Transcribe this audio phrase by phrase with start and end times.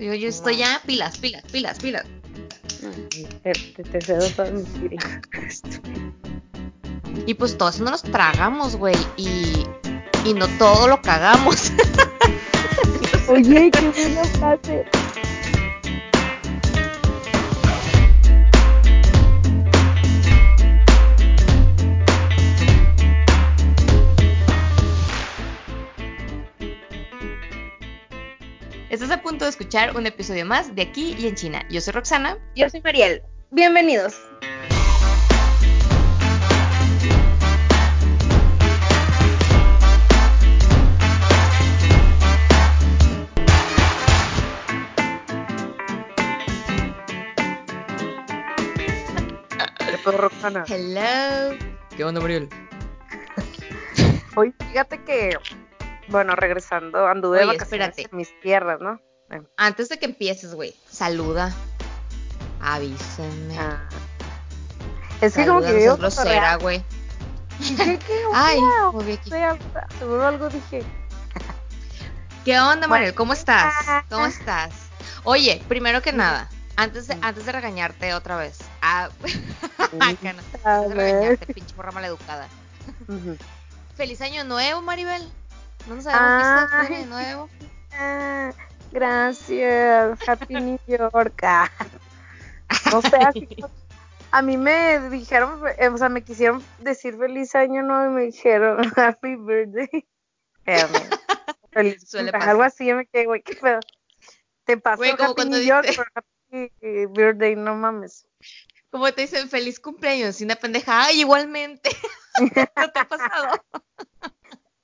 [0.00, 2.06] Yo, yo estoy ya pilas, pilas, pilas, pilas.
[3.42, 4.66] Te, te, te cedo todas mis
[7.26, 8.96] Y pues todo eso no los tragamos, güey.
[9.18, 9.66] Y,
[10.24, 11.72] y no todo lo cagamos.
[13.28, 14.86] Oye, qué buena frase.
[28.90, 31.64] Estás a punto de escuchar un episodio más de Aquí y en China.
[31.70, 32.36] Yo soy Roxana.
[32.56, 33.22] Yo soy Mariel.
[33.52, 34.20] Bienvenidos.
[50.04, 50.64] Roxana.
[50.66, 51.56] Hello.
[51.96, 52.48] ¿Qué onda, Mariel?
[54.34, 55.36] Hoy, fíjate que,
[56.10, 58.10] bueno, regresando, anduve de Oye, vacaciones espérate.
[58.12, 59.00] en mis tierras, ¿no?
[59.30, 61.52] Eh, Antes de que empieces, güey, saluda.
[62.60, 63.58] Avísenme.
[63.58, 63.88] ah.
[65.20, 66.82] Es que como que yo grosera, güey.
[68.34, 68.58] Ay,
[69.98, 70.82] seguro algo dije.
[72.44, 73.14] ¿Qué onda, Mariel?
[73.14, 73.72] ¿Cómo estás?
[73.86, 74.04] Ah.
[74.08, 74.72] ¿Cómo estás?
[75.24, 78.58] Oye, primero que nada, antes de, antes de regañarte otra vez.
[78.80, 79.10] Ah,
[80.00, 80.40] acá no.
[80.64, 82.48] A Antes de regañarte, pinche porra maleducada.
[83.94, 85.22] Feliz año nuevo, Maribel.
[85.86, 86.86] No nos habíamos visto Ay.
[86.86, 87.50] feliz año nuevo.
[87.92, 88.50] Ah,
[88.92, 90.28] gracias.
[90.28, 91.42] Happy New York.
[91.42, 91.68] Ah.
[92.92, 93.48] No sé, así
[94.30, 98.22] a mí me dijeron, eh, o sea, me quisieron decir feliz año nuevo y me
[98.26, 100.06] dijeron happy birthday.
[100.64, 101.10] Espérame.
[101.72, 102.50] Feliz Suele pasar.
[102.50, 103.80] Algo así, yo me quedé, güey, qué pedo.
[104.64, 108.24] Te pasó como happy New York, dice- pero happy eh, birthday, no mames.
[108.90, 110.40] Como te dicen, feliz cumpleaños.
[110.40, 111.90] Y una pendeja, ay, igualmente.
[112.40, 112.48] ¿No
[112.92, 113.64] te ha pasado?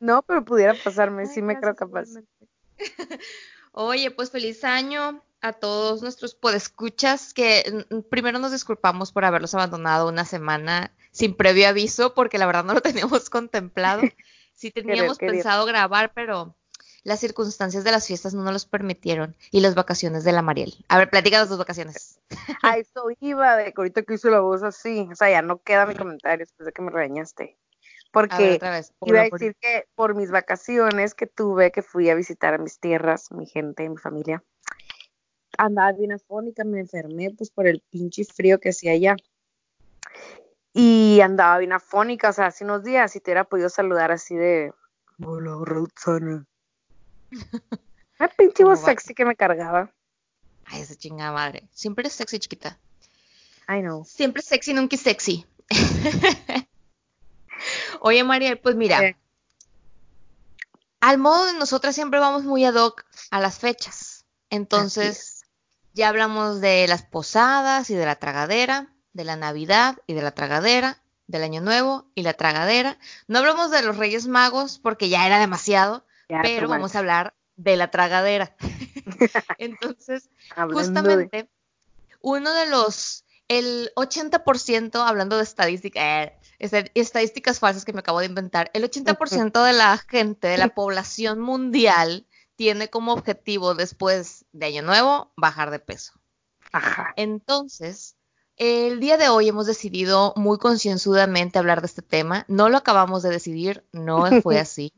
[0.01, 2.09] No, pero pudiera pasarme, Ay, sí me creo capaz.
[3.73, 10.09] Oye, pues feliz año a todos nuestros podescuchas que primero nos disculpamos por haberlos abandonado
[10.09, 14.03] una semana sin previo aviso porque la verdad no lo teníamos contemplado.
[14.55, 15.35] Sí teníamos querer.
[15.35, 16.57] pensado grabar, pero
[17.05, 20.75] las circunstancias de las fiestas no nos los permitieron y las vacaciones de la Mariel.
[20.89, 22.19] A ver, platícanos tus vacaciones.
[22.63, 25.63] A eso iba, de que ahorita que hice la voz así, o sea, ya no
[25.63, 27.59] queda mi comentario después de que me regañaste.
[28.19, 32.09] A ver, Porque iba a por- decir que por mis vacaciones que tuve, que fui
[32.09, 34.43] a visitar a mis tierras, mi gente, mi familia,
[35.59, 39.17] andaba bien afónica, me enfermé pues por el pinche frío que hacía allá.
[40.73, 44.35] Y andaba bien afónica, o sea, hace unos días, si te hubiera podido saludar así
[44.35, 44.73] de,
[45.23, 46.47] hola, Roxana.
[48.19, 49.91] Una pinche ¿Cómo voz sexy que me cargaba.
[50.65, 51.69] Ay, esa chingada madre.
[51.73, 52.79] Siempre eres sexy, chiquita.
[53.69, 54.05] I know.
[54.05, 55.47] Siempre sexy, nunca sexy.
[58.01, 59.17] Oye, Mariel, pues mira, Eh.
[61.01, 64.25] al modo de nosotras siempre vamos muy ad hoc a las fechas.
[64.51, 65.43] Entonces,
[65.95, 70.33] ya hablamos de las posadas y de la tragadera, de la Navidad y de la
[70.33, 72.99] tragadera, del Año Nuevo y la tragadera.
[73.27, 77.35] No hablamos de los Reyes Magos porque ya era demasiado, Ya, pero vamos a hablar
[77.57, 78.55] de la tragadera.
[79.59, 81.49] Entonces, de- justamente
[82.21, 88.27] uno de los, el 80%, hablando de estadística, eh, estadísticas falsas que me acabo de
[88.27, 94.67] inventar, el 80% de la gente, de la población mundial, tiene como objetivo después de
[94.67, 96.13] Año Nuevo bajar de peso.
[96.73, 97.13] Ajá.
[97.17, 98.17] Entonces,
[98.57, 102.45] el día de hoy hemos decidido muy concienzudamente hablar de este tema.
[102.49, 104.93] No lo acabamos de decidir, no fue así.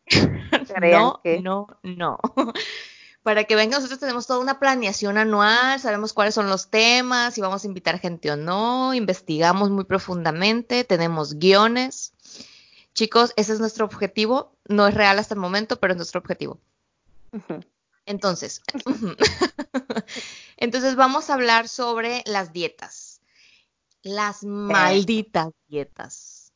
[0.80, 2.19] No, que- no, no.
[3.28, 7.43] Para que vengan, nosotros tenemos toda una planeación anual, sabemos cuáles son los temas, si
[7.43, 12.15] vamos a invitar gente o no, investigamos muy profundamente, tenemos guiones.
[12.94, 14.56] Chicos, ese es nuestro objetivo.
[14.67, 16.59] No es real hasta el momento, pero es nuestro objetivo.
[18.06, 18.62] Entonces,
[20.56, 23.21] entonces vamos a hablar sobre las dietas.
[24.03, 26.50] Las malditas dietas.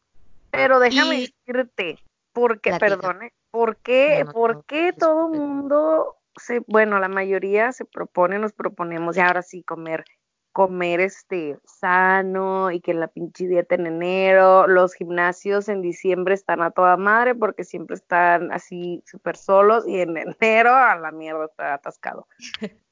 [0.51, 1.99] Pero déjame Y- decirte,
[2.33, 5.39] porque, perdone, ¿por qué, No, no, por no, qué todo disculpe.
[5.39, 10.05] mundo se, bueno, la mayoría se propone, nos proponemos, y ahora sí, comer,
[10.53, 16.63] comer este sano y que la pinche dieta en enero, los gimnasios en diciembre están
[16.63, 21.47] a toda madre porque siempre están así súper solos y en enero a la mierda
[21.47, 22.29] está atascado.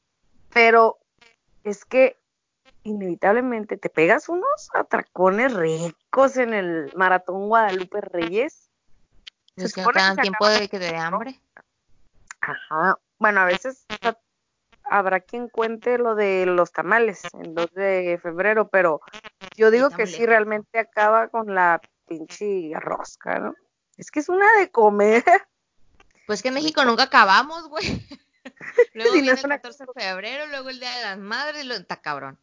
[0.53, 0.99] Pero
[1.63, 2.19] es que
[2.83, 8.71] inevitablemente te pegas unos atracones ricos en el maratón Guadalupe Reyes.
[9.57, 11.41] Se Es que no supone te dan tiempo de que te dé hambre.
[12.41, 12.99] Ajá.
[13.21, 13.87] Bueno, a veces
[14.85, 19.03] habrá quien cuente lo de los tamales el 2 de febrero, pero
[19.57, 23.55] yo digo que sí realmente acaba con la pinche rosca, ¿no?
[23.99, 25.23] Es que es una de comer.
[26.27, 27.85] Pues que en México nunca acabamos, güey.
[28.95, 31.75] luego viene el 14 de febrero, luego el Día de las Madres, lo...
[31.75, 32.39] está cabrón.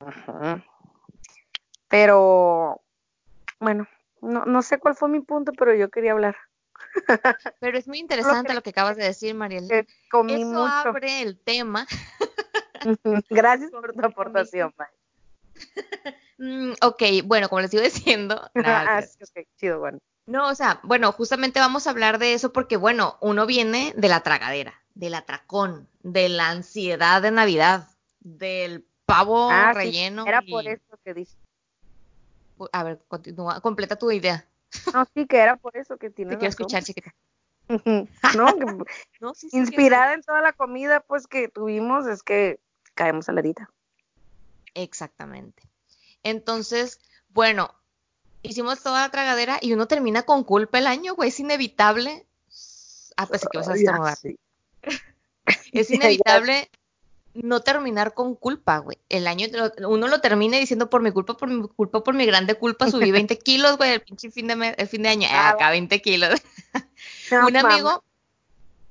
[0.00, 0.64] Ajá.
[1.88, 2.80] Pero,
[3.60, 3.86] bueno,
[4.20, 6.36] no, no sé cuál fue mi punto, pero yo quería hablar.
[7.60, 9.70] Pero es muy interesante lo que, acabas de decir, Mariel.
[9.70, 11.86] Eso abre el tema.
[13.30, 14.74] Gracias por tu aportación,
[16.38, 18.50] mm, ok, bueno, como les iba diciendo.
[18.64, 19.02] ah,
[19.58, 19.98] chido, bueno.
[20.26, 24.08] No, o sea, bueno, justamente vamos a hablar de eso porque, bueno, uno viene de
[24.08, 27.88] la tragadera, del atracón, de la ansiedad de Navidad,
[28.20, 30.26] del pavo ah, relleno.
[30.26, 31.36] era por eso que dije.
[32.72, 34.44] A ver, continúa, completa tu idea.
[34.92, 36.32] No, sí, que era por eso que tiene.
[36.32, 37.14] Te quiero escuchar, chiquita.
[37.68, 38.84] no,
[39.52, 42.60] inspirada en toda la comida pues que tuvimos es que
[42.94, 43.70] caemos a la dita.
[44.74, 45.62] Exactamente.
[46.22, 47.00] Entonces,
[47.30, 47.74] bueno,
[48.42, 52.26] hicimos toda la tragadera y uno termina con culpa el año, güey, es inevitable.
[53.16, 54.18] Ah, pues que vas a estornudar.
[55.72, 56.70] Es inevitable
[57.42, 58.98] no terminar con culpa, güey.
[59.08, 59.46] El año
[59.88, 63.10] uno lo termina diciendo por mi culpa, por mi culpa, por mi grande culpa, subí
[63.10, 65.28] 20 kilos, güey, el pinche fin de, el fin de año.
[65.30, 66.40] Ah, acá 20 kilos.
[67.46, 68.04] un amigo,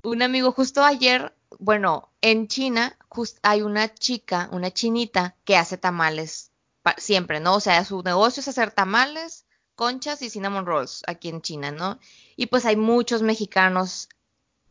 [0.03, 2.97] un amigo justo ayer, bueno, en China
[3.41, 6.51] hay una chica, una chinita que hace tamales
[6.97, 7.55] siempre, ¿no?
[7.55, 9.45] O sea, su negocio es hacer tamales,
[9.75, 11.99] conchas y cinnamon rolls aquí en China, ¿no?
[12.35, 14.09] Y pues hay muchos mexicanos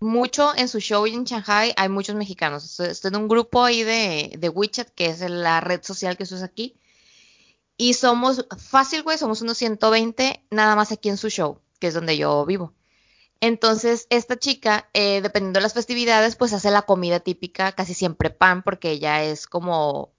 [0.05, 2.79] mucho en su show en Shanghai, hay muchos mexicanos.
[2.79, 6.35] Estoy en un grupo ahí de, de WeChat, que es la red social que se
[6.35, 6.77] usa aquí.
[7.77, 11.95] Y somos, fácil, güey, somos unos 120 nada más aquí en su show, que es
[11.95, 12.73] donde yo vivo.
[13.41, 18.31] Entonces, esta chica, eh, dependiendo de las festividades, pues hace la comida típica, casi siempre
[18.31, 20.13] pan, porque ella es como,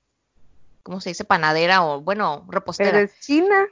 [0.83, 1.23] ¿cómo se dice?
[1.23, 3.09] Panadera o, bueno, repostera.
[3.21, 3.67] China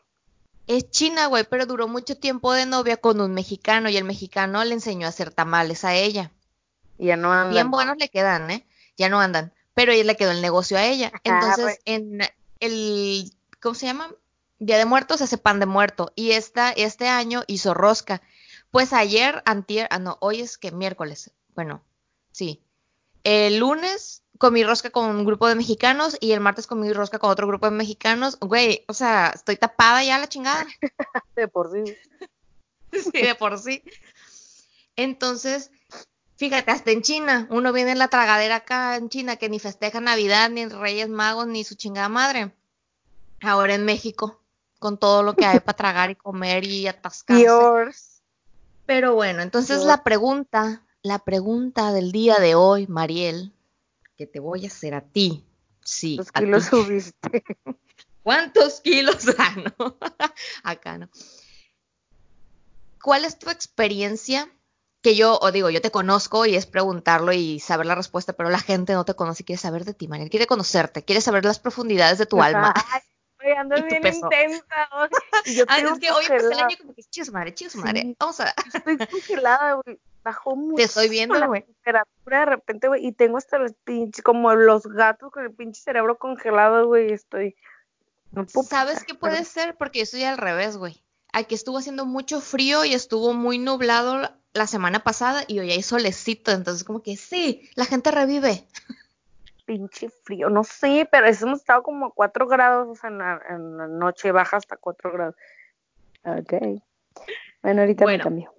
[0.68, 4.64] es china, güey, pero duró mucho tiempo de novia con un mexicano y el mexicano
[4.64, 6.32] le enseñó a hacer tamales a ella.
[6.98, 7.52] Y ya no andan.
[7.52, 8.66] Bien buenos le quedan, ¿eh?
[8.98, 9.54] Ya no andan.
[9.74, 11.12] Pero ella le quedó el negocio a ella.
[11.24, 12.22] Entonces, en
[12.60, 14.14] el, ¿cómo se llama?
[14.60, 16.12] Día de Muertos hace pan de muerto.
[16.16, 18.22] Y esta, este año hizo rosca.
[18.72, 21.32] Pues ayer, antier, ah, no, hoy es que miércoles.
[21.56, 21.84] Bueno,
[22.32, 22.62] sí.
[23.24, 27.30] El lunes comí rosca con un grupo de mexicanos y el martes comí rosca con
[27.30, 28.38] otro grupo de mexicanos.
[28.40, 30.66] Güey, o sea, estoy tapada ya la chingada.
[31.36, 31.96] de por sí.
[32.92, 33.84] sí, de por sí.
[34.96, 35.72] Entonces,
[36.36, 40.02] fíjate, hasta en China, uno viene en la tragadera acá en China que ni festeja
[40.02, 42.54] Navidad, ni Reyes Magos, ni su chingada madre.
[43.42, 44.42] Ahora en México,
[44.80, 47.46] con todo lo que hay para tragar y comer y atascarse.
[48.86, 53.52] Pero bueno, entonces la pregunta, la pregunta del día de hoy, Mariel,
[54.18, 55.44] que te voy a hacer a ti.
[55.84, 56.16] Sí.
[56.16, 57.44] ¿Cuántos kilos subiste?
[58.24, 59.18] ¿Cuántos kilos?
[59.38, 59.98] Ah, no.
[60.64, 61.10] Acá no.
[63.02, 64.50] ¿Cuál es tu experiencia?
[65.02, 68.50] Que yo, o digo, yo te conozco y es preguntarlo y saber la respuesta, pero
[68.50, 70.30] la gente no te conoce y quiere saber de ti, Mariel.
[70.30, 72.74] Quiere conocerte, quiere saber las profundidades de tu alma.
[73.40, 74.88] Ay, ando bien intensa.
[75.54, 78.16] Yo ah, es que hoy empecé el año como que chicos madre, chicos madre.
[78.18, 78.56] Vamos a.
[78.74, 80.78] Estoy congelada, güey bajó mucho.
[80.78, 84.84] Te estoy viendo, la temperatura de repente, güey, y tengo hasta los pinches, como los
[84.84, 87.56] gatos con el pinche cerebro congelado, güey, estoy...
[88.32, 89.76] No ¿Sabes qué puede ser?
[89.76, 91.04] Porque yo estoy al revés, güey.
[91.34, 95.82] Aquí estuvo haciendo mucho frío y estuvo muy nublado la semana pasada y hoy hay
[95.82, 98.66] solecito, entonces como que sí, la gente revive.
[99.66, 103.88] Pinche frío, no sé, pero hemos estado como a 4 grados, o sea, en la,
[103.88, 105.36] noche baja hasta 4 grados.
[106.24, 106.54] Ok.
[107.62, 108.54] Bueno, ahorita me cambio.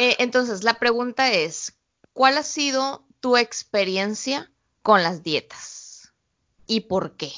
[0.00, 1.76] Eh, entonces, la pregunta es,
[2.12, 4.48] ¿cuál ha sido tu experiencia
[4.82, 6.14] con las dietas?
[6.68, 7.32] ¿Y por qué?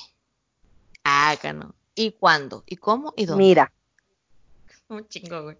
[1.02, 1.72] Háganos.
[1.94, 2.62] ¿Y cuándo?
[2.66, 3.14] ¿Y cómo?
[3.16, 3.44] ¿Y dónde?
[3.44, 3.72] Mira.
[4.90, 5.56] Un chingo, güey.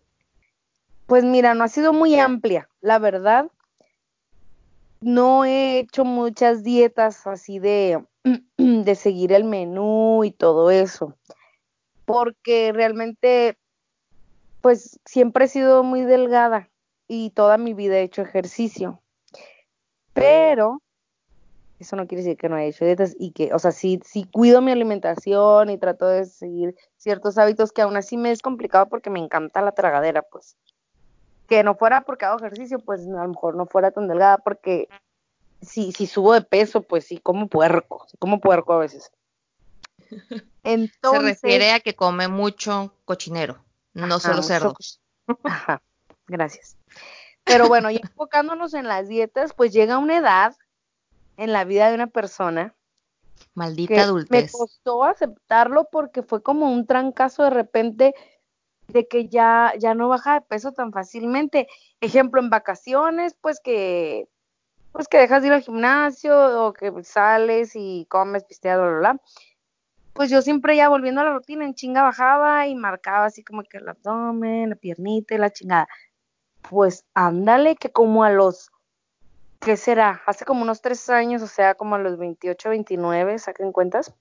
[1.06, 3.50] Pues mira, no ha sido muy amplia, la verdad.
[5.00, 8.04] No he hecho muchas dietas así de,
[8.58, 11.16] de seguir el menú y todo eso.
[12.04, 13.56] Porque realmente,
[14.60, 16.70] pues siempre he sido muy delgada
[17.12, 19.02] y toda mi vida he hecho ejercicio.
[20.12, 20.80] Pero
[21.80, 24.28] eso no quiere decir que no he hecho dietas y que, o sea, sí, sí
[24.30, 28.88] cuido mi alimentación y trato de seguir ciertos hábitos que aún así me es complicado
[28.88, 30.56] porque me encanta la tragadera, pues.
[31.48, 34.88] Que no fuera porque hago ejercicio, pues a lo mejor no fuera tan delgada porque
[35.62, 39.10] si, si subo de peso, pues sí, como puerco, como puerco a veces.
[40.62, 41.00] Entonces,
[41.40, 43.64] Se refiere a que come mucho cochinero,
[43.94, 45.00] no solo cerdos.
[45.42, 45.82] Ajá,
[46.30, 46.76] gracias.
[47.44, 50.56] Pero bueno, y enfocándonos en las dietas, pues llega una edad
[51.36, 52.74] en la vida de una persona.
[53.54, 54.30] Maldita adultez.
[54.30, 58.14] Me costó aceptarlo porque fue como un trancazo de repente
[58.88, 61.66] de que ya, ya no baja de peso tan fácilmente.
[62.00, 64.28] Ejemplo, en vacaciones, pues que
[64.92, 68.98] pues que dejas de ir al gimnasio o que sales y comes, pisteas, bla, bla,
[68.98, 69.20] bla.
[70.12, 73.62] Pues yo siempre ya volviendo a la rutina, en chinga bajaba y marcaba así como
[73.62, 75.88] que el abdomen, la piernita y la chingada.
[76.68, 78.70] Pues ándale, que como a los,
[79.60, 80.22] ¿qué será?
[80.26, 84.14] Hace como unos tres años, o sea, como a los 28, 29, saquen cuentas.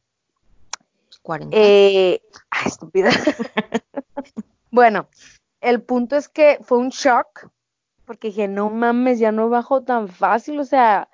[1.22, 1.55] 40.
[1.58, 3.10] Eh, ay, estúpida.
[4.72, 5.08] bueno,
[5.62, 7.50] el punto es que fue un shock,
[8.05, 11.10] porque dije, no mames, ya no bajo tan fácil, o sea,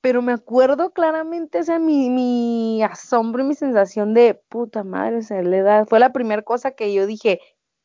[0.00, 5.18] pero me acuerdo claramente, o sea, mi, mi asombro y mi sensación de puta madre,
[5.18, 7.40] o sea, la edad, fue la primera cosa que yo dije,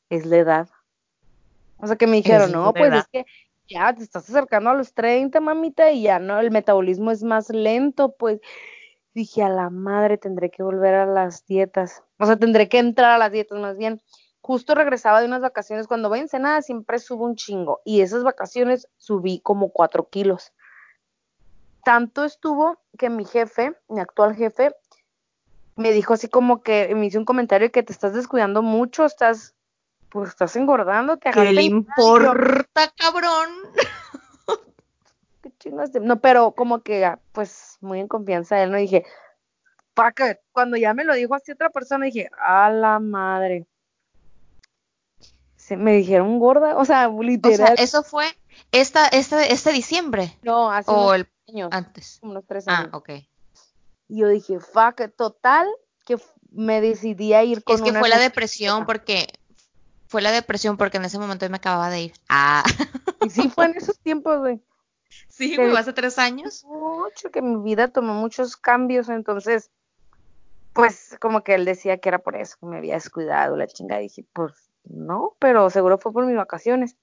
[0.09, 0.69] es la edad.
[1.77, 3.25] O sea, que me dijeron, no, pues es que
[3.67, 7.49] ya te estás acercando a los 30, mamita, y ya no, el metabolismo es más
[7.49, 8.39] lento, pues
[9.13, 13.11] dije, a la madre, tendré que volver a las dietas, o sea, tendré que entrar
[13.11, 14.01] a las dietas más bien.
[14.41, 18.23] Justo regresaba de unas vacaciones, cuando voy en nada siempre subo un chingo, y esas
[18.23, 20.53] vacaciones subí como cuatro kilos.
[21.83, 24.75] Tanto estuvo que mi jefe, mi actual jefe,
[25.75, 29.55] me dijo así como que me hizo un comentario que te estás descuidando mucho, estás,
[30.15, 33.49] pues estás engordando, te ¿Qué le importa, cabrón?
[35.43, 35.91] ¿Qué chingas?
[36.01, 39.03] No, pero como que, pues, muy en confianza él, no dije,
[39.93, 40.37] fuck it.
[40.53, 43.65] Cuando ya me lo dijo así otra persona, dije, a la madre.
[45.57, 47.73] Se, me dijeron gorda, o sea, literal.
[47.73, 48.25] O sea, eso fue
[48.71, 50.37] esta, este, este diciembre.
[50.43, 51.69] No, hace o unos el años.
[51.73, 52.19] antes.
[52.21, 52.93] Unos tres Ah, años.
[52.93, 53.09] ok.
[54.07, 55.01] Y yo dije, fuck.
[55.17, 55.67] Total,
[56.05, 56.17] que
[56.51, 59.27] me decidí a ir con Es que una fue la depresión porque
[60.15, 62.13] fue la depresión porque en ese momento yo me acababa de ir.
[62.29, 62.63] Ah,
[63.19, 64.61] Y sí fue en esos tiempos, güey.
[65.27, 66.63] sí, güey, hace tres años.
[66.63, 69.71] Mucho, que mi vida tomó muchos cambios, entonces,
[70.71, 73.97] pues, como que él decía que era por eso, que me había descuidado, la chinga.
[73.97, 74.53] Dije, pues,
[74.85, 76.95] no, pero seguro fue por mis vacaciones.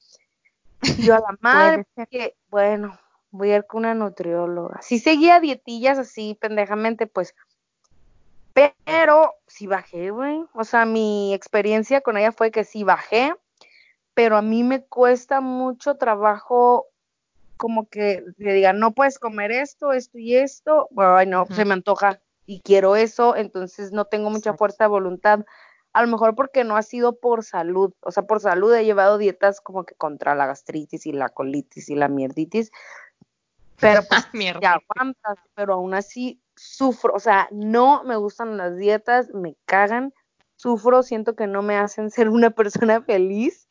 [0.97, 2.99] Yo a la madre, que, bueno,
[3.31, 4.81] voy a ir con una nutrióloga.
[4.81, 7.35] Sí seguía dietillas así, pendejamente, pues,
[8.53, 10.45] pero sí bajé, güey.
[10.55, 13.35] O sea, mi experiencia con ella fue que sí bajé,
[14.15, 16.87] pero a mí me cuesta mucho trabajo
[17.57, 20.89] como que le digan, no puedes comer esto, esto y esto.
[20.91, 24.89] Bueno, ay, no, se me antoja y quiero eso, entonces no tengo mucha fuerza de
[24.89, 25.47] voluntad.
[25.93, 29.19] A lo mejor porque no ha sido por salud, o sea, por salud he llevado
[29.19, 32.73] dietas como que contra la gastritis y la colitis y la mierditis,
[33.79, 34.27] pero pues
[34.61, 40.13] ya aguantas, pero aún así sufro, o sea, no me gustan las dietas, me cagan,
[40.57, 43.69] sufro, siento que no me hacen ser una persona feliz.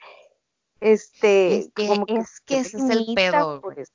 [0.80, 3.92] Este, Es que- como que es que se ese es el pedo, pues.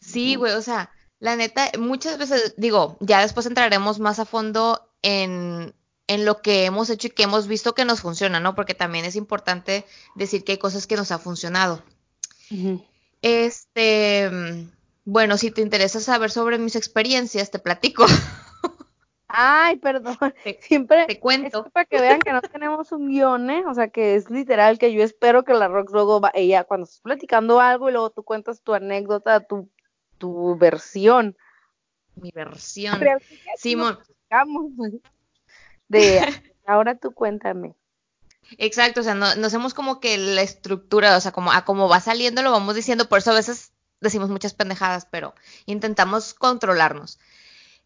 [0.00, 4.88] Sí, güey, o sea, la neta, muchas veces, digo, ya después entraremos más a fondo
[5.02, 5.74] en,
[6.06, 8.54] en lo que hemos hecho y que hemos visto que nos funciona, ¿no?
[8.54, 11.82] Porque también es importante decir que hay cosas que nos ha funcionado.
[13.22, 14.30] Este,
[15.04, 18.06] bueno, si te interesa saber sobre mis experiencias, te platico.
[19.28, 21.64] Ay, perdón, Te, siempre te es cuento.
[21.64, 23.64] que para que vean que no tenemos un guion, ¿eh?
[23.66, 26.84] O sea, que es literal que yo espero que la Rox luego va, ella cuando
[26.84, 29.70] estás platicando algo y luego tú cuentas tu anécdota, tu,
[30.18, 31.36] tu versión.
[32.16, 33.00] Mi versión.
[33.56, 33.98] Simón.
[35.88, 36.22] De
[36.66, 37.74] ahora tú cuéntame.
[38.58, 41.88] exacto, o sea, no, no hacemos como que la estructura, o sea, como a cómo
[41.88, 43.69] va saliendo lo vamos diciendo, por eso a veces
[44.00, 45.34] decimos muchas pendejadas, pero
[45.66, 47.18] intentamos controlarnos.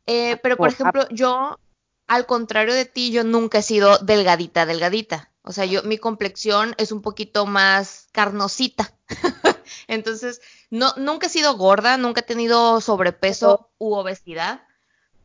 [0.06, 1.58] Eh, pero, por ejemplo, yo,
[2.06, 5.30] al contrario de ti, yo nunca he sido delgadita, delgadita.
[5.42, 8.94] O sea, yo, mi complexión es un poquito más carnosita.
[9.88, 10.40] Entonces,
[10.70, 14.62] no, nunca he sido gorda, nunca he tenido sobrepeso u obesidad,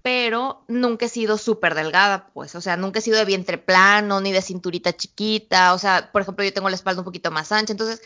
[0.02, 2.56] pero nunca he sido súper delgada, pues.
[2.56, 5.74] O sea, nunca he sido de vientre plano, ni de cinturita chiquita.
[5.74, 7.74] O sea, por ejemplo, yo tengo la espalda un poquito más ancha.
[7.74, 8.02] Entonces,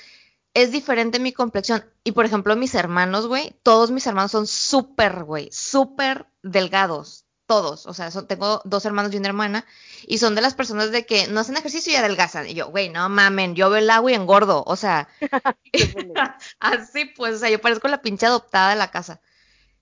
[0.54, 1.86] es diferente mi complexión.
[2.04, 7.26] Y por ejemplo, mis hermanos, güey, todos mis hermanos son súper, güey, súper delgados.
[7.46, 7.86] Todos.
[7.88, 9.66] O sea, son- tengo dos hermanos y una hermana.
[10.08, 12.48] Y son de las personas de que no hacen ejercicio y adelgazan.
[12.48, 14.64] Y yo, güey, no mamen, yo veo el agua y engordo.
[14.66, 15.10] O sea,
[16.60, 19.22] así pues, o sea, yo parezco la pinche adoptada de la casa.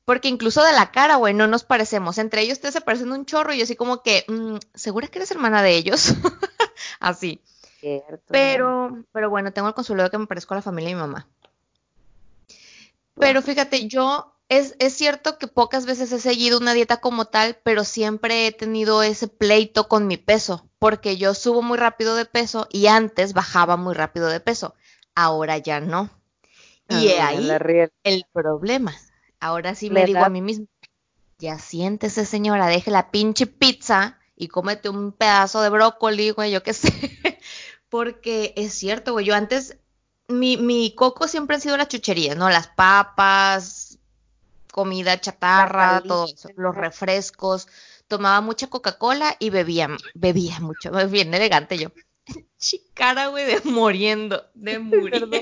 [0.05, 2.17] Porque incluso de la cara, güey, no nos parecemos.
[2.17, 5.19] Entre ellos ustedes se parecen un chorro y yo así como que, mm, ¿segura que
[5.19, 6.13] eres hermana de ellos?
[6.99, 7.41] así.
[7.81, 8.23] Cierto.
[8.29, 11.01] Pero, pero bueno, tengo el consuelo de que me parezco a la familia de mi
[11.01, 11.27] mamá.
[13.15, 17.57] Pero fíjate, yo es, es cierto que pocas veces he seguido una dieta como tal,
[17.63, 22.25] pero siempre he tenido ese pleito con mi peso, porque yo subo muy rápido de
[22.25, 24.75] peso y antes bajaba muy rápido de peso.
[25.15, 26.09] Ahora ya no.
[26.87, 27.49] Y Ah, ahí
[28.03, 28.93] el problema.
[29.39, 30.67] Ahora sí me digo a mí misma,
[31.39, 36.61] ya siéntese señora, deje la pinche pizza y cómete un pedazo de brócoli, güey, yo
[36.63, 36.89] qué sé.
[37.91, 39.77] Porque es cierto, güey, yo antes,
[40.29, 42.49] mi, mi coco siempre han sido las chucherías, ¿no?
[42.49, 43.99] Las papas,
[44.71, 47.67] comida chatarra, La todo eso, los refrescos,
[48.07, 51.89] tomaba mucha Coca-Cola y bebía, bebía mucho, bien elegante yo.
[52.57, 55.37] Chicara, güey, de muriendo, de muriendo.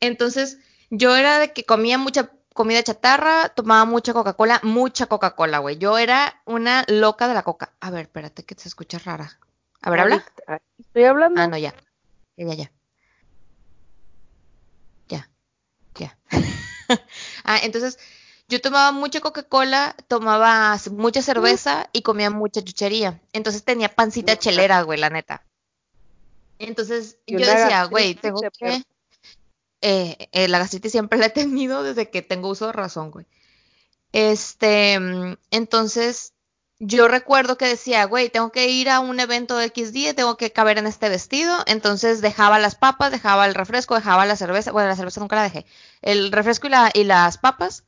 [0.00, 0.58] Entonces,
[0.90, 5.76] yo era de que comía mucha comida chatarra, tomaba mucha Coca-Cola, mucha Coca-Cola, güey.
[5.76, 7.74] Yo era una loca de la coca.
[7.80, 9.38] A ver, espérate que se escucha rara.
[9.82, 10.24] A ver, habla.
[10.78, 11.42] Estoy hablando.
[11.42, 11.74] Ah, no, ya.
[12.36, 12.70] Ya, ya.
[15.08, 15.28] Ya.
[15.96, 16.16] Ya.
[17.44, 17.98] ah, entonces,
[18.48, 23.20] yo tomaba mucha Coca-Cola, tomaba mucha cerveza y comía mucha chuchería.
[23.32, 25.44] Entonces tenía pancita chelera, güey, la neta.
[26.60, 28.84] Entonces yo decía, güey, tengo que...
[29.86, 33.26] Eh, eh, la gastritis siempre la he tenido desde que tengo uso de razón, güey.
[34.12, 34.94] Este,
[35.50, 36.32] entonces
[36.78, 40.38] yo recuerdo que decía, güey, tengo que ir a un evento de X día, tengo
[40.38, 41.54] que caber en este vestido.
[41.66, 44.72] Entonces dejaba las papas, dejaba el refresco, dejaba la cerveza.
[44.72, 45.66] Bueno, la cerveza nunca la dejé.
[46.00, 47.84] El refresco y, la, y las papas.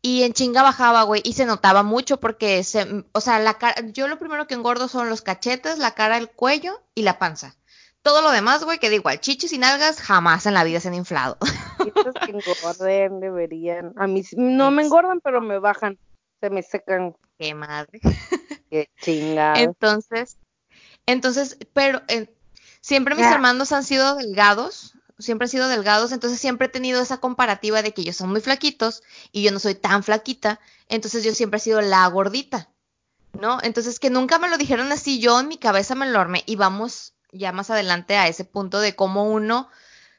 [0.00, 3.74] Y en chinga bajaba, güey, y se notaba mucho porque se, o sea, la cara,
[3.92, 7.56] yo lo primero que engordo son los cachetes, la cara, el cuello y la panza.
[8.08, 10.88] Todo lo demás, güey, que da igual, chichis y nalgas jamás en la vida se
[10.88, 11.36] han inflado.
[11.78, 13.92] Estos que engorden deberían.
[13.96, 15.98] A mí no me engordan, pero me bajan.
[16.40, 17.14] Se me secan.
[17.38, 18.00] Qué madre.
[18.70, 19.60] Qué chingada.
[19.60, 20.38] Entonces,
[21.04, 22.00] entonces, pero
[22.80, 27.18] siempre mis hermanos han sido delgados, siempre han sido delgados, entonces siempre he tenido esa
[27.18, 31.34] comparativa de que ellos son muy flaquitos y yo no soy tan flaquita, entonces yo
[31.34, 32.70] siempre he sido la gordita,
[33.38, 33.58] ¿no?
[33.62, 36.56] Entonces que nunca me lo dijeron así, yo en mi cabeza me lo armé y
[36.56, 39.68] vamos ya más adelante a ese punto de cómo uno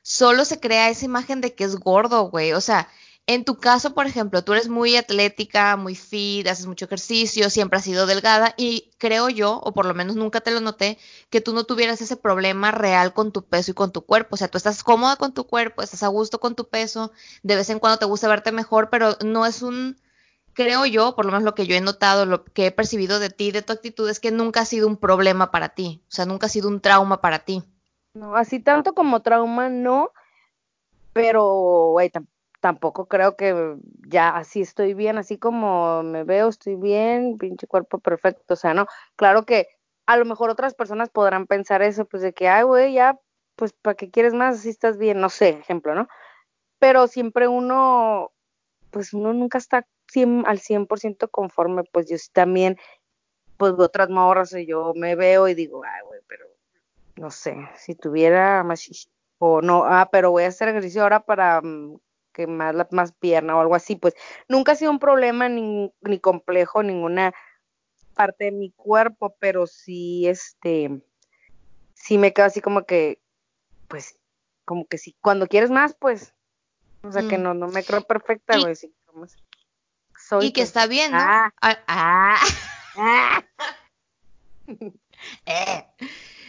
[0.01, 2.53] solo se crea esa imagen de que es gordo, güey.
[2.53, 2.89] O sea,
[3.27, 7.77] en tu caso, por ejemplo, tú eres muy atlética, muy fit, haces mucho ejercicio, siempre
[7.77, 10.97] has sido delgada y creo yo, o por lo menos nunca te lo noté,
[11.29, 14.33] que tú no tuvieras ese problema real con tu peso y con tu cuerpo.
[14.33, 17.11] O sea, tú estás cómoda con tu cuerpo, estás a gusto con tu peso,
[17.43, 19.99] de vez en cuando te gusta verte mejor, pero no es un
[20.59, 23.29] creo yo, por lo menos lo que yo he notado, lo que he percibido de
[23.29, 26.25] ti, de tu actitud, es que nunca ha sido un problema para ti, o sea,
[26.25, 27.63] nunca ha sido un trauma para ti.
[28.13, 30.11] No, así tanto como trauma no,
[31.13, 32.11] pero, güey,
[32.59, 37.99] tampoco creo que ya así estoy bien, así como me veo, estoy bien, pinche cuerpo
[37.99, 39.69] perfecto, o sea, no, claro que
[40.07, 43.17] a lo mejor otras personas podrán pensar eso, pues de que, ay, güey, ya,
[43.55, 44.55] pues, ¿para qué quieres más?
[44.57, 46.09] Así estás bien, no sé, ejemplo, ¿no?
[46.79, 48.33] Pero siempre uno,
[48.91, 49.87] pues uno nunca está
[50.45, 52.77] al 100% conforme, pues yo también,
[53.57, 56.45] pues veo otras morras y yo me veo y digo, ay, güey, pero
[57.15, 61.61] no sé, si tuviera más o no, ah, pero voy a hacer ejercicio ahora para
[61.61, 61.99] mm,
[62.33, 64.15] que más la más pierna o algo así, pues
[64.47, 67.33] nunca ha sido un problema ni, ni complejo ninguna
[68.15, 71.01] parte de mi cuerpo, pero sí, este,
[71.93, 73.21] sí me quedo así como que,
[73.87, 74.19] pues,
[74.65, 76.33] como que sí, cuando quieres más, pues,
[77.01, 77.43] o sea, que mm.
[77.43, 78.93] no, no me creo perfecta, güey, sí,
[80.41, 81.17] y que está bien, ¿no?
[81.19, 81.51] Ah.
[81.61, 82.39] Ah.
[82.97, 83.43] ah.
[85.45, 85.85] Eh.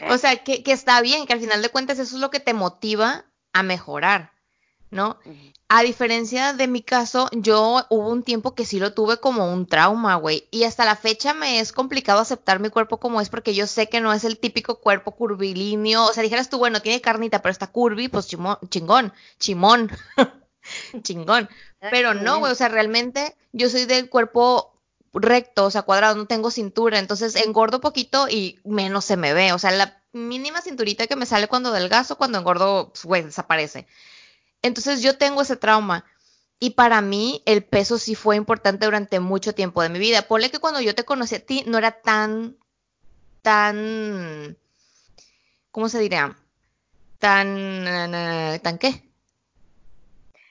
[0.09, 2.39] O sea, que, que, está bien, que al final de cuentas eso es lo que
[2.39, 4.33] te motiva a mejorar,
[4.91, 5.19] ¿no?
[5.69, 9.67] A diferencia de mi caso, yo hubo un tiempo que sí lo tuve como un
[9.67, 10.47] trauma, güey.
[10.51, 13.89] Y hasta la fecha me es complicado aceptar mi cuerpo como es porque yo sé
[13.89, 16.05] que no es el típico cuerpo curvilíneo.
[16.05, 19.91] O sea, dijeras tú, bueno, tiene carnita, pero está curvy, pues chingón, chimón.
[21.03, 21.49] chingón.
[21.91, 24.73] Pero no, güey, o sea, realmente yo soy del cuerpo
[25.13, 29.53] recto, o sea, cuadrado, no tengo cintura, entonces engordo poquito y menos se me ve,
[29.53, 33.87] o sea, la mínima cinturita que me sale cuando delgazo, cuando engordo, pues, güey, desaparece.
[34.63, 36.05] Entonces yo tengo ese trauma.
[36.63, 40.29] Y para mí el peso sí fue importante durante mucho tiempo de mi vida.
[40.29, 42.59] Ponle que cuando yo te conocí a ti no era tan,
[43.41, 44.59] tan,
[45.71, 46.37] ¿cómo se diría?
[47.19, 49.10] Tan, tan qué?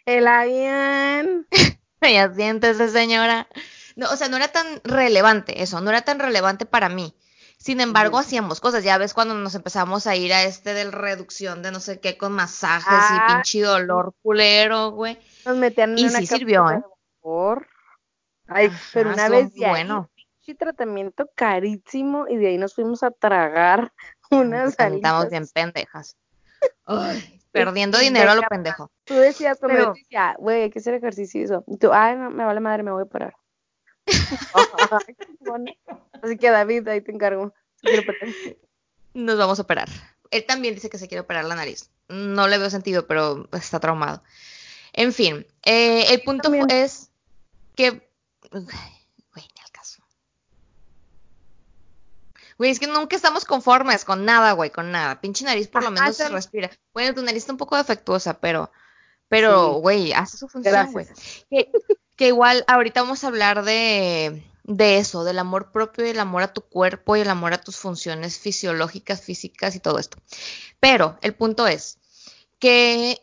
[0.09, 1.47] El avión.
[2.01, 3.47] ya siéntese, señora.
[3.95, 7.15] No, o sea, no era tan relevante eso, no era tan relevante para mí.
[7.57, 8.83] Sin embargo, hacíamos cosas.
[8.83, 12.17] Ya ves cuando nos empezamos a ir a este de reducción de no sé qué
[12.17, 15.19] con masajes y ah, pinche dolor culero, güey.
[15.45, 16.81] Nos metían en y sí sirvió, ¿eh?
[17.19, 17.67] Por...
[18.47, 20.09] Ay, pero una vez ya bueno.
[20.15, 23.93] pinche tratamiento carísimo y de ahí nos fuimos a tragar
[24.31, 26.17] unas Estamos bien pendejas.
[26.85, 28.91] Ay, perdiendo dinero a lo pendejo.
[29.05, 31.63] Tú decías, como pero, decía, güey, hay que hacer ejercicio y eso.
[31.67, 33.35] Y tú, ay, no, me vale madre, me voy a parar.
[36.21, 37.53] Así que David, ahí te encargo.
[39.13, 39.87] Nos vamos a operar.
[40.31, 41.89] Él también dice que se quiere operar la nariz.
[42.07, 44.23] No le veo sentido, pero está traumado.
[44.93, 47.11] En fin, eh, el punto es
[47.75, 48.09] que
[52.59, 55.19] Güey, es que nunca estamos conformes con nada, güey, con nada.
[55.21, 56.69] Pinche nariz por lo menos se respira.
[56.93, 58.69] Bueno, tu nariz está un poco defectuosa, pero,
[59.29, 61.07] Pero, güey, hace su función, güey.
[61.49, 61.71] Que,
[62.17, 66.43] que, igual ahorita vamos a hablar de, de eso, del amor propio y el amor
[66.43, 70.17] a tu cuerpo y el amor a tus funciones fisiológicas, físicas y todo esto.
[70.81, 71.97] Pero el punto es
[72.59, 73.21] que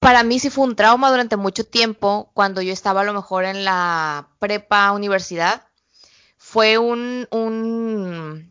[0.00, 3.46] para mí sí fue un trauma durante mucho tiempo cuando yo estaba a lo mejor
[3.46, 5.67] en la prepa universidad.
[6.50, 8.50] Fue un, un,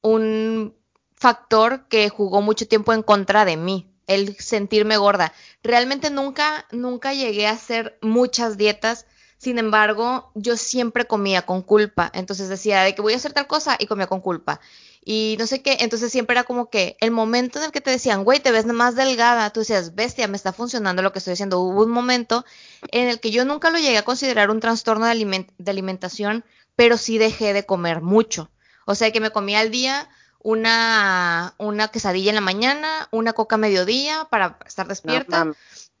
[0.00, 0.74] un
[1.16, 5.32] factor que jugó mucho tiempo en contra de mí, el sentirme gorda.
[5.60, 9.06] Realmente nunca, nunca llegué a hacer muchas dietas.
[9.38, 12.12] Sin embargo, yo siempre comía con culpa.
[12.14, 14.60] Entonces decía de que voy a hacer tal cosa y comía con culpa
[15.04, 15.78] y no sé qué.
[15.80, 18.66] Entonces siempre era como que el momento en el que te decían, güey, te ves
[18.66, 21.60] más delgada, tú decías, bestia, me está funcionando lo que estoy haciendo.
[21.60, 22.44] Hubo un momento
[22.90, 26.44] en el que yo nunca lo llegué a considerar un trastorno de, de alimentación,
[26.76, 28.50] pero sí dejé de comer mucho.
[28.84, 30.08] O sea que me comía al día
[30.38, 35.52] una, una quesadilla en la mañana, una coca a mediodía para estar despierta.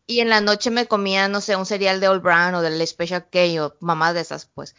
[0.06, 2.86] y en la noche me comía, no sé, un cereal de Old Brown o del
[2.86, 4.76] Special K o mamás de esas, pues.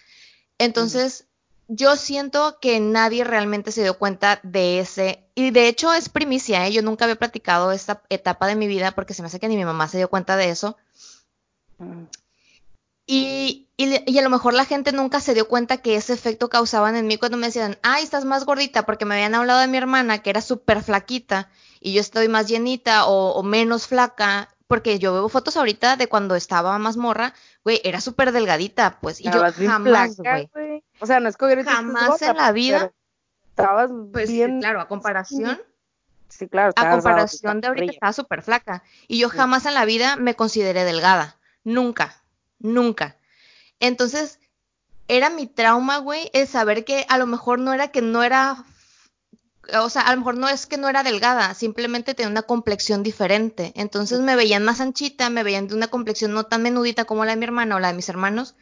[0.58, 1.26] Entonces,
[1.68, 6.66] yo siento que nadie realmente se dio cuenta de ese, y de hecho es primicia,
[6.66, 6.72] ¿eh?
[6.72, 9.58] yo nunca había platicado esta etapa de mi vida porque se me hace que ni
[9.58, 10.78] mi mamá se dio cuenta de eso.
[11.78, 12.06] Mm.
[13.10, 16.98] Y, y, a lo mejor la gente nunca se dio cuenta que ese efecto causaban
[16.98, 19.78] en mí cuando me decían, ay, estás más gordita, porque me habían hablado de mi
[19.78, 25.00] hermana que era súper flaquita y yo estoy más llenita o, o menos flaca porque
[25.00, 29.24] yo veo fotos ahorita de cuando estaba más morra, güey, era súper delgadita, pues, y
[29.24, 30.84] yo jamás, güey.
[31.00, 32.92] O sea, no es que jamás en la vida.
[33.50, 34.60] Estabas pues, bien.
[34.60, 35.62] claro, a comparación.
[36.28, 36.74] Sí, claro.
[36.76, 38.84] A comparación de ahorita estaba súper flaca.
[39.08, 41.38] Y yo jamás en la vida me consideré delgada.
[41.64, 42.22] Nunca,
[42.60, 43.18] nunca.
[43.80, 44.40] Entonces,
[45.08, 48.66] era mi trauma, güey, el saber que a lo mejor no era que no era
[49.82, 53.04] o sea, a lo mejor no es que no era delgada, simplemente tenía una complexión
[53.04, 53.74] diferente.
[53.76, 57.32] Entonces me veían más anchita, me veían de una complexión no tan menudita como la
[57.32, 58.56] de mi hermana o la de mis hermanos,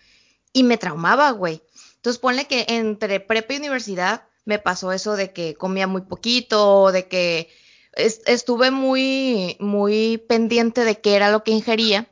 [0.54, 1.62] y me traumaba, güey.
[1.96, 6.92] Entonces ponle que entre prepa y universidad me pasó eso de que comía muy poquito,
[6.92, 7.50] de que
[7.94, 12.08] estuve muy, muy pendiente de qué era lo que ingería.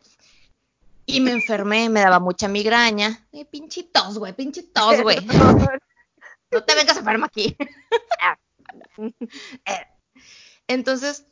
[1.05, 3.27] Y me enfermé, me daba mucha migraña.
[3.31, 5.17] Eh, pinchitos, güey, pinchitos, güey.
[6.51, 7.55] no te vengas enfermo aquí.
[10.67, 11.25] Entonces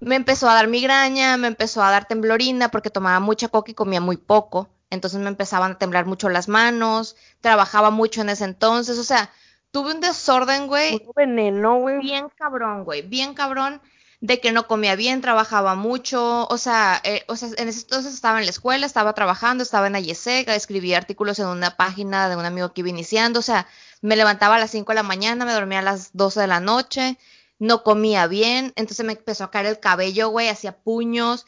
[0.00, 3.74] me empezó a dar migraña, me empezó a dar temblorina porque tomaba mucha coca y
[3.74, 4.68] comía muy poco.
[4.90, 9.30] Entonces me empezaban a temblar mucho las manos, trabajaba mucho en ese entonces, o sea,
[9.70, 10.94] tuve un desorden, güey.
[10.94, 11.98] Un veneno, güey.
[12.00, 13.80] Bien cabrón, güey, bien cabrón
[14.24, 18.14] de que no comía bien, trabajaba mucho, o sea, eh, o sea, en ese entonces
[18.14, 22.36] estaba en la escuela, estaba trabajando, estaba en Ayesega, escribía artículos en una página de
[22.36, 23.66] un amigo que iba iniciando, o sea,
[24.00, 26.60] me levantaba a las 5 de la mañana, me dormía a las 12 de la
[26.60, 27.18] noche,
[27.58, 31.44] no comía bien, entonces me empezó a caer el cabello, güey, hacía puños.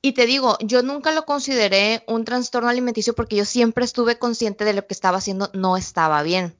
[0.00, 4.64] Y te digo, yo nunca lo consideré un trastorno alimenticio porque yo siempre estuve consciente
[4.64, 6.56] de lo que estaba haciendo no estaba bien.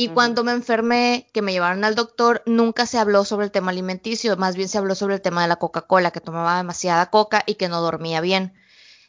[0.00, 3.70] Y cuando me enfermé, que me llevaron al doctor, nunca se habló sobre el tema
[3.70, 7.42] alimenticio, más bien se habló sobre el tema de la Coca-Cola, que tomaba demasiada coca
[7.44, 8.54] y que no dormía bien.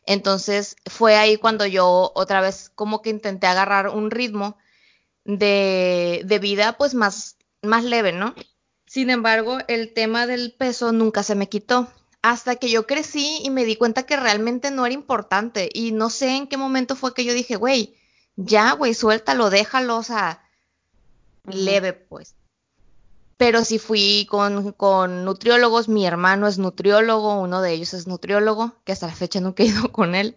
[0.05, 4.57] Entonces fue ahí cuando yo otra vez como que intenté agarrar un ritmo
[5.23, 8.35] de, de vida pues más, más leve, ¿no?
[8.85, 11.87] Sin embargo, el tema del peso nunca se me quitó.
[12.21, 15.69] Hasta que yo crecí y me di cuenta que realmente no era importante.
[15.73, 17.95] Y no sé en qué momento fue que yo dije, güey,
[18.35, 20.43] ya, güey, suéltalo, déjalo, o sea,
[21.45, 22.35] leve, pues.
[23.37, 28.75] Pero sí fui con, con, nutriólogos, mi hermano es nutriólogo, uno de ellos es nutriólogo,
[28.83, 30.35] que hasta la fecha nunca he ido con él.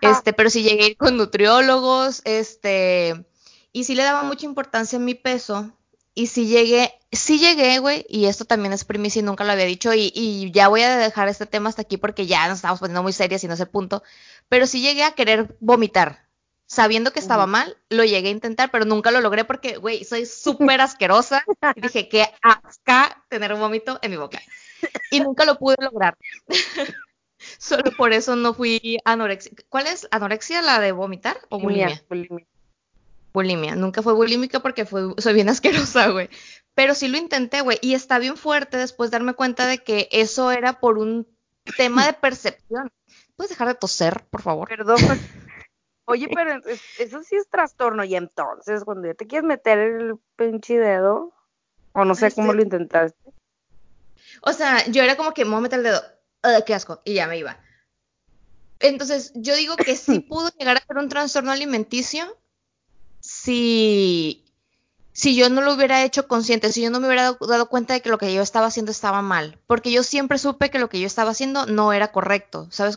[0.00, 3.24] Este, pero sí llegué a ir con nutriólogos, este,
[3.72, 5.72] y sí le daba mucha importancia a mi peso.
[6.14, 9.64] Y sí llegué, sí llegué, güey, y esto también es primicia y nunca lo había
[9.64, 12.80] dicho, y, y, ya voy a dejar este tema hasta aquí porque ya nos estamos
[12.80, 14.02] poniendo muy serias y no es el punto,
[14.50, 16.21] pero sí llegué a querer vomitar
[16.72, 20.24] sabiendo que estaba mal, lo llegué a intentar, pero nunca lo logré porque, güey, soy
[20.24, 21.44] súper asquerosa.
[21.76, 24.40] Y dije, que asca tener un vómito en mi boca.
[25.10, 26.16] Y nunca lo pude lograr.
[27.58, 29.52] Solo por eso no fui anorexia.
[29.68, 30.08] ¿Cuál es?
[30.10, 32.02] ¿Anorexia la de vomitar o bulimia?
[32.08, 32.46] Bulimia.
[33.34, 33.76] Bulimia.
[33.76, 36.30] Nunca fue bulímica porque fue, soy bien asquerosa, güey.
[36.74, 37.78] Pero sí lo intenté, güey.
[37.82, 41.28] Y está bien fuerte después darme cuenta de que eso era por un
[41.76, 42.90] tema de percepción.
[43.36, 44.68] ¿Puedes dejar de toser, por favor?
[44.68, 44.96] Perdón.
[46.04, 46.60] Oye, pero
[46.98, 48.04] eso sí es trastorno.
[48.04, 51.32] Y entonces, cuando ya te quieres meter el pinche dedo,
[51.92, 53.32] o no sé cómo lo intentaste.
[54.42, 56.02] O sea, yo era como que me voy a meter el dedo.
[56.66, 57.00] qué asco.
[57.04, 57.58] Y ya me iba.
[58.80, 62.36] Entonces, yo digo que sí pudo llegar a ser un trastorno alimenticio
[63.20, 64.44] si,
[65.12, 68.02] si yo no lo hubiera hecho consciente, si yo no me hubiera dado cuenta de
[68.02, 71.00] que lo que yo estaba haciendo estaba mal, porque yo siempre supe que lo que
[71.00, 72.96] yo estaba haciendo no era correcto, ¿sabes?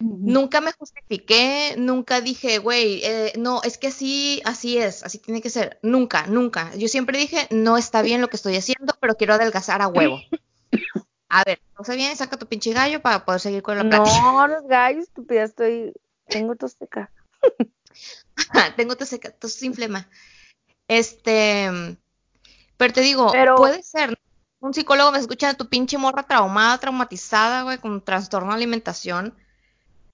[0.00, 5.42] Nunca me justifiqué, nunca dije, güey, eh, no, es que así, así es, así tiene
[5.42, 6.72] que ser, nunca, nunca.
[6.76, 10.20] Yo siempre dije, no está bien lo que estoy haciendo, pero quiero adelgazar a huevo.
[11.28, 14.20] A ver, no sé bien, saca tu pinche gallo para poder seguir con la plática.
[14.22, 15.92] No, los gallos, estúpida, estoy,
[16.28, 17.10] tengo tos seca.
[18.76, 20.08] tengo tos seca, tos sin flema.
[20.86, 21.98] Este,
[22.76, 24.18] pero te digo, puede ser.
[24.60, 29.34] Un psicólogo me escucha tu pinche morra traumada, traumatizada, güey, con trastorno de alimentación.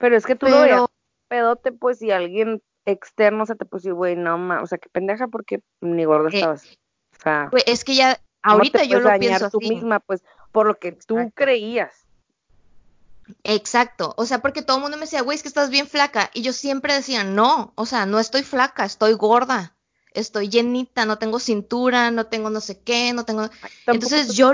[0.04, 0.76] Pero es que tú pero...
[0.76, 0.90] lo
[1.28, 5.28] pedote, pues, si alguien externo se te puso, güey, no, ma, o sea, qué pendeja
[5.28, 6.66] porque ni gorda eh, estabas.
[7.18, 10.78] O sea, pues es que ya, ahorita yo lo pienso tú misma, pues, por lo
[10.78, 12.06] que tú creías.
[13.44, 16.28] Exacto, o sea, porque todo el mundo me decía, güey, es que estás bien flaca,
[16.34, 19.74] y yo siempre decía, no, o sea, no estoy flaca, estoy gorda
[20.12, 23.50] estoy llenita, no tengo cintura, no tengo no sé qué, no tengo...
[23.86, 24.52] Entonces yo...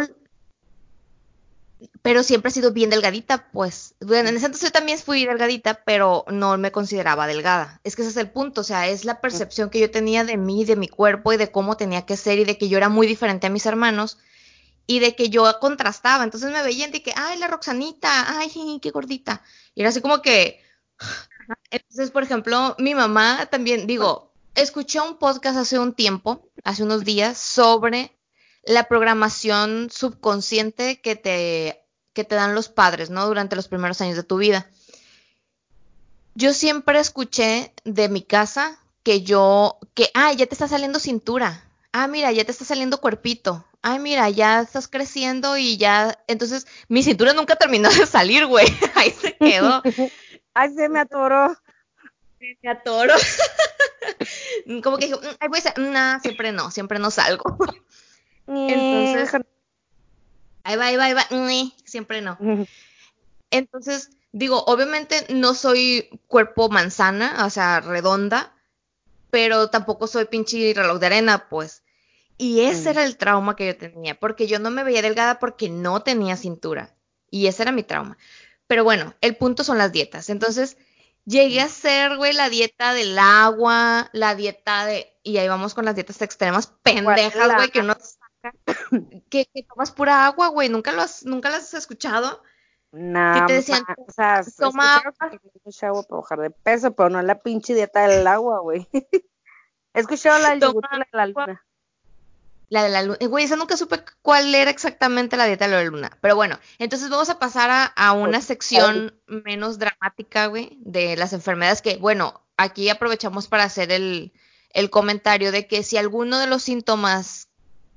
[2.03, 3.95] Pero siempre he sido bien delgadita, pues.
[4.01, 7.81] Bueno, en ese entonces yo también fui delgadita, pero no me consideraba delgada.
[7.85, 10.37] Es que ese es el punto, o sea, es la percepción que yo tenía de
[10.37, 12.89] mí, de mi cuerpo y de cómo tenía que ser y de que yo era
[12.89, 14.19] muy diferente a mis hermanos
[14.87, 16.25] y de que yo contrastaba.
[16.25, 19.43] Entonces me veían de que, ay, la Roxanita, ay, qué gordita.
[19.75, 20.63] Y era así como que...
[21.71, 27.05] Entonces, por ejemplo, mi mamá también, digo, escuché un podcast hace un tiempo, hace unos
[27.05, 28.20] días, sobre
[28.65, 33.27] la programación subconsciente que te, que te dan los padres, ¿no?
[33.27, 34.69] Durante los primeros años de tu vida.
[36.35, 41.65] Yo siempre escuché de mi casa que yo, que, ay, ya te está saliendo cintura.
[41.93, 43.65] Ah, mira, ya te está saliendo cuerpito.
[43.83, 46.19] Ay, mira, ya estás creciendo y ya.
[46.29, 48.67] Entonces, mi cintura nunca terminó de salir, güey.
[48.95, 49.83] Ahí se quedó.
[50.55, 51.57] Ay, se me atoró.
[52.39, 53.15] Se me atoró.
[54.83, 57.57] Como que dijo, mm, ay, voy a no, siempre no, siempre no salgo.
[58.51, 59.41] Entonces,
[60.65, 61.27] ahí va, ahí va, ahí va,
[61.85, 62.39] siempre no.
[63.51, 68.55] Entonces, digo, obviamente no soy cuerpo manzana, o sea, redonda,
[69.31, 71.83] pero tampoco soy pinche reloj de arena, pues.
[72.39, 72.93] Y ese mm.
[72.93, 76.37] era el trauma que yo tenía, porque yo no me veía delgada porque no tenía
[76.37, 76.95] cintura.
[77.31, 78.19] Y ese era mi trauma.
[78.67, 80.31] Pero bueno, el punto son las dietas.
[80.31, 80.77] Entonces,
[81.27, 85.17] Llegué a hacer, güey, la dieta del agua, la dieta de.
[85.23, 87.95] Y ahí vamos con las dietas extremas pendejas, güey, que uno
[88.43, 88.77] saca.
[89.29, 90.69] que, tomas pura agua, güey.
[90.69, 92.43] ¿Nunca, lo has, ¿Nunca las has escuchado?
[92.93, 95.41] No, que te decían, o sea, toma agua para
[96.11, 98.89] bajar de peso, pero no la pinche dieta del agua, güey.
[99.95, 101.65] He escuchado la del yogur de la luna.
[102.69, 103.19] La de la luna.
[103.21, 106.17] Güey, esa nunca supe cuál era exactamente la dieta de la luna.
[106.21, 111.83] Pero bueno, entonces vamos a pasar a, una sección menos dramática, güey, de las enfermedades
[111.83, 114.33] que, bueno, aquí aprovechamos para hacer el,
[114.71, 117.50] el comentario de que si alguno de los síntomas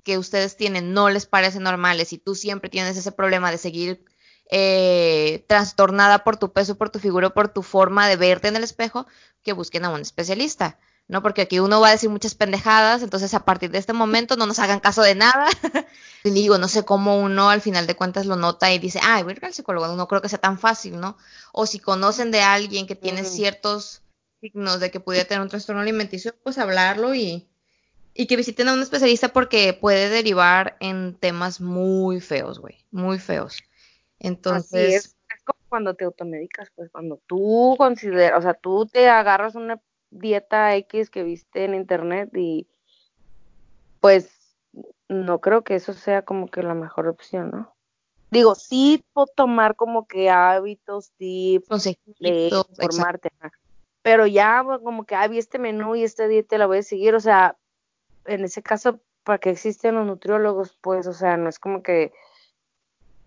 [0.03, 4.05] que ustedes tienen no les parece normales y tú siempre tienes ese problema de seguir
[4.49, 8.63] eh, trastornada por tu peso, por tu figura, por tu forma de verte en el
[8.63, 9.07] espejo,
[9.41, 10.79] que busquen a un especialista.
[11.07, 11.21] ¿no?
[11.21, 14.45] Porque aquí uno va a decir muchas pendejadas, entonces a partir de este momento no
[14.45, 15.47] nos hagan caso de nada.
[16.23, 19.23] y digo, no sé cómo uno al final de cuentas lo nota y dice, ay,
[19.23, 21.17] voy a ir al psicólogo, no creo que sea tan fácil, ¿no?
[21.51, 24.01] O si conocen de alguien que tiene ciertos
[24.39, 27.47] signos de que pudiera tener un trastorno alimenticio, pues hablarlo y,
[28.13, 33.19] y que visiten a un especialista porque puede derivar en temas muy feos, güey, muy
[33.19, 33.63] feos.
[34.19, 34.93] Entonces...
[34.93, 35.05] es.
[35.05, 39.81] es como cuando te automedicas, pues cuando tú consideras, o sea, tú te agarras una
[40.11, 42.67] dieta X que viste en internet y
[43.99, 44.29] pues
[45.07, 47.75] no creo que eso sea como que la mejor opción, ¿no?
[48.29, 51.67] Digo, sí puedo tomar como que hábitos, tips,
[52.19, 53.29] de formarte,
[54.01, 56.83] pero ya pues, como que, ah, vi este menú y esta dieta la voy a
[56.83, 57.57] seguir, o sea,
[58.25, 60.77] en ese caso, ¿para qué existen los nutriólogos?
[60.81, 62.13] Pues, o sea, no es como que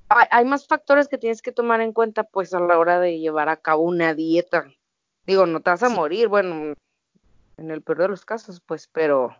[0.08, 3.18] hay, hay más factores que tienes que tomar en cuenta, pues, a la hora de
[3.18, 4.66] llevar a cabo una dieta.
[5.26, 6.74] Digo, no te vas a morir, bueno,
[7.56, 9.36] en el peor de los casos, pues, pero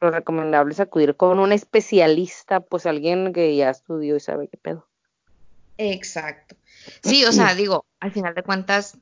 [0.00, 4.56] lo recomendable es acudir con un especialista, pues alguien que ya estudió y sabe qué
[4.56, 4.86] pedo.
[5.76, 6.56] Exacto.
[7.02, 8.98] Sí, o sea, digo, al final de cuentas,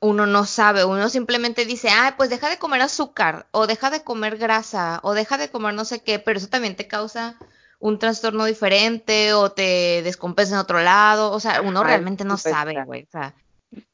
[0.00, 4.02] uno no sabe, uno simplemente dice, ah, pues deja de comer azúcar, o deja de
[4.02, 7.36] comer grasa, o deja de comer no sé qué, pero eso también te causa
[7.80, 12.84] un trastorno diferente, o te descompensa en otro lado, o sea, uno realmente no sabe,
[12.84, 13.34] güey, o sea,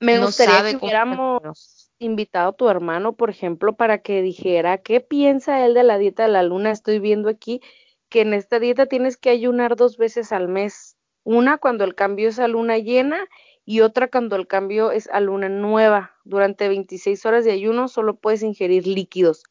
[0.01, 5.65] me gustaría que hubiéramos invitado a tu hermano, por ejemplo, para que dijera qué piensa
[5.65, 6.71] él de la dieta de la luna.
[6.71, 7.61] Estoy viendo aquí
[8.09, 10.97] que en esta dieta tienes que ayunar dos veces al mes.
[11.23, 13.27] Una cuando el cambio es a luna llena
[13.65, 16.13] y otra cuando el cambio es a luna nueva.
[16.25, 19.45] Durante 26 horas de ayuno solo puedes ingerir líquidos.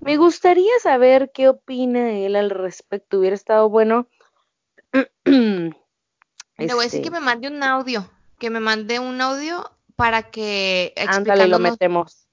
[0.00, 3.18] Me gustaría saber qué opina él al respecto.
[3.18, 4.08] Hubiera estado bueno.
[5.24, 9.70] Le voy a decir que este, me mande un audio, que me mande un audio
[9.96, 12.27] para que ándale, lo metemos.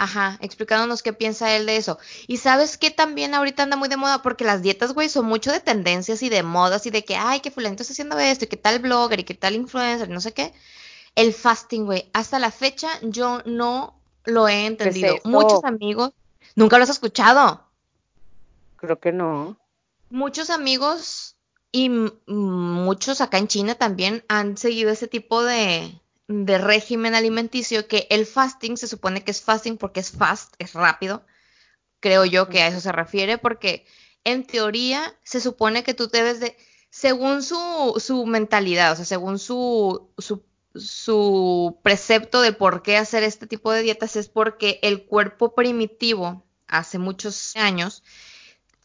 [0.00, 1.98] Ajá, explicándonos qué piensa él de eso.
[2.26, 5.52] Y sabes que también ahorita anda muy de moda porque las dietas, güey, son mucho
[5.52, 8.48] de tendencias y de modas y de que, ay, que fulanito está haciendo esto y
[8.48, 10.54] que tal blogger y que tal influencer, no sé qué.
[11.14, 15.16] El fasting, güey, hasta la fecha yo no lo he ¿Qué es entendido.
[15.24, 16.12] Muchos amigos,
[16.54, 17.62] nunca lo has escuchado.
[18.76, 19.58] Creo que no.
[20.08, 21.36] Muchos amigos
[21.72, 21.90] y
[22.26, 28.24] muchos acá en China también han seguido ese tipo de, de régimen alimenticio que el
[28.24, 31.26] fasting se supone que es fasting porque es fast, es rápido.
[31.98, 33.84] Creo yo que a eso se refiere porque
[34.22, 36.56] en teoría se supone que tú debes de,
[36.88, 40.44] según su, su mentalidad, o sea, según su, su,
[40.76, 46.46] su precepto de por qué hacer este tipo de dietas es porque el cuerpo primitivo,
[46.68, 48.04] hace muchos años,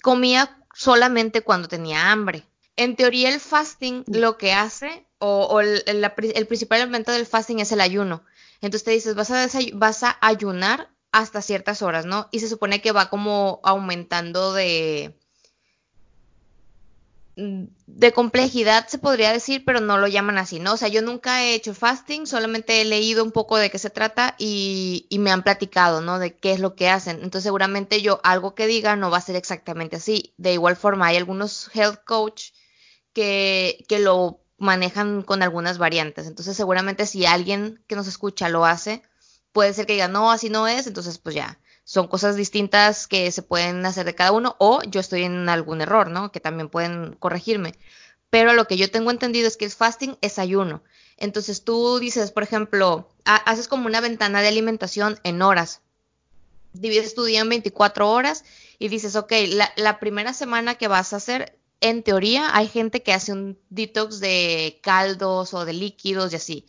[0.01, 2.43] comía solamente cuando tenía hambre.
[2.77, 7.71] En teoría el fasting lo que hace, o, o el, principal elemento del fasting es
[7.71, 8.23] el ayuno.
[8.61, 12.27] Entonces te dices, vas a, vas a ayunar hasta ciertas horas, ¿no?
[12.31, 15.17] Y se supone que va como aumentando de,
[17.37, 20.73] mm, de complejidad, se podría decir, pero no lo llaman así, ¿no?
[20.73, 23.89] O sea, yo nunca he hecho fasting, solamente he leído un poco de qué se
[23.89, 26.19] trata y, y me han platicado, ¿no?
[26.19, 27.17] De qué es lo que hacen.
[27.17, 30.33] Entonces, seguramente yo algo que diga no va a ser exactamente así.
[30.37, 32.51] De igual forma, hay algunos health coach
[33.15, 36.27] que, que lo manejan con algunas variantes.
[36.27, 39.01] Entonces, seguramente si alguien que nos escucha lo hace,
[39.53, 43.31] puede ser que diga, no, así no es, entonces pues ya, son cosas distintas que
[43.31, 46.31] se pueden hacer de cada uno o yo estoy en algún error, ¿no?
[46.31, 47.73] Que también pueden corregirme.
[48.29, 50.83] Pero lo que yo tengo entendido es que el fasting es ayuno.
[51.17, 55.81] Entonces tú dices, por ejemplo, ha- haces como una ventana de alimentación en horas.
[56.73, 58.43] Divides tu día en 24 horas
[58.77, 59.31] y dices, ok,
[59.77, 64.19] la primera semana que vas a hacer, en teoría, hay gente que hace un detox
[64.19, 66.65] de caldos o de líquidos y así,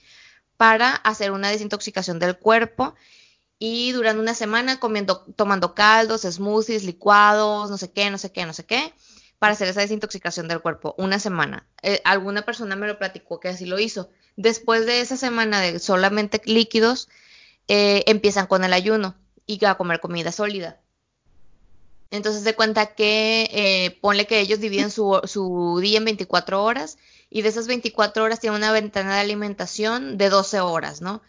[0.57, 2.95] para hacer una desintoxicación del cuerpo
[3.59, 8.45] y durante una semana comiendo, tomando caldos, smoothies, licuados, no sé qué, no sé qué,
[8.45, 8.93] no sé qué,
[9.39, 10.95] para hacer esa desintoxicación del cuerpo.
[10.99, 11.67] Una semana.
[11.83, 14.11] Eh, alguna persona me lo platicó que así lo hizo.
[14.37, 17.09] Después de esa semana de solamente líquidos,
[17.69, 19.17] eh, empiezan con el ayuno
[19.47, 20.81] y a comer comida sólida.
[22.11, 26.99] Entonces de cuenta que eh, ponle que ellos dividen su, su día en 24 horas
[27.31, 31.23] y de esas 24 horas tienen una ventana de alimentación de 12 horas, ¿no?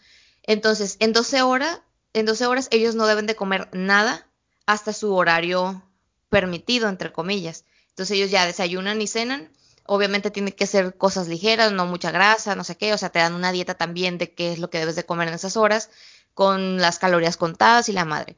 [0.44, 1.80] Entonces, en 12 horas,
[2.14, 4.26] en 12 horas ellos no deben de comer nada
[4.66, 5.82] hasta su horario
[6.30, 7.64] permitido, entre comillas.
[7.90, 9.50] Entonces ellos ya desayunan y cenan.
[9.84, 12.92] Obviamente tienen que ser cosas ligeras, no mucha grasa, no sé qué.
[12.94, 15.28] O sea, te dan una dieta también de qué es lo que debes de comer
[15.28, 15.90] en esas horas,
[16.34, 18.36] con las calorías contadas y la madre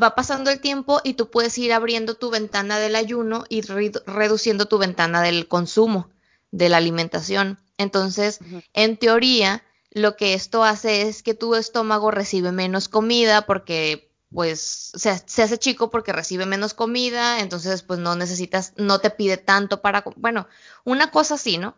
[0.00, 3.92] va pasando el tiempo y tú puedes ir abriendo tu ventana del ayuno y re
[4.06, 6.08] reduciendo tu ventana del consumo
[6.50, 7.58] de la alimentación.
[7.76, 8.40] Entonces,
[8.72, 14.92] en teoría, lo que esto hace es que tu estómago recibe menos comida porque pues
[14.94, 19.38] se, se hace chico porque recibe menos comida, entonces pues no necesitas, no te pide
[19.38, 20.46] tanto para, bueno,
[20.84, 21.76] una cosa así, ¿no?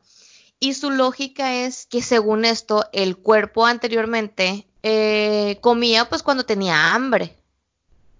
[0.59, 6.93] Y su lógica es que según esto, el cuerpo anteriormente eh, comía pues cuando tenía
[6.93, 7.40] hambre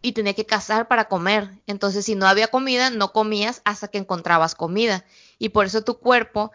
[0.03, 1.51] y tenía que cazar para comer.
[1.67, 5.05] Entonces, si no había comida, no comías hasta que encontrabas comida.
[5.39, 6.53] Y por eso tu cuerpo,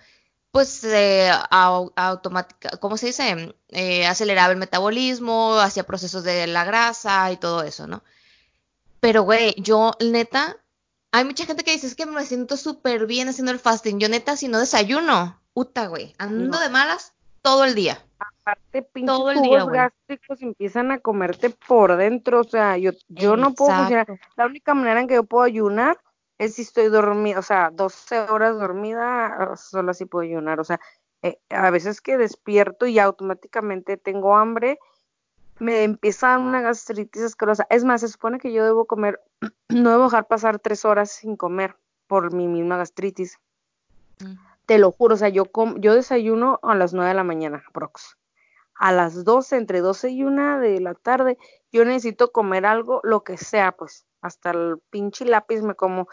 [0.51, 3.55] pues, eh, au- automática, ¿cómo se dice?
[3.69, 8.03] Eh, aceleraba el metabolismo, hacía procesos de la grasa y todo eso, ¿no?
[8.99, 10.57] Pero, güey, yo, neta,
[11.11, 13.99] hay mucha gente que dice, es que me siento súper bien haciendo el fasting.
[13.99, 16.59] Yo, neta, si no desayuno, puta, güey, ando No.
[16.59, 18.03] de malas todo el día.
[18.45, 22.41] Aparte, pinches Todo el día, jugos gástricos empiezan a comerte por dentro.
[22.41, 24.07] O sea, yo, yo no puedo funcionar.
[24.35, 25.99] La única manera en que yo puedo ayunar
[26.37, 30.59] es si estoy dormida, o sea, 12 horas dormida, ah, solo así puedo ayunar.
[30.59, 30.79] O sea,
[31.23, 34.77] eh, a veces que despierto y automáticamente tengo hambre,
[35.57, 37.65] me empieza a dar una gastritis asquerosa.
[37.71, 39.21] Es más, se supone que yo debo comer,
[39.69, 43.39] no debo dejar pasar tres horas sin comer por mi misma gastritis.
[44.19, 44.35] Mm.
[44.67, 47.63] Te lo juro, o sea, yo, com yo desayuno a las 9 de la mañana,
[47.73, 48.17] prox.
[48.75, 51.37] A las 12, entre 12 y una de la tarde,
[51.71, 56.07] yo necesito comer algo, lo que sea, pues, hasta el pinche lápiz me como,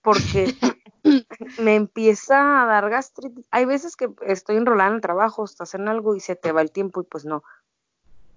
[0.00, 0.54] porque
[1.60, 3.46] me empieza a dar gastritis.
[3.50, 6.62] Hay veces que estoy enrolada en el trabajo, estás en algo y se te va
[6.62, 7.42] el tiempo y pues no.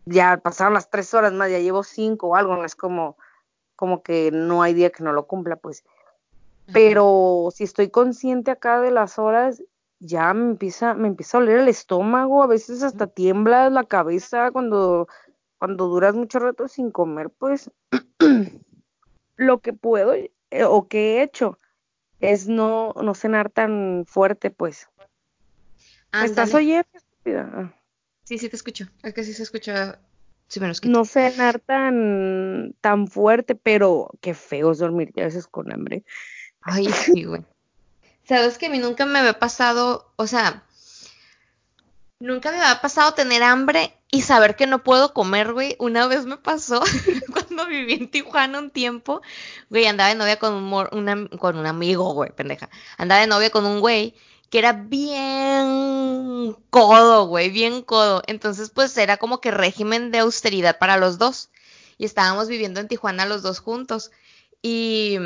[0.06, 3.18] Ya pasaron las tres horas más, ya llevo cinco o algo, no es como,
[3.76, 5.84] como que no hay día que no lo cumpla, pues.
[6.72, 9.64] Pero si estoy consciente acá de las horas,
[10.00, 14.52] ya me empieza, me empieza a oler el estómago, a veces hasta tiembla la cabeza
[14.52, 15.08] cuando,
[15.58, 17.72] cuando duras mucho rato sin comer, pues.
[19.36, 20.32] lo que puedo eh,
[20.66, 21.58] o que he hecho
[22.20, 24.90] es no, no cenar tan fuerte, pues.
[26.12, 27.74] ¿Me estás oyendo, estúpida?
[28.24, 28.86] Sí, sí te escucho.
[29.04, 30.00] Es que sí se escucha.
[30.48, 35.72] Sí, menos No cenar tan, tan fuerte, pero qué feo es dormir a veces con
[35.72, 36.04] hambre.
[36.62, 36.86] Ay,
[37.16, 37.46] sí, güey.
[38.30, 40.64] Sabes que a mí nunca me había pasado, o sea,
[42.20, 45.76] nunca me había pasado tener hambre y saber que no puedo comer, güey.
[45.80, 46.80] Una vez me pasó
[47.34, 49.24] cuando viví en Tijuana un tiempo,
[49.72, 52.70] güey, andaba de novia con un, con un amigo, güey, pendeja.
[53.00, 54.14] Andaba de novia con un güey
[54.52, 58.22] que era bien codo, güey, bien codo.
[58.28, 61.50] Entonces, pues era como que régimen de austeridad para los dos.
[61.98, 64.12] Y estábamos viviendo en Tijuana los dos juntos.
[64.62, 65.18] Y,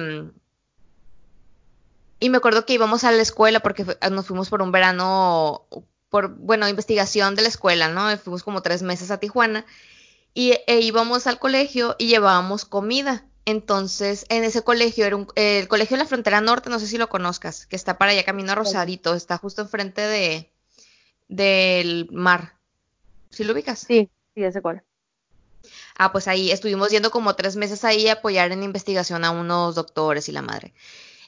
[2.24, 5.68] y me acuerdo que íbamos a la escuela porque nos fuimos por un verano,
[6.08, 8.18] por, bueno, investigación de la escuela, ¿no?
[8.18, 9.66] Fuimos como tres meses a Tijuana.
[10.34, 13.26] Y e íbamos al colegio y llevábamos comida.
[13.44, 16.98] Entonces, en ese colegio, era un, el colegio de la frontera norte, no sé si
[16.98, 20.50] lo conozcas, que está para allá camino a Rosadito, está justo enfrente de
[21.28, 22.54] del mar.
[23.32, 23.80] ¿Sí lo ubicas?
[23.80, 24.82] Sí, sí, ese cual.
[25.98, 29.76] Ah, pues ahí estuvimos yendo como tres meses ahí a apoyar en investigación a unos
[29.76, 30.74] doctores y la madre.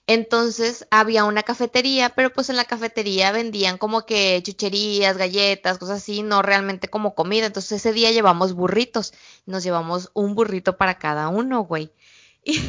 [0.08, 5.98] Entonces había una cafetería, pero pues en la cafetería vendían como que chucherías, galletas, cosas
[5.98, 7.48] así, no realmente como comida.
[7.48, 9.14] Entonces ese día llevamos burritos.
[9.48, 11.92] Nos llevamos un burrito para cada uno, güey.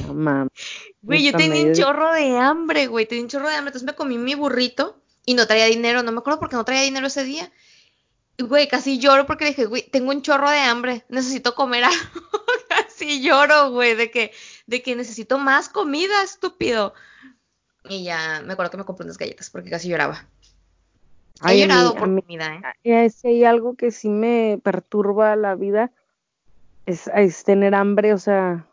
[0.08, 0.48] No,
[1.02, 3.68] Güey, yo tenía un chorro de hambre, güey, tenía un chorro de hambre.
[3.68, 6.02] Entonces me comí mi burrito y no traía dinero.
[6.02, 7.52] No me acuerdo porque no traía dinero ese día.
[8.38, 11.96] Y, güey, casi lloro porque dije, güey, tengo un chorro de hambre, necesito comer algo.
[12.68, 14.32] casi lloro, güey, de que,
[14.66, 16.94] de que necesito más comida, estúpido.
[17.88, 20.26] Y ya me acuerdo que me compré unas galletas porque casi lloraba.
[21.46, 23.10] He llorado por comida, ¿eh?
[23.10, 25.92] Si hay algo que sí me perturba la vida,
[26.86, 28.66] es, es tener hambre, o sea,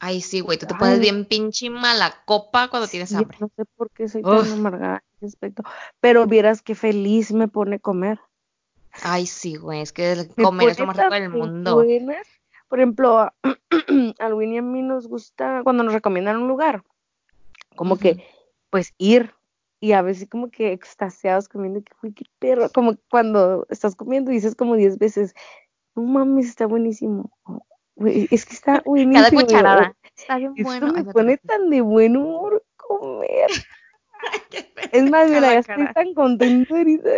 [0.00, 3.36] Ay, sí, güey, tú te pones bien pinche mala copa cuando tienes hambre.
[3.40, 5.64] No sé por qué soy tan amargada en ese aspecto,
[6.00, 8.20] pero vieras qué feliz me pone comer.
[9.02, 11.84] Ay, sí, güey, es que comer es lo más rico del mundo.
[12.68, 13.18] Por ejemplo,
[14.18, 16.84] a Winnie y a mí nos gusta cuando nos recomiendan un lugar,
[17.78, 18.24] como que,
[18.70, 19.32] pues ir
[19.80, 24.32] y a veces como que extasiados comiendo, que, uy, qué perro, como cuando estás comiendo
[24.32, 25.32] y dices como diez veces,
[25.94, 27.30] no mames, está buenísimo,
[28.04, 29.14] es que está buenísimo.
[29.14, 29.96] Cada cucharada.
[30.16, 30.92] Está bien bueno.
[30.92, 33.50] me pone tan de buen humor comer.
[34.92, 37.10] es más, mira, ya estoy tan contenta ahorita.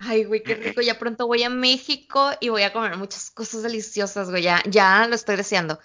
[0.00, 0.80] Ay, güey, qué rico.
[0.80, 4.42] Ya pronto voy a México y voy a comer muchas cosas deliciosas, güey.
[4.42, 5.78] Ya, ya lo estoy deseando.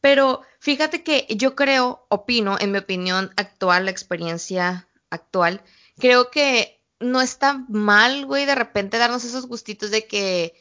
[0.00, 5.62] Pero fíjate que yo creo, opino, en mi opinión actual, la experiencia actual,
[5.98, 10.54] creo que no está mal, güey, de repente darnos esos gustitos de que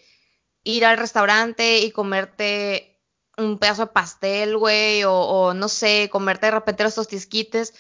[0.64, 3.00] ir al restaurante y comerte
[3.38, 7.74] un pedazo de pastel, güey, o, no sé, comerte de repente los tostisquites,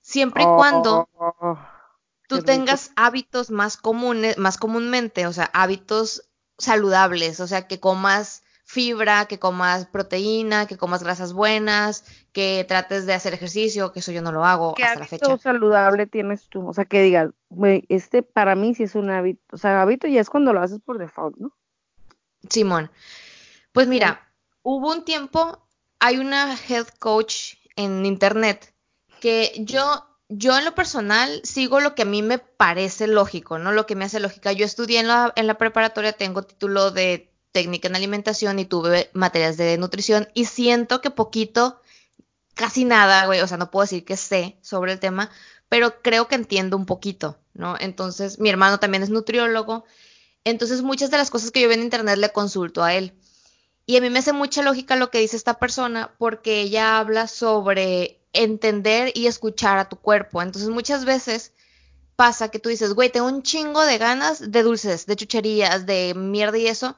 [0.00, 1.58] siempre y cuando oh,
[2.28, 8.43] tú tengas hábitos más comunes, más comúnmente, o sea, hábitos saludables, o sea, que comas
[8.74, 14.10] fibra, que comas proteína, que comas grasas buenas, que trates de hacer ejercicio, que eso
[14.10, 15.26] yo no lo hago hasta la fecha.
[15.26, 16.66] ¿Qué saludable tienes tú?
[16.66, 17.30] O sea, que digas,
[17.88, 20.80] este para mí sí es un hábito, o sea, hábito ya es cuando lo haces
[20.84, 21.56] por default, ¿no?
[22.50, 22.90] Simón.
[23.72, 24.28] Pues mira,
[24.62, 25.66] hubo un tiempo,
[26.00, 28.74] hay una health coach en internet
[29.20, 33.70] que yo, yo en lo personal sigo lo que a mí me parece lógico, ¿no?
[33.70, 34.52] Lo que me hace lógica.
[34.52, 39.08] Yo estudié en la, en la preparatoria, tengo título de técnica en alimentación y tuve
[39.14, 41.80] materias de nutrición y siento que poquito,
[42.52, 45.30] casi nada, güey, o sea, no puedo decir que sé sobre el tema,
[45.70, 47.76] pero creo que entiendo un poquito, ¿no?
[47.80, 49.86] Entonces, mi hermano también es nutriólogo
[50.44, 53.14] entonces muchas de las cosas que yo veo en internet le consulto a él.
[53.86, 57.26] Y a mí me hace mucha lógica lo que dice esta persona porque ella habla
[57.28, 60.42] sobre entender y escuchar a tu cuerpo.
[60.42, 61.52] Entonces muchas veces
[62.16, 66.14] pasa que tú dices, güey, tengo un chingo de ganas de dulces, de chucherías, de
[66.14, 66.96] mierda y eso,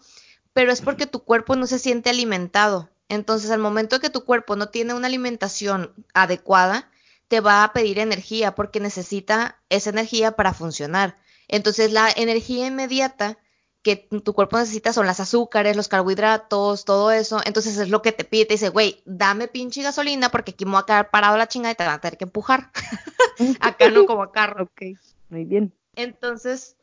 [0.57, 2.89] pero es porque tu cuerpo no se siente alimentado.
[3.11, 6.89] Entonces al momento que tu cuerpo no tiene una alimentación adecuada,
[7.29, 11.19] te va a pedir energía porque necesita esa energía para funcionar.
[11.47, 13.37] Entonces la energía inmediata
[13.83, 17.43] que tu cuerpo necesita son las azúcares, los carbohidratos, todo eso.
[17.45, 20.71] Entonces es lo que te pide, te dice, güey, dame pinche gasolina porque aquí me
[20.71, 22.71] voy a quedar parado la chingada y te van a tener que empujar.
[23.61, 24.65] Acá no como carro.
[24.65, 24.97] Ok,
[25.29, 25.75] muy bien.
[25.97, 26.77] Entonces,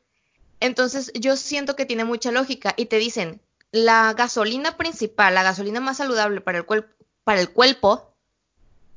[0.59, 3.41] entonces yo siento que tiene mucha lógica y te dicen,
[3.73, 6.65] la gasolina principal, la gasolina más saludable para el,
[7.23, 8.15] para el cuerpo,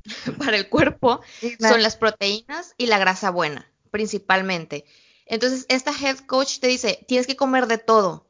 [0.37, 1.19] para el cuerpo,
[1.59, 4.85] son las proteínas y la grasa buena, principalmente.
[5.25, 8.27] Entonces, esta health coach te dice, tienes que comer de todo.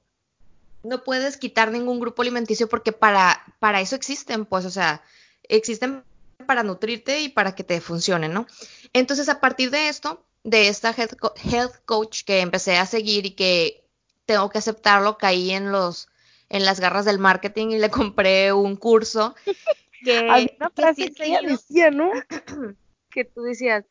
[0.83, 5.03] No puedes quitar ningún grupo alimenticio porque para, para eso existen, pues, o sea,
[5.43, 6.05] existen
[6.45, 8.47] para nutrirte y para que te funcionen, ¿no?
[8.93, 13.83] Entonces, a partir de esto, de esta health, coach que empecé a seguir y que
[14.25, 16.07] tengo que aceptarlo, caí en los
[16.49, 19.35] en las garras del marketing y le compré un curso
[20.03, 22.11] que, Hay una frase que, ella decía, ¿no?
[23.09, 23.85] que tú decías,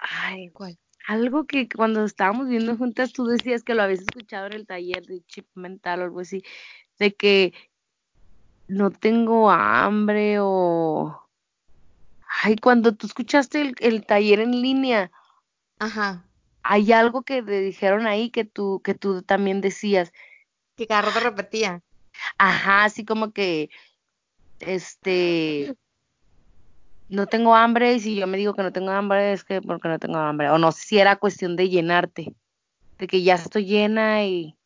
[0.00, 0.78] ay, ¿cuál?
[1.06, 5.04] Algo que cuando estábamos viendo juntas tú decías que lo habías escuchado en el taller
[5.06, 6.42] de chip mental o algo así,
[6.98, 7.54] de que
[8.68, 11.26] no tengo hambre o...
[12.42, 15.10] Ay, cuando tú escuchaste el, el taller en línea,
[15.80, 16.26] Ajá.
[16.62, 20.12] Hay algo que te dijeron ahí que tú, que tú también decías.
[20.80, 21.82] Que cada rato repetía.
[22.38, 23.68] Ajá, así como que,
[24.60, 25.76] este,
[27.10, 29.88] no tengo hambre y si yo me digo que no tengo hambre es que porque
[29.88, 30.48] no tengo hambre.
[30.48, 32.32] O no si era cuestión de llenarte,
[32.98, 34.56] de que ya estoy llena y...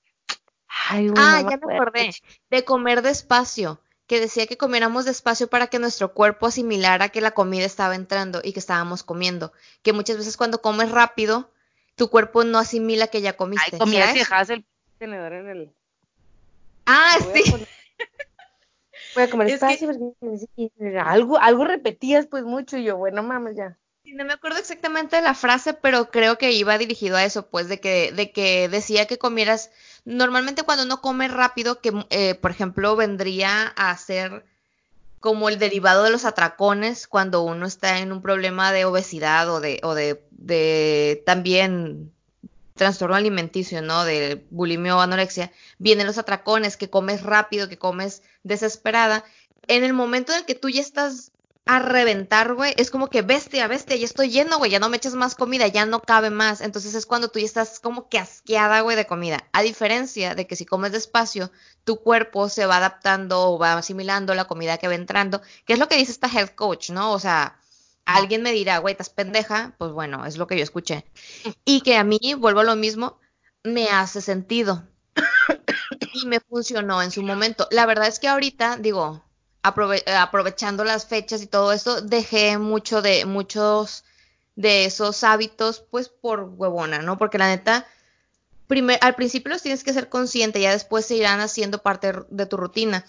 [0.89, 2.11] Ay, ah, ya me acordé,
[2.49, 7.33] de comer despacio, que decía que comiéramos despacio para que nuestro cuerpo asimilara que la
[7.33, 9.53] comida estaba entrando y que estábamos comiendo.
[9.83, 11.51] Que muchas veces cuando comes rápido,
[11.97, 13.71] tu cuerpo no asimila que ya comiste.
[13.73, 14.65] Ay, comías y dejabas el
[14.99, 15.75] tenedor en el.
[16.87, 17.66] Ah, sí.
[19.14, 23.78] Voy a comer despacio porque algo, algo repetías pues mucho y yo, bueno, mames, ya.
[24.05, 27.68] no me acuerdo exactamente de la frase, pero creo que iba dirigido a eso, pues,
[27.68, 29.70] de que, de que decía que comieras.
[30.05, 34.45] Normalmente cuando uno come rápido, que eh, por ejemplo vendría a ser
[35.20, 39.61] como el derivado de los atracones cuando uno está en un problema de obesidad o
[39.61, 42.14] de, o de, de también
[42.75, 44.05] trastorno alimenticio, ¿no?
[44.05, 49.25] De bulimia o anorexia, vienen los atracones, que comes rápido, que comes desesperada.
[49.68, 51.33] En el momento en el que tú ya estás
[51.66, 54.99] a reventar, güey, es como que bestia, bestia, ya estoy lleno, güey, ya no me
[54.99, 56.61] eches más comida, ya no cabe más.
[56.61, 59.49] Entonces es cuando tú ya estás como que asqueada, güey, de comida.
[59.53, 61.51] A diferencia de que si comes despacio,
[61.85, 65.79] tu cuerpo se va adaptando o va asimilando la comida que va entrando, que es
[65.79, 67.12] lo que dice esta health coach, ¿no?
[67.12, 67.59] O sea,
[68.05, 71.05] alguien me dirá, güey, estás pendeja, pues bueno, es lo que yo escuché.
[71.64, 73.18] Y que a mí, vuelvo a lo mismo,
[73.62, 74.86] me hace sentido.
[76.14, 77.66] y me funcionó en su momento.
[77.70, 79.24] La verdad es que ahorita, digo,
[79.62, 84.05] aprovechando las fechas y todo eso, dejé mucho de, muchos
[84.57, 87.18] de esos hábitos, pues por huevona, ¿no?
[87.18, 87.86] Porque la neta,
[88.66, 92.46] primer, al principio los tienes que ser consciente, ya después se irán haciendo parte de
[92.46, 93.05] tu rutina.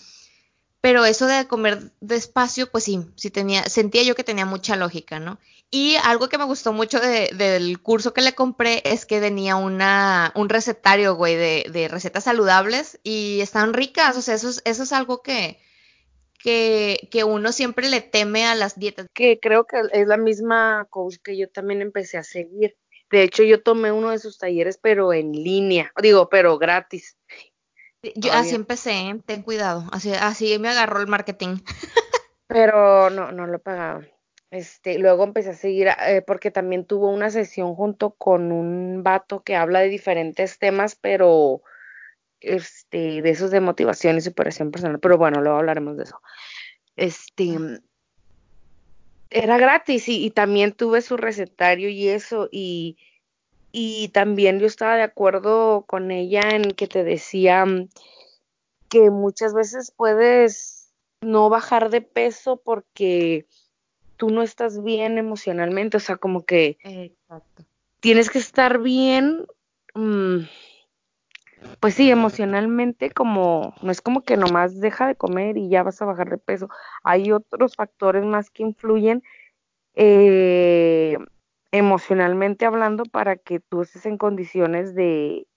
[0.86, 5.20] Pero eso de comer despacio, pues sí, sí tenía, sentía yo que tenía mucha lógica,
[5.20, 5.40] ¿no?
[5.72, 10.32] Y algo que me gustó mucho del curso que le compré es que tenía una,
[10.36, 14.92] un recetario, güey, de, de recetas saludables y están ricas, o sea, eso eso es
[14.94, 15.58] algo que,
[16.44, 19.08] que, uno siempre le teme a las dietas.
[19.12, 22.78] Que creo que es la misma coach que yo también empecé a seguir.
[23.10, 27.18] De hecho, yo tomé uno de sus talleres, pero en línea, digo, pero gratis.
[28.16, 31.58] Yo así empecé, ten cuidado, así, así me agarró el marketing.
[32.48, 34.06] pero no, no lo pagaba.
[34.52, 39.44] Este, luego empecé a seguir, eh, porque también tuvo una sesión junto con un vato
[39.44, 41.62] que habla de diferentes temas, pero
[42.40, 46.22] este, de esos de motivación y superación personal, pero bueno, luego hablaremos de eso.
[46.96, 47.58] Este,
[49.30, 52.98] era gratis y, también tuve su recetario y eso, y,
[53.78, 57.66] y también yo estaba de acuerdo con ella en que te decía
[58.88, 63.46] que muchas veces puedes no bajar de peso porque
[64.16, 66.78] tú no estás bien emocionalmente, o sea, como que
[68.00, 69.46] tienes que estar bien.
[69.94, 70.46] Mm,
[71.82, 76.02] pues sí, emocionalmente como, no es como que nomás deja de comer y ya vas
[76.02, 76.70] a bajar de peso.
[77.04, 79.22] Hay otros factores más que influyen
[79.96, 81.18] eh,
[81.78, 85.48] emocionalmente hablando para que tú estés en condiciones de,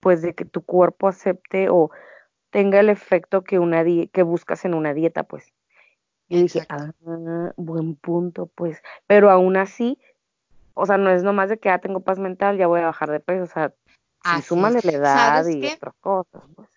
[0.00, 1.90] pues de que tu cuerpo acepte o
[2.50, 5.52] tenga el efecto que una que buscas en una dieta, pues.
[6.28, 6.92] Y dije, ah,
[7.56, 8.82] buen punto, pues.
[9.06, 9.98] Pero aún así,
[10.74, 12.86] o sea, no es nomás de que ya ah, tengo paz mental, ya voy a
[12.86, 13.74] bajar de peso, o sea,
[14.38, 16.68] y súmale la edad y otras cosas, pues.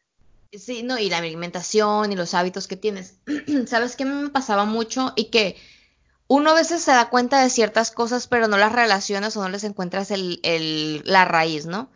[0.51, 3.19] Sí, no, y la alimentación y los hábitos que tienes.
[3.67, 5.13] ¿Sabes qué me pasaba mucho?
[5.15, 5.55] Y que
[6.29, 9.49] uno a veces se da cuenta de ciertas cosas, pero no las relacionas o no
[9.49, 11.89] les encuentras el, la raíz, ¿no?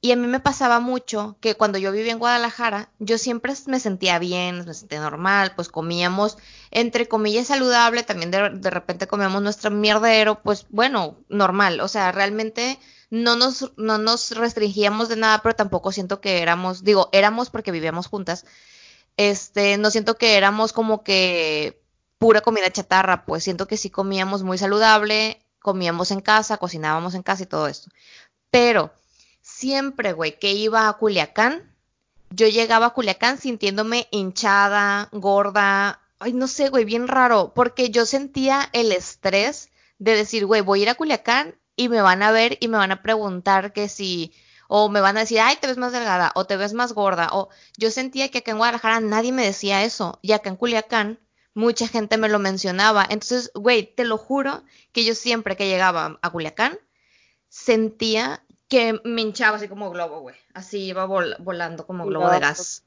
[0.00, 3.78] Y a mí me pasaba mucho que cuando yo vivía en Guadalajara, yo siempre me
[3.80, 6.38] sentía bien, me sentía normal, pues comíamos,
[6.70, 12.10] entre comillas, saludable, también de, de repente comíamos nuestro mierdero, pues bueno, normal, o sea,
[12.10, 12.78] realmente
[13.10, 17.70] no nos, no nos restringíamos de nada, pero tampoco siento que éramos, digo, éramos porque
[17.70, 18.46] vivíamos juntas,
[19.18, 21.83] este, no siento que éramos como que
[22.24, 27.22] pura comida chatarra, pues siento que sí comíamos muy saludable, comíamos en casa, cocinábamos en
[27.22, 27.90] casa y todo esto.
[28.50, 28.94] Pero
[29.42, 31.70] siempre, güey, que iba a Culiacán,
[32.30, 38.06] yo llegaba a Culiacán sintiéndome hinchada, gorda, ay, no sé, güey, bien raro, porque yo
[38.06, 39.68] sentía el estrés
[39.98, 42.78] de decir, güey, voy a ir a Culiacán y me van a ver y me
[42.78, 44.32] van a preguntar que si,
[44.66, 47.28] o me van a decir, ay, te ves más delgada, o te ves más gorda,
[47.32, 51.18] o yo sentía que acá en Guadalajara nadie me decía eso, y acá en Culiacán
[51.54, 53.06] mucha gente me lo mencionaba.
[53.08, 56.78] Entonces, güey, te lo juro que yo siempre que llegaba a Culiacán
[57.48, 60.36] sentía que me hinchaba así como globo, güey.
[60.52, 62.84] Así iba volando como globo de gas.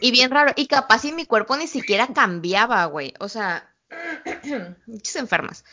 [0.00, 0.52] Y bien raro.
[0.56, 3.14] Y capaz si mi cuerpo ni siquiera cambiaba, güey.
[3.20, 3.74] O sea,
[4.86, 5.64] muchas enfermas.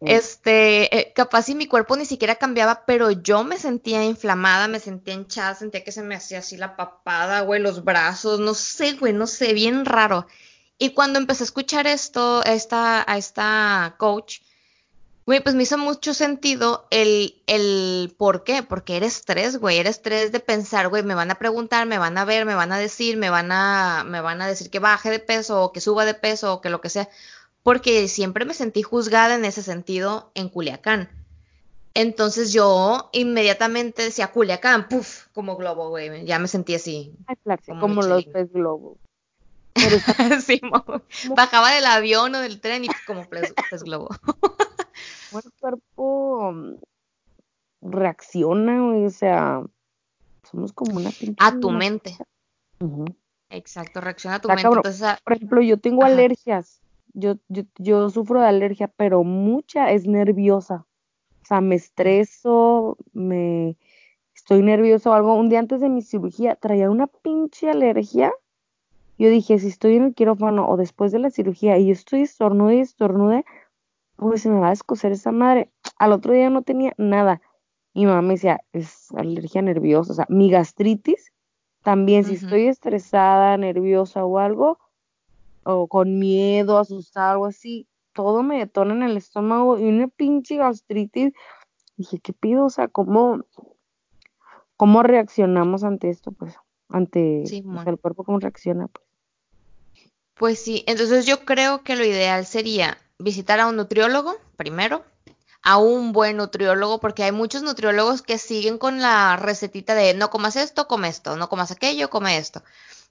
[0.00, 4.78] Este, eh, capaz si mi cuerpo ni siquiera cambiaba, pero yo me sentía inflamada, me
[4.78, 8.92] sentía hinchada, sentía que se me hacía así la papada, güey, los brazos, no sé,
[8.92, 10.26] güey, no sé, bien raro.
[10.78, 14.40] Y cuando empecé a escuchar esto, esta, a esta coach,
[15.26, 19.90] Güey, pues me hizo mucho sentido el, el por qué, porque era estrés, güey, era
[19.90, 22.78] estrés de pensar, güey, me van a preguntar, me van a ver, me van a
[22.78, 26.04] decir, me van a, me van a decir que baje de peso o que suba
[26.04, 27.08] de peso o que lo que sea,
[27.64, 31.10] porque siempre me sentí juzgada en ese sentido en Culiacán.
[31.94, 37.16] Entonces yo inmediatamente decía Culiacán, puf, como globo, güey, ya me sentí así.
[37.80, 38.96] como, los pez globo.
[40.44, 40.60] Sí,
[41.36, 43.52] bajaba del avión o del tren y como pez
[43.84, 44.08] globo.
[45.32, 46.74] el cuerpo mm,
[47.82, 49.62] reacciona, o sea,
[50.50, 51.36] somos como una pinche.
[51.38, 52.16] A tu mente.
[53.50, 54.64] Exacto, reacciona a tu mente.
[55.24, 56.80] Por ejemplo, yo tengo alergias.
[57.12, 60.86] Yo, yo, yo sufro de alergia, pero mucha es nerviosa.
[61.42, 63.76] O sea, me estreso, me
[64.34, 65.34] estoy nervioso o algo.
[65.34, 68.32] Un día antes de mi cirugía traía una pinche alergia.
[69.18, 72.22] Yo dije, si estoy en el quirófano o después de la cirugía y yo estoy
[72.22, 73.44] estornude y estornude,
[74.16, 75.70] pues se me va a descoser esa madre.
[75.98, 77.40] Al otro día no tenía nada.
[77.94, 80.12] Mi mamá me decía, es alergia nerviosa.
[80.12, 81.32] O sea, mi gastritis,
[81.82, 84.78] también si estoy estresada, nerviosa o algo,
[85.64, 90.56] o con miedo, asustada, algo así, todo me detona en el estómago y una pinche
[90.56, 91.32] gastritis.
[91.96, 92.66] Dije, ¿qué pido?
[92.66, 93.44] O sea, ¿cómo,
[94.76, 96.32] cómo reaccionamos ante esto?
[96.32, 96.54] Pues,
[96.88, 98.88] ante el cuerpo, ¿cómo reacciona?
[98.88, 99.05] Pues.
[100.36, 105.04] Pues sí, entonces yo creo que lo ideal sería visitar a un nutriólogo primero,
[105.62, 110.28] a un buen nutriólogo, porque hay muchos nutriólogos que siguen con la recetita de no
[110.28, 112.62] comas esto, come esto, no comas aquello, come esto.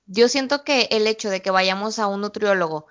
[0.05, 2.85] Yo siento que el hecho de que vayamos a un nutriólogo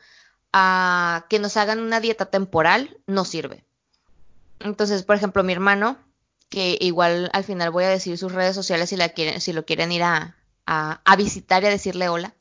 [0.53, 3.64] a que nos hagan una dieta temporal no sirve.
[4.59, 5.97] Entonces, por ejemplo, mi hermano,
[6.49, 9.64] que igual al final voy a decir sus redes sociales si, la quieren, si lo
[9.64, 12.35] quieren ir a, a visitar y a decirle hola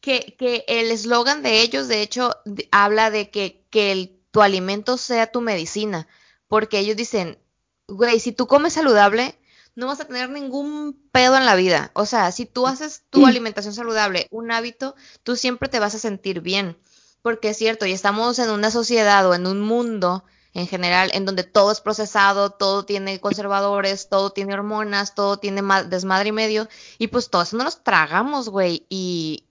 [0.00, 2.36] que, el eslogan de ellos, de hecho,
[2.70, 6.08] habla de que, que tu alimento sea tu medicina,
[6.48, 7.38] porque ellos dicen,
[7.86, 9.38] güey, si tú comes saludable,
[9.74, 11.92] no vas a tener ningún pedo en la vida.
[11.94, 16.00] O sea, si tú haces tu alimentación saludable un hábito, tú siempre te vas a
[16.00, 16.76] sentir bien.
[17.22, 20.24] Porque es cierto, y estamos en una sociedad o en un mundo
[20.54, 25.62] en general en donde todo es procesado, todo tiene conservadores, todo tiene hormonas, todo tiene
[25.86, 26.68] desmadre y medio,
[26.98, 28.86] y pues todo eso no nos tragamos, güey.
[28.88, 29.47] Y,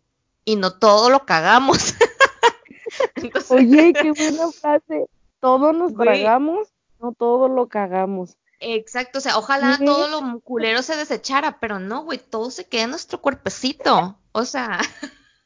[0.48, 1.94] y no todo lo cagamos.
[3.50, 5.10] Oye, qué buena frase.
[5.42, 6.70] Todo nos tragamos,
[7.02, 8.38] no todo lo cagamos.
[8.62, 12.84] Exacto, o sea, ojalá todo lo culero se desechara, pero no, güey, todo se queda
[12.84, 14.18] en nuestro cuerpecito.
[14.32, 14.80] O sea,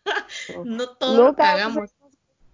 [0.65, 1.89] no todo lo cagamos.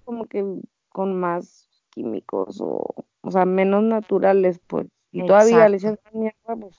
[0.05, 0.45] Como que
[0.87, 4.87] con más químicos o, o sea, menos naturales, pues.
[5.11, 6.77] Y todavía le echan mierda, pues.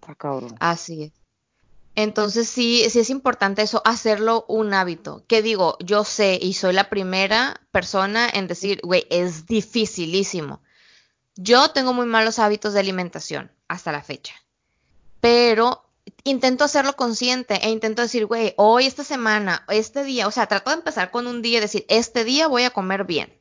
[0.00, 0.54] Está cabrón.
[0.60, 1.25] Así es.
[1.96, 5.24] Entonces sí, sí es importante eso, hacerlo un hábito.
[5.26, 10.60] Que digo, yo sé y soy la primera persona en decir, güey, es dificilísimo.
[11.36, 14.34] Yo tengo muy malos hábitos de alimentación hasta la fecha.
[15.22, 15.86] Pero
[16.22, 20.70] intento hacerlo consciente e intento decir, güey, hoy, esta semana, este día, o sea, trato
[20.70, 23.32] de empezar con un día y decir, este día voy a comer bien.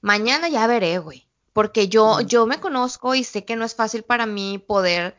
[0.00, 1.28] Mañana ya veré, güey.
[1.52, 5.16] Porque yo, yo me conozco y sé que no es fácil para mí poder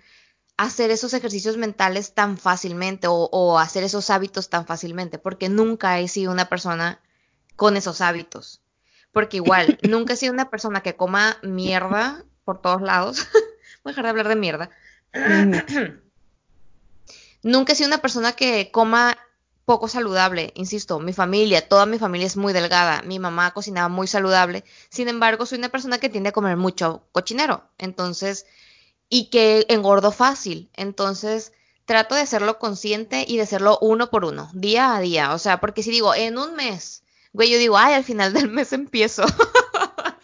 [0.62, 6.08] hacer esos ejercicios mentales tan fácilmente o, hacer esos hábitos tan fácilmente, porque nunca he
[6.08, 7.00] sido una persona
[7.56, 8.62] con esos hábitos.
[9.12, 13.28] Porque igual, nunca he sido una persona que coma mierda por todos lados.
[13.84, 14.70] Voy a dejar de hablar de mierda.
[17.42, 19.18] nunca he sido una persona que coma
[19.66, 24.06] poco saludable, insisto, mi familia, toda mi familia es muy delgada, mi mamá cocinaba muy
[24.06, 28.46] saludable, sin embargo soy una persona que tiende a comer mucho cochinero, entonces
[29.12, 30.70] y que engordo fácil.
[30.74, 31.52] Entonces,
[31.86, 35.34] trato de hacerlo consciente y de hacerlo uno por uno, día a día.
[35.34, 37.04] O sea, porque si digo, en un mes,
[37.34, 39.24] güey, yo digo, ay, al final del mes empiezo.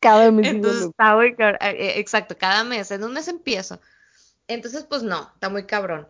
[0.00, 0.46] Cada mes.
[0.46, 1.58] Entonces, está muy cabrón.
[1.62, 3.80] Eh, eh, exacto, cada mes, en un mes empiezo.
[4.46, 6.06] Entonces, pues no, está muy cabrón.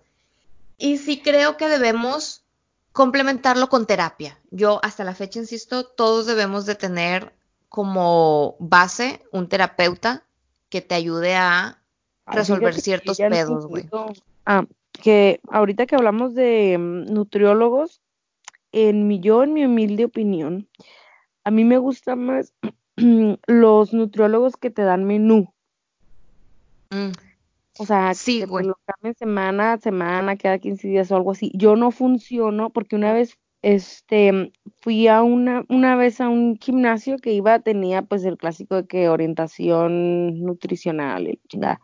[0.77, 2.43] Y sí creo que debemos
[2.91, 4.37] complementarlo con terapia.
[4.51, 7.33] Yo hasta la fecha insisto, todos debemos de tener
[7.69, 10.26] como base un terapeuta
[10.69, 11.83] que te ayude a
[12.27, 13.89] resolver ciertos pedos, güey.
[14.45, 18.01] Ah, que ahorita que hablamos de mm, nutriólogos,
[18.73, 20.69] en mi yo, en mi humilde opinión,
[21.45, 22.55] a mí me gustan más
[23.47, 25.53] los nutriólogos que te dan menú.
[26.91, 27.13] Mm.
[27.79, 31.53] O sea, sí, que lo cambian semana a semana, cada 15 días o algo así.
[31.55, 37.19] Yo no funciono porque una vez este fui a una una vez a un gimnasio
[37.19, 41.81] que iba tenía pues el clásico de que orientación nutricional chingada.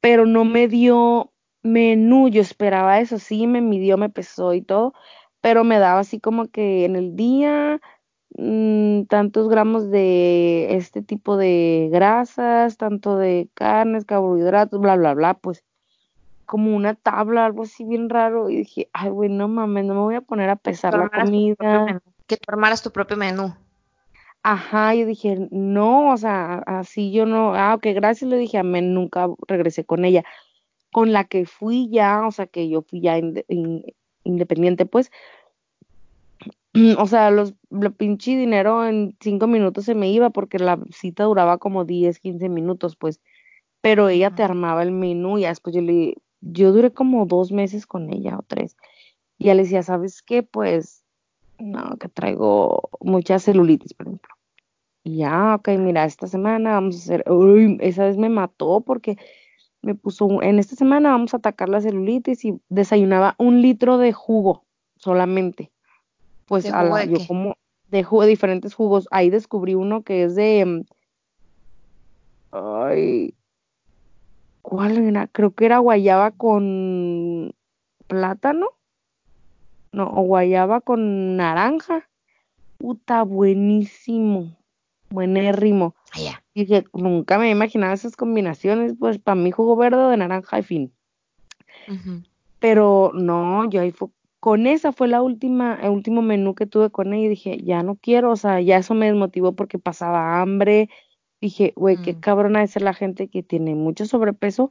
[0.00, 1.32] Pero no me dio
[1.62, 4.94] menú, yo esperaba eso, sí me midió, me pesó y todo,
[5.40, 7.80] pero me daba así como que en el día
[8.36, 15.34] mmm, tantos gramos de este tipo de grasas, tanto de carnes, carbohidratos, bla, bla, bla,
[15.34, 15.64] pues
[16.46, 20.00] como una tabla, algo así bien raro, y dije, ay, güey, no mames, no me
[20.00, 22.00] voy a poner a pesar la comida.
[22.26, 23.54] Que tú armaras tu propio menú.
[24.42, 28.94] Ajá, yo dije, no, o sea, así yo no, ah, ok, gracias, le dije, amén,
[28.94, 30.24] nunca regresé con ella.
[30.92, 33.18] Con la que fui ya, o sea, que yo fui ya
[34.22, 35.10] independiente, pues,
[36.98, 41.24] o sea, los, lo pinche dinero en cinco minutos se me iba porque la cita
[41.24, 43.20] duraba como 10, 15 minutos, pues,
[43.80, 47.86] pero ella te armaba el menú y después yo le, yo duré como dos meses
[47.86, 48.76] con ella o tres.
[49.38, 50.42] Y ella le decía, ¿sabes qué?
[50.42, 51.04] Pues,
[51.58, 54.34] no, que traigo mucha celulitis, por ejemplo.
[55.04, 59.16] Y ya, ok, mira, esta semana vamos a hacer, uy, esa vez me mató porque
[59.82, 64.12] me puso, en esta semana vamos a atacar la celulitis y desayunaba un litro de
[64.12, 64.64] jugo
[64.96, 65.70] solamente
[66.46, 67.56] pues a la, yo como
[67.88, 70.84] de, jugo, de diferentes jugos, ahí descubrí uno que es de, mm,
[72.52, 73.34] ay,
[74.66, 75.28] ¿cuál era?
[75.28, 77.54] Creo que era guayaba con
[78.08, 78.70] plátano,
[79.92, 82.08] no, o guayaba con naranja,
[82.76, 84.56] puta, buenísimo,
[85.08, 85.94] buenérrimo.
[86.12, 90.58] Ah, y dije, nunca me imaginaba esas combinaciones, pues para mí jugo verde de naranja
[90.58, 90.92] y fin.
[92.58, 94.08] Pero no, yo ahí fue
[94.40, 97.84] con esa fue la última, el último menú que tuve con ella y dije, ya
[97.84, 100.88] no quiero, o sea, ya eso me desmotivó porque pasaba hambre.
[101.40, 102.20] Dije, güey, qué mm.
[102.20, 104.70] cabrona es la gente que tiene mucho sobrepeso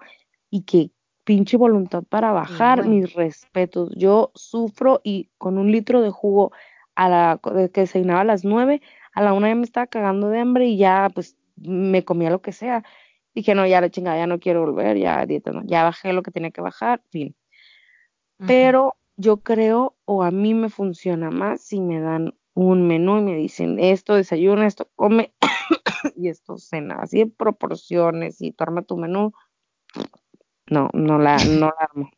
[0.50, 0.92] y que
[1.24, 3.92] pinche voluntad para bajar, mis respetos.
[3.96, 6.52] Yo sufro y con un litro de jugo
[6.96, 7.40] a la
[7.74, 8.82] que desayunaba a las nueve,
[9.14, 12.42] a la una ya me estaba cagando de hambre y ya pues me comía lo
[12.42, 12.84] que sea.
[13.34, 16.24] Dije, no, ya la chingada, ya no quiero volver, ya dieta, no, ya bajé lo
[16.24, 17.36] que tenía que bajar, fin.
[18.48, 23.22] Pero yo creo o a mí me funciona más si me dan un menú y
[23.22, 25.34] me dicen esto desayuna, esto come
[26.16, 29.34] y esto cena, así de proporciones y tú arma tu menú.
[30.68, 32.12] No, no la, no la armo.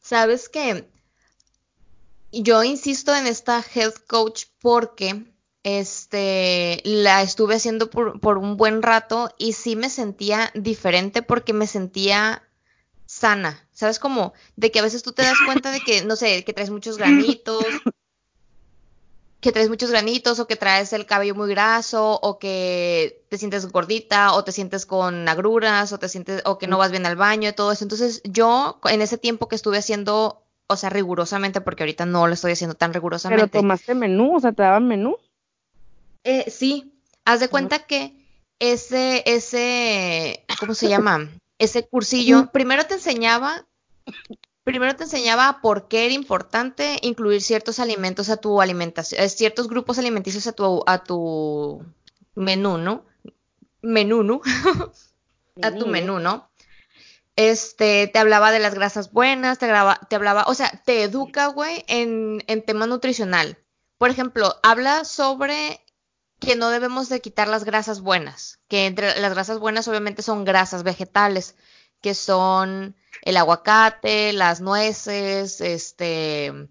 [0.00, 0.86] Sabes que
[2.32, 5.24] yo insisto en esta health coach porque
[5.62, 11.52] este la estuve haciendo por, por un buen rato y sí me sentía diferente porque
[11.52, 12.42] me sentía
[13.06, 13.98] sana, ¿sabes?
[13.98, 16.70] Como de que a veces tú te das cuenta de que, no sé, que traes
[16.70, 17.64] muchos granitos,
[19.40, 23.66] que traes muchos granitos o que traes el cabello muy graso o que te sientes
[23.70, 27.16] gordita o te sientes con agruras o te sientes o que no vas bien al
[27.16, 27.84] baño y todo eso.
[27.84, 32.34] Entonces yo en ese tiempo que estuve haciendo, o sea, rigurosamente, porque ahorita no lo
[32.34, 33.46] estoy haciendo tan rigurosamente.
[33.46, 35.16] Pero tomaste menú, o sea, te daban menú.
[36.24, 36.92] Eh, sí,
[37.24, 38.14] haz de cuenta que
[38.58, 41.30] ese, ese, ¿cómo se llama?
[41.58, 43.66] ese cursillo, primero te enseñaba,
[44.70, 49.66] primero te enseñaba por qué era importante incluir ciertos alimentos a tu alimentación, eh, ciertos
[49.66, 51.84] grupos alimenticios a tu, a tu
[52.36, 53.04] menú, ¿no?
[53.82, 54.40] Menú, ¿no?
[55.62, 56.52] a tu menú, ¿no?
[57.34, 59.66] Este, te hablaba de las grasas buenas, te,
[60.08, 63.58] te hablaba, o sea, te educa, güey, en, en tema nutricional.
[63.98, 65.80] Por ejemplo, habla sobre
[66.38, 70.44] que no debemos de quitar las grasas buenas, que entre las grasas buenas obviamente son
[70.44, 71.56] grasas vegetales,
[72.00, 76.68] que son el aguacate, las nueces, este,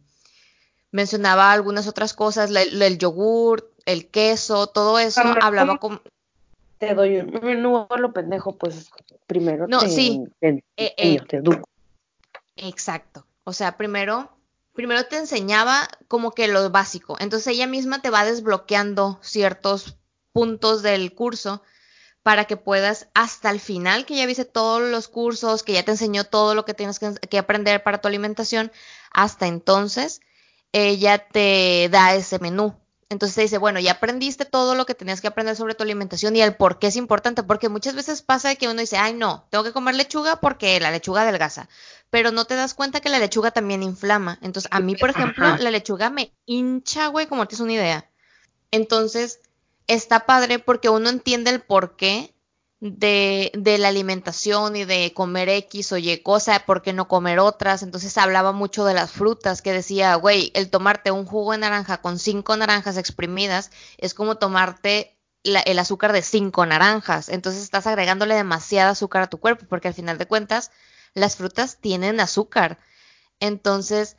[0.91, 6.01] mencionaba algunas otras cosas, el, yogur, el queso, todo eso, hablaba con...
[6.77, 8.89] Te doy un menú a lo pendejo, pues
[9.27, 10.23] primero no, te, sí.
[10.41, 11.67] Eh, eh, te educo.
[12.55, 14.29] Exacto, o sea, primero
[14.79, 17.17] primero te enseñaba como que lo básico.
[17.19, 19.97] Entonces ella misma te va desbloqueando ciertos
[20.31, 21.61] puntos del curso
[22.23, 25.91] para que puedas hasta el final, que ya viste todos los cursos, que ya te
[25.91, 28.71] enseñó todo lo que tienes que, aprender para tu alimentación,
[29.11, 30.21] hasta entonces
[30.71, 32.75] ella te da ese menú.
[33.11, 36.35] Entonces te dice, bueno, ya aprendiste todo lo que tenías que aprender sobre tu alimentación
[36.35, 39.47] y el por qué es importante, porque muchas veces pasa que uno dice, ay no,
[39.49, 41.69] tengo que comer lechuga porque la lechuga adelgaza,
[42.11, 44.37] pero no te das cuenta que la lechuga también inflama.
[44.43, 48.09] Entonces, a mí, por ejemplo, la lechuga me hincha, güey, como tienes una idea.
[48.69, 49.39] Entonces,
[49.89, 52.33] está padre porque uno entiende el porqué
[52.79, 57.39] de, de la alimentación y de comer X o Y cosa, por qué no comer
[57.39, 57.83] otras.
[57.83, 62.01] Entonces hablaba mucho de las frutas, que decía, güey, el tomarte un jugo de naranja
[62.01, 67.29] con cinco naranjas exprimidas es como tomarte el azúcar de cinco naranjas.
[67.29, 70.71] Entonces estás agregándole demasiada azúcar a tu cuerpo, porque al final de cuentas
[71.13, 72.79] las frutas tienen azúcar.
[73.39, 74.15] Entonces,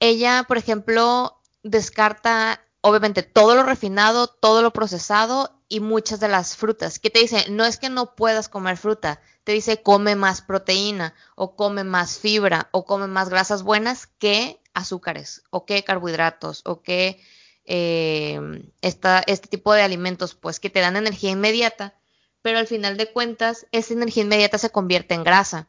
[0.00, 6.54] ella, por ejemplo, descarta obviamente todo lo refinado, todo lo procesado y muchas de las
[6.54, 6.98] frutas.
[6.98, 7.46] ¿Qué te dice?
[7.48, 12.18] No es que no puedas comer fruta, te dice come más proteína o come más
[12.18, 17.18] fibra o come más grasas buenas que azúcares o que carbohidratos o que
[17.64, 18.38] eh,
[18.82, 21.94] este tipo de alimentos pues que te dan energía inmediata,
[22.42, 25.68] pero al final de cuentas esa energía inmediata se convierte en grasa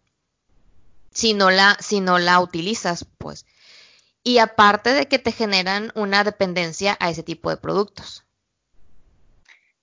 [1.15, 3.45] si no la, si no la utilizas, pues.
[4.27, 8.25] Y aparte de que te generan una dependencia a ese tipo de productos.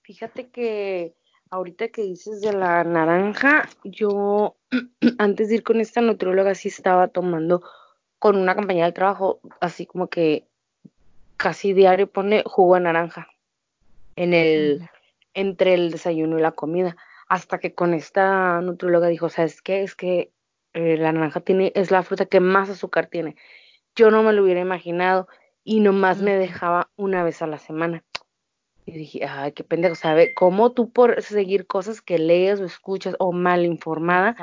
[0.01, 1.15] Fíjate que
[1.49, 4.57] ahorita que dices de la naranja, yo
[5.17, 7.63] antes de ir con esta nutrióloga sí estaba tomando
[8.19, 10.45] con una compañía de trabajo, así como que
[11.37, 13.29] casi diario pone jugo de naranja
[14.17, 14.89] en el,
[15.33, 16.97] entre el desayuno y la comida.
[17.29, 19.83] Hasta que con esta nutrióloga dijo, ¿sabes qué?
[19.83, 20.33] Es que
[20.73, 23.37] eh, la naranja tiene, es la fruta que más azúcar tiene.
[23.95, 25.27] Yo no me lo hubiera imaginado
[25.63, 28.03] y nomás me dejaba una vez a la semana.
[28.85, 30.33] Y dije, ay, qué pendejo, ¿sabe?
[30.33, 34.35] ¿Cómo tú por seguir cosas que lees o escuchas o mal informada,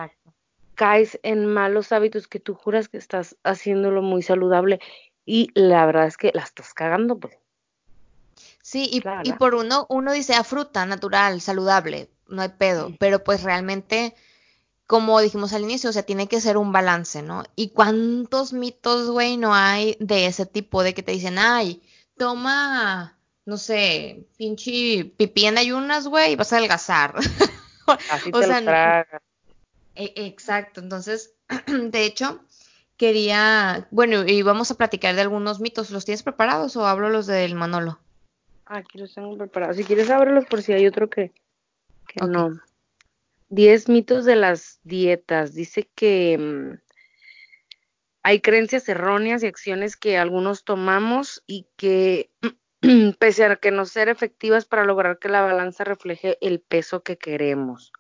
[0.75, 4.81] caes en malos hábitos que tú juras que estás haciéndolo muy saludable
[5.27, 7.37] y la verdad es que la estás cagando, pues.
[8.63, 12.93] Sí, y, y por uno, uno dice a ah, fruta, natural, saludable, no hay pedo,
[12.99, 14.15] pero pues realmente
[14.91, 17.45] como dijimos al inicio, o sea, tiene que ser un balance, ¿no?
[17.55, 21.81] ¿Y cuántos mitos, güey, no hay de ese tipo de que te dicen, ay,
[22.19, 27.15] toma, no sé, pinche pipí en ayunas, güey, y vas a adelgazar.
[28.11, 29.07] Así te sea,
[29.95, 31.35] e, exacto, entonces,
[31.69, 32.41] de hecho,
[32.97, 35.93] quería, bueno, y vamos a platicar de algunos mitos.
[35.93, 38.01] ¿Los tienes preparados o hablo los del Manolo?
[38.67, 39.77] Aquí los tengo preparados.
[39.77, 41.31] Si quieres, ábrelos por si hay otro que,
[42.09, 42.59] que no.
[43.51, 45.55] 10 mitos de las dietas.
[45.55, 46.79] Dice que mm,
[48.23, 52.31] hay creencias erróneas y acciones que algunos tomamos y que,
[53.19, 57.19] pese a que no ser efectivas para lograr que la balanza refleje el peso que
[57.19, 57.93] queremos.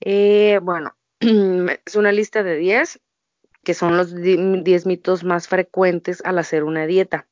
[0.00, 3.00] Eh, bueno, es una lista de 10
[3.64, 7.28] que son los 10 mitos más frecuentes al hacer una dieta.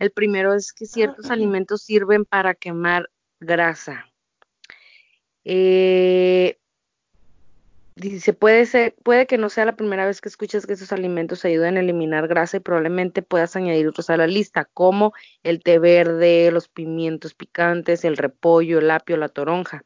[0.00, 4.06] El primero es que ciertos alimentos sirven para quemar grasa.
[5.48, 6.58] Eh,
[7.94, 11.44] dice, puede, ser, puede que no sea la primera vez que escuchas que esos alimentos
[11.44, 15.12] ayudan a eliminar grasa y probablemente puedas añadir otros a la lista, como
[15.44, 19.84] el té verde, los pimientos picantes, el repollo, el apio, la toronja.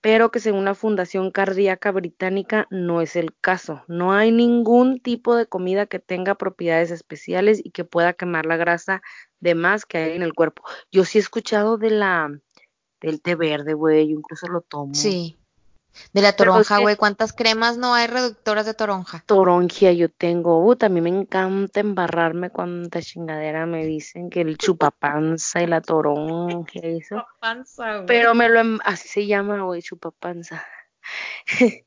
[0.00, 3.84] Pero que según la Fundación Cardíaca Británica no es el caso.
[3.86, 8.56] No hay ningún tipo de comida que tenga propiedades especiales y que pueda quemar la
[8.56, 9.02] grasa
[9.38, 10.64] de más que hay en el cuerpo.
[10.90, 12.40] Yo sí he escuchado de la
[13.00, 14.94] del té verde, güey, incluso lo tomo.
[14.94, 15.36] Sí.
[16.12, 19.22] De la toronja, güey, ¿cuántas cremas no hay reductoras de toronja?
[19.26, 25.62] Toronja yo tengo, uh, también me encanta embarrarme cuánta chingadera me dicen que el chupapanza
[25.62, 27.16] y la toronja y eso.
[27.16, 28.06] Chupapanza, güey.
[28.06, 30.64] Pero me lo, em, así se llama, güey, chupapanza.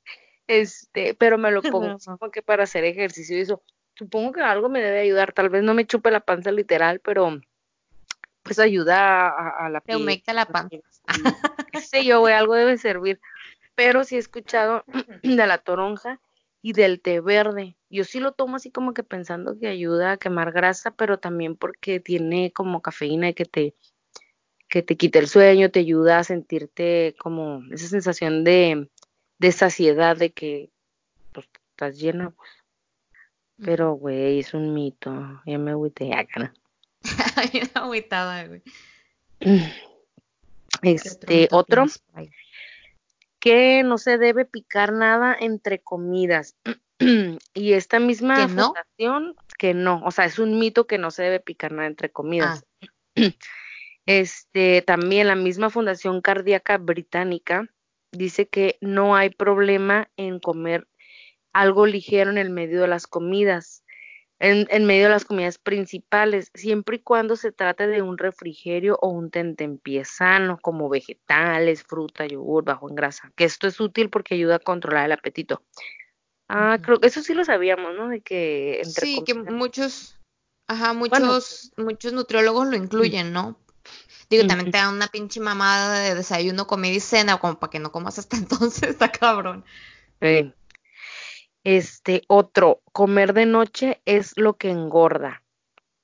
[0.48, 3.64] este, pero me lo pongo como que para hacer ejercicio y eso.
[3.96, 7.40] Supongo que algo me debe ayudar, tal vez no me chupe la panza literal, pero
[8.44, 10.22] pues ayuda a, la piel.
[10.26, 10.78] Te la panza.
[11.82, 13.20] sé yo, güey, algo debe servir.
[13.76, 14.84] Pero sí he escuchado
[15.24, 16.20] de la toronja
[16.62, 17.78] y del té verde.
[17.90, 21.56] Yo sí lo tomo así como que pensando que ayuda a quemar grasa, pero también
[21.56, 23.76] porque tiene como cafeína y que te
[24.72, 28.90] que te quita el sueño, te ayuda a sentirte como esa sensación de,
[29.38, 30.72] de saciedad, de que
[31.34, 32.32] pues, estás lleno.
[32.32, 32.50] Pues.
[33.58, 35.12] Pero, güey, es un mito.
[35.46, 36.54] Ya me agüité acá,
[37.52, 38.62] Bien agüitada, güey.
[40.84, 41.86] Este, otro,
[43.40, 46.56] que no se debe picar nada entre comidas.
[47.54, 51.40] y esta misma fundación, que no, o sea, es un mito que no se debe
[51.40, 52.64] picar nada entre comidas.
[52.82, 52.88] Ah.
[54.08, 57.70] Este, también la misma Fundación Cardíaca Británica
[58.12, 60.88] dice que no hay problema en comer
[61.54, 63.81] algo ligero en el medio de las comidas
[64.44, 69.10] en, medio de las comidas principales, siempre y cuando se trate de un refrigerio o
[69.10, 74.34] un tentempié sano, como vegetales, fruta, yogur, bajo en grasa, que esto es útil porque
[74.34, 75.62] ayuda a controlar el apetito.
[76.50, 78.10] Ah, creo que eso sí lo sabíamos, ¿no?
[78.10, 80.18] De que entre Sí, que muchos,
[80.68, 83.60] ajá, muchos, muchos nutriólogos lo incluyen, ¿no?
[84.28, 87.80] Digo, también te dan una pinche mamada de desayuno, comida y cena, como para que
[87.80, 89.64] no comas hasta entonces, está cabrón.
[90.20, 90.52] Sí.
[91.64, 95.44] Este, otro, comer de noche es lo que engorda.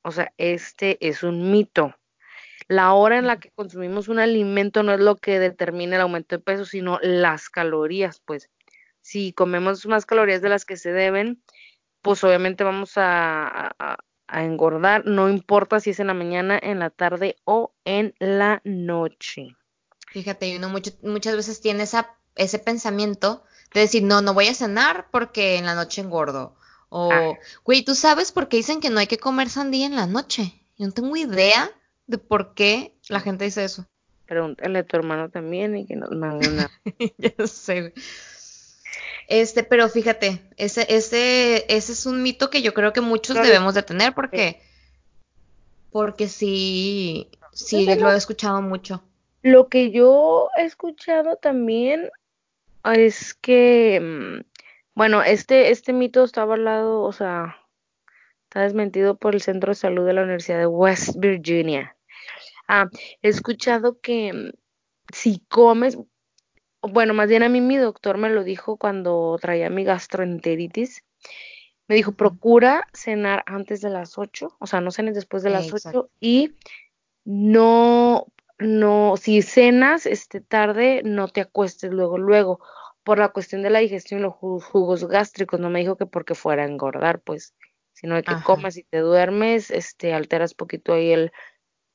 [0.04, 1.96] O sea, este es un mito.
[2.68, 6.36] La hora en la que consumimos un alimento no es lo que determina el aumento
[6.36, 8.50] de peso, sino las calorías, pues.
[9.02, 11.42] Si comemos más calorías de las que se deben,
[12.02, 13.98] pues obviamente vamos a,
[14.30, 19.56] engordar, no importa si es en la mañana, en la tarde o en la noche.
[20.08, 23.44] Fíjate, uno muchas veces tiene esa, ese pensamiento
[23.74, 26.56] de decir, no, no voy a cenar porque en la noche engordo.
[26.90, 27.34] O, ah.
[27.64, 30.54] güey, ¿tú sabes por qué dicen que no hay que comer sandía en la noche?
[30.78, 31.70] Yo no tengo idea
[32.06, 33.86] de por qué la gente dice eso.
[34.26, 36.70] Pregúntale a tu hermano también y que nos mande una.
[37.18, 37.94] ya sé.
[39.28, 43.74] Este, pero fíjate, ese, ese, ese es un mito que yo creo que muchos debemos
[43.74, 44.62] de tener porque,
[45.92, 49.04] porque sí, sí lo he escuchado mucho.
[49.42, 52.10] Lo que yo he escuchado también
[52.94, 54.42] es que, mm,
[54.96, 57.58] bueno, este, este mito estaba al lado, o sea,
[58.44, 61.96] está desmentido por el Centro de Salud de la Universidad de West Virginia.
[62.68, 62.90] Ah,
[63.22, 64.50] he escuchado que mm,
[65.14, 65.98] si comes,
[66.82, 71.04] bueno, más bien a mí mi doctor me lo dijo cuando traía mi gastroenteritis.
[71.88, 75.72] Me dijo, procura cenar antes de las 8, o sea, no cenes después de las
[75.72, 76.54] 8 y
[77.24, 78.28] no,
[78.60, 82.60] no, si cenas este tarde, no te acuestes luego, luego,
[83.04, 85.60] por la cuestión de la digestión y los jugos gástricos.
[85.60, 87.54] No me dijo que porque fuera a engordar, pues,
[87.94, 91.32] sino que comas y te duermes, este, alteras poquito ahí el,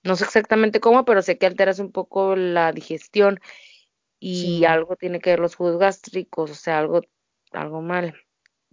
[0.03, 3.41] no sé exactamente cómo, pero sé que alteras un poco la digestión
[4.19, 7.03] y algo tiene que ver los jugos gástricos, o sea, algo,
[7.51, 8.15] algo mal.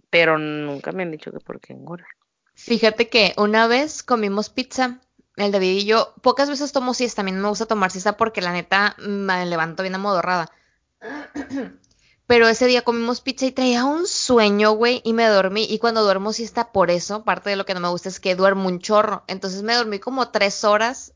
[0.08, 2.06] Pero nunca me han dicho que por qué engorda.
[2.54, 5.00] Fíjate que una vez comimos pizza,
[5.36, 8.52] el David y yo, pocas veces tomo siesta, también me gusta tomar siesta porque la
[8.52, 10.50] neta me levanto bien amodorrada.
[12.26, 15.66] Pero ese día comimos pizza y traía un sueño, güey, y me dormí.
[15.68, 18.36] Y cuando duermo siesta por eso, parte de lo que no me gusta es que
[18.36, 19.24] duermo un chorro.
[19.26, 21.12] Entonces me dormí como tres horas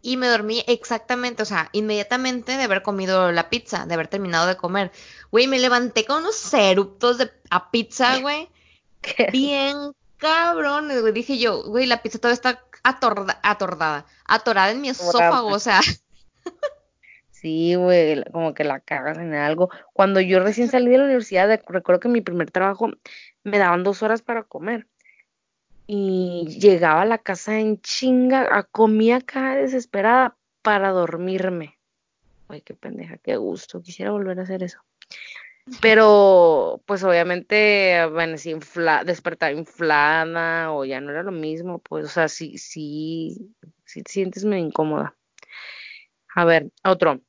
[0.00, 4.46] y me dormí exactamente, o sea, inmediatamente de haber comido la pizza, de haber terminado
[4.46, 4.92] de comer.
[5.30, 8.48] Güey, me levanté con unos eruptos de a pizza, güey.
[9.30, 11.12] Bien cabrones, güey.
[11.12, 15.80] Dije yo, güey, la pizza todavía está atorda, atordada, atorada en mi esófago, o sea.
[17.30, 19.68] Sí, güey, como que la cagas en algo.
[19.92, 22.90] Cuando yo recién salí de la universidad, recuerdo que mi primer trabajo
[23.42, 24.86] me daban dos horas para comer
[25.86, 31.78] y llegaba a la casa en chinga, a comía acá desesperada para dormirme.
[32.48, 34.78] Ay, qué pendeja, qué gusto, quisiera volver a hacer eso.
[35.80, 42.04] Pero, pues obviamente, bueno, si infla, despertar inflada o ya no era lo mismo, pues,
[42.04, 43.54] o sea, sí, sí,
[43.84, 45.16] sí te sientes muy incómoda.
[46.34, 47.20] A ver, otro.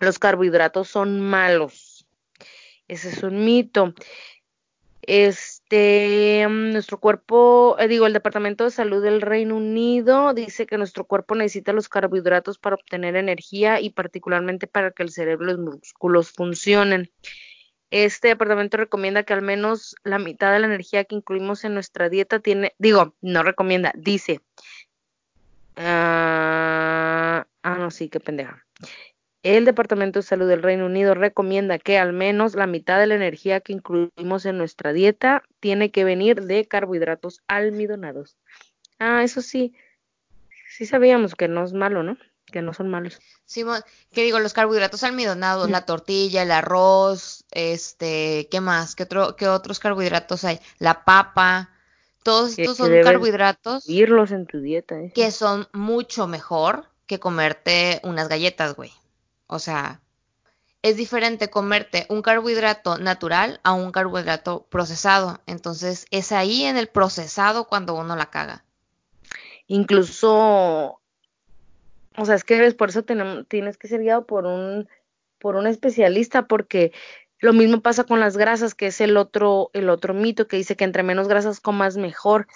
[0.00, 2.06] Los carbohidratos son malos.
[2.88, 3.94] Ese es un mito.
[5.02, 10.78] Este, mm, nuestro cuerpo, eh, digo, el Departamento de Salud del Reino Unido dice que
[10.78, 15.56] nuestro cuerpo necesita los carbohidratos para obtener energía y particularmente para que el cerebro y
[15.56, 17.10] los músculos funcionen.
[17.94, 22.08] Este departamento recomienda que al menos la mitad de la energía que incluimos en nuestra
[22.08, 24.40] dieta tiene, digo, no recomienda, dice.
[25.76, 28.66] ah, ah no, sí, qué pendeja.
[29.44, 33.14] El Departamento de Salud del Reino Unido recomienda que al menos la mitad de la
[33.14, 38.36] energía que incluimos en nuestra dieta tiene que venir de carbohidratos almidonados.
[38.98, 39.72] Ah, eso sí,
[40.66, 42.18] sí sabíamos que no es malo, ¿no?
[42.46, 43.20] Que no son malos.
[43.46, 43.64] Sí,
[44.12, 44.40] ¿qué digo?
[44.40, 48.94] Los carbohidratos almidonados, la tortilla, el arroz, este, ¿qué más?
[48.94, 50.60] ¿Qué, otro, qué otros carbohidratos hay?
[50.78, 51.70] La papa.
[52.22, 53.88] Todos estos son carbohidratos.
[53.88, 54.98] Irlos en tu dieta.
[54.98, 55.12] ¿eh?
[55.14, 58.92] Que son mucho mejor que comerte unas galletas, güey.
[59.46, 60.00] O sea,
[60.84, 65.40] es diferente comerte un carbohidrato natural a un carbohidrato procesado.
[65.46, 68.64] Entonces, es ahí en el procesado cuando uno la caga.
[69.66, 71.00] Incluso,
[72.16, 73.04] o sea, es que por eso
[73.48, 74.88] tienes que ser guiado por un,
[75.38, 76.92] por un especialista, porque
[77.40, 80.76] lo mismo pasa con las grasas, que es el otro, el otro mito que dice
[80.76, 82.46] que entre menos grasas comas mejor.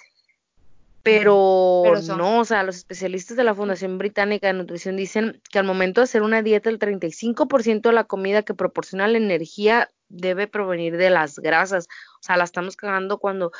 [1.03, 1.83] Pero,
[2.17, 6.01] no, o sea, los especialistas de la Fundación Británica de Nutrición dicen que al momento
[6.01, 10.97] de hacer una dieta, el 35% de la comida que proporciona la energía debe provenir
[10.97, 11.87] de las grasas.
[12.19, 13.51] O sea, la estamos cagando cuando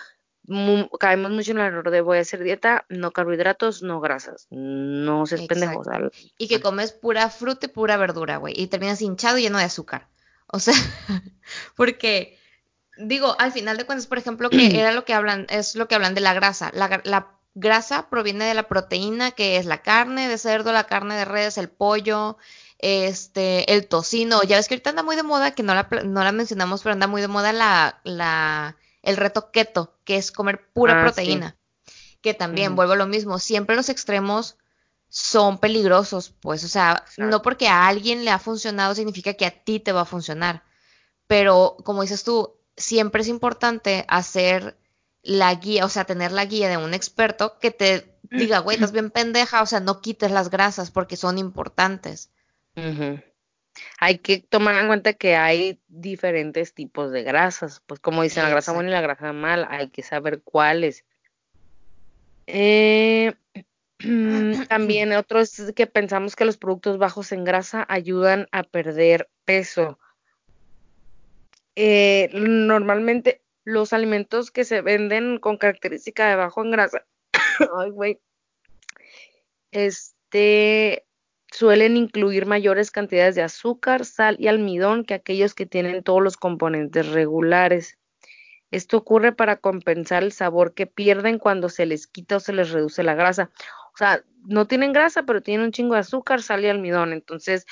[1.00, 4.48] caemos mucho en el error de voy a hacer dieta, no carbohidratos, no grasas.
[4.50, 5.84] No seas pendejo.
[6.38, 8.54] y que comes pura fruta y pura verdura, güey.
[8.58, 10.08] Y terminas hinchado y lleno de azúcar.
[10.48, 10.74] O sea,
[11.76, 12.38] porque
[12.98, 15.96] digo, al final de cuentas, por ejemplo, que era lo que hablan, es lo que
[15.96, 16.72] hablan de la grasa.
[16.74, 21.16] La, la, grasa proviene de la proteína, que es la carne de cerdo, la carne
[21.16, 22.38] de res, el pollo,
[22.78, 24.44] este, el tocino.
[24.44, 26.94] Ya ves que ahorita anda muy de moda, que no la, no la mencionamos, pero
[26.94, 31.58] anda muy de moda la, la, el reto keto, que es comer pura ah, proteína.
[32.22, 34.58] Que también, vuelvo a lo mismo, siempre los extremos
[35.08, 39.64] son peligrosos, pues, o sea, no porque a alguien le ha funcionado significa que a
[39.64, 40.64] ti te va a funcionar.
[41.26, 44.78] Pero, como dices tú, siempre es importante hacer
[45.22, 48.92] la guía, o sea, tener la guía de un experto que te diga, güey, estás
[48.94, 52.30] bien pendeja, o sea, no quites las grasas porque son importantes.
[54.00, 58.50] Hay que tomar en cuenta que hay diferentes tipos de grasas, pues como dicen, la
[58.50, 61.06] grasa buena y la grasa mala, hay que saber cuáles.
[62.48, 63.34] Eh,
[64.70, 70.00] también otro es que pensamos que los productos bajos en grasa ayudan a perder peso.
[71.76, 77.06] Eh, normalmente los alimentos que se venden con característica de bajo en grasa,
[77.78, 78.20] ay, güey,
[79.72, 81.06] este,
[81.52, 86.38] suelen incluir mayores cantidades de azúcar, sal y almidón que aquellos que tienen todos los
[86.38, 87.98] componentes regulares.
[88.72, 92.70] Esto ocurre para compensar el sabor que pierden cuando se les quita o se les
[92.70, 93.50] reduce la grasa.
[93.94, 97.12] O sea, no tienen grasa, pero tienen un chingo de azúcar, sal y almidón.
[97.12, 97.66] Entonces,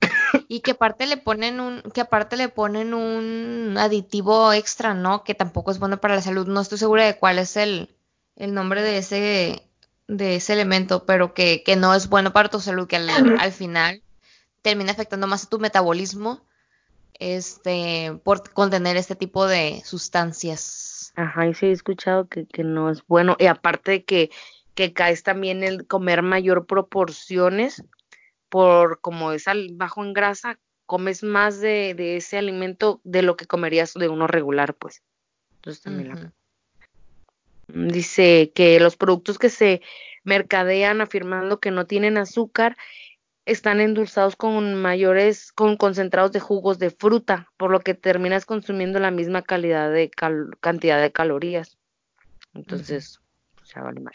[0.48, 5.24] y que aparte le ponen un que aparte le ponen un aditivo extra, ¿no?
[5.24, 6.46] Que tampoco es bueno para la salud.
[6.46, 7.90] No estoy segura de cuál es el,
[8.36, 9.62] el nombre de ese
[10.08, 13.52] de ese elemento, pero que, que no es bueno para tu salud, que al, al,
[13.52, 14.02] final
[14.62, 16.44] termina afectando más a tu metabolismo
[17.14, 21.12] este por contener este tipo de sustancias.
[21.14, 23.36] Ajá, y sí he escuchado que, que no es bueno.
[23.38, 24.30] Y aparte de que,
[24.74, 27.84] que caes también el comer mayor proporciones,
[28.48, 33.46] por como es bajo en grasa, comes más de, de, ese alimento de lo que
[33.46, 35.02] comerías de uno regular, pues.
[35.56, 36.32] Entonces también
[37.74, 39.82] Dice que los productos que se
[40.24, 42.76] mercadean afirmando que no tienen azúcar
[43.44, 49.00] están endulzados con mayores, con concentrados de jugos de fruta, por lo que terminas consumiendo
[49.00, 50.10] la misma calidad de
[50.60, 51.78] cantidad de calorías.
[52.54, 53.20] Entonces,
[53.54, 54.14] pues ya vale mal.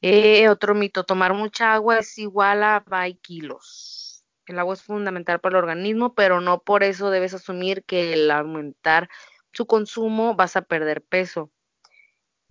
[0.00, 4.24] Eh, otro mito, tomar mucha agua es igual a 20 kilos.
[4.46, 8.30] El agua es fundamental para el organismo, pero no por eso debes asumir que al
[8.30, 9.10] aumentar
[9.52, 11.50] su consumo vas a perder peso.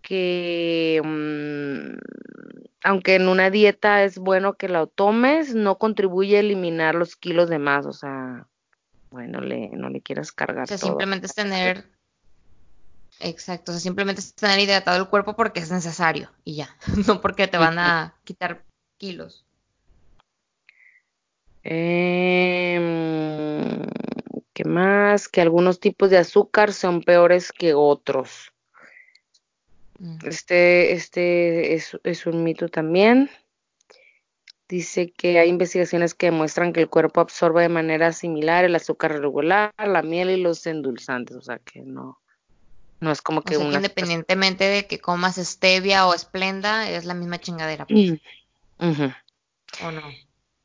[0.02, 1.98] Que mm,
[2.84, 7.50] aunque en una dieta es bueno que la tomes, no contribuye a eliminar los kilos
[7.50, 7.86] de más.
[7.86, 8.48] O sea,
[9.12, 10.64] bueno, le, no le quieras cargar.
[10.64, 11.86] O sea, simplemente es tener
[13.20, 16.70] Exacto, o sea, simplemente es tener hidratado el cuerpo porque es necesario y ya,
[17.08, 18.64] no porque te van a quitar
[18.98, 19.43] kilos.
[21.64, 22.80] Eh,
[24.54, 25.28] ¿Qué más?
[25.28, 28.54] Que algunos tipos de azúcar son peores que otros.
[30.00, 30.18] Mm.
[30.26, 33.30] Este, este es, es un mito también.
[34.68, 39.18] Dice que hay investigaciones que demuestran que el cuerpo absorbe de manera similar el azúcar
[39.20, 42.20] regular, la miel y los endulzantes, o sea que no,
[43.00, 43.76] no es como que, una...
[43.76, 47.86] independientemente de que comas stevia o esplenda, es la misma chingadera.
[47.86, 48.20] Pues.
[48.80, 49.14] Mm,
[49.82, 50.02] o no.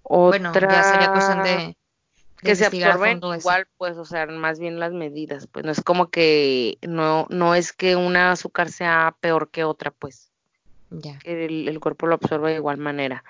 [0.02, 1.76] Bueno, ya sería cuestión de,
[2.42, 6.10] que se absorben igual, pues, o sea, más bien las medidas, pues, no es como
[6.10, 10.30] que no, no es que una azúcar sea peor que otra, pues.
[10.90, 11.18] Ya.
[11.24, 13.24] El, el cuerpo lo absorbe de igual manera.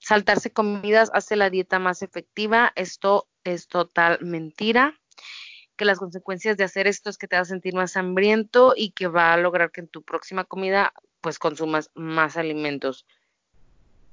[0.00, 2.72] Saltarse comidas hace la dieta más efectiva.
[2.74, 5.00] Esto es total mentira
[5.80, 8.90] que las consecuencias de hacer esto es que te vas a sentir más hambriento y
[8.90, 10.92] que va a lograr que en tu próxima comida
[11.22, 13.06] pues consumas más alimentos.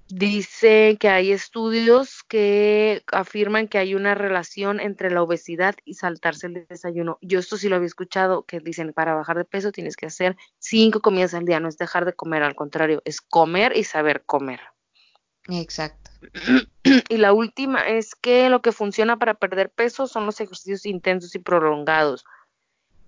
[0.10, 6.48] Dice que hay estudios que afirman que hay una relación entre la obesidad y saltarse
[6.48, 7.18] el desayuno.
[7.22, 10.38] Yo esto sí lo había escuchado, que dicen para bajar de peso tienes que hacer
[10.60, 14.24] cinco comidas al día, no es dejar de comer, al contrario, es comer y saber
[14.26, 14.62] comer.
[15.50, 16.12] Exacto.
[17.10, 21.36] Y la última es que lo que funciona para perder peso son los ejercicios intensos
[21.36, 22.24] y prolongados.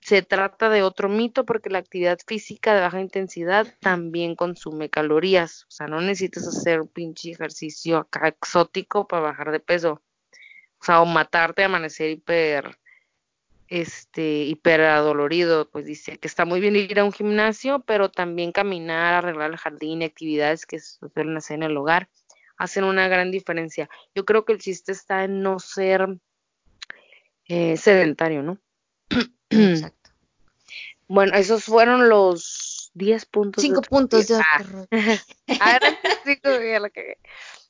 [0.10, 5.65] Se trata de otro mito porque la actividad física de baja intensidad también consume calorías.
[5.65, 10.02] O sea, no necesitas hacer un pinche ejercicio acá exótico para bajar de peso.
[10.80, 12.80] O sea, o matarte, amanecer hiper,
[13.68, 15.69] este, hiper adolorido.
[15.69, 19.57] Pues dice que está muy bien ir a un gimnasio, pero también caminar, arreglar el
[19.57, 22.10] jardín actividades que suelen hacer en el hogar
[22.57, 23.88] hacen una gran diferencia.
[24.15, 26.18] Yo creo que el chiste está en no ser
[27.45, 28.57] eh, sedentario, ¿no?
[29.52, 29.99] Exacto.
[31.10, 33.64] Bueno, esos fueron los 10 puntos.
[33.64, 34.64] 5 puntos de ah.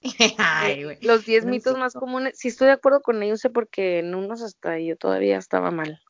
[0.37, 3.99] Ay, eh, los 10 mitos más comunes, si estoy de acuerdo con ellos, sé porque
[3.99, 6.01] en unos hasta yo todavía estaba mal.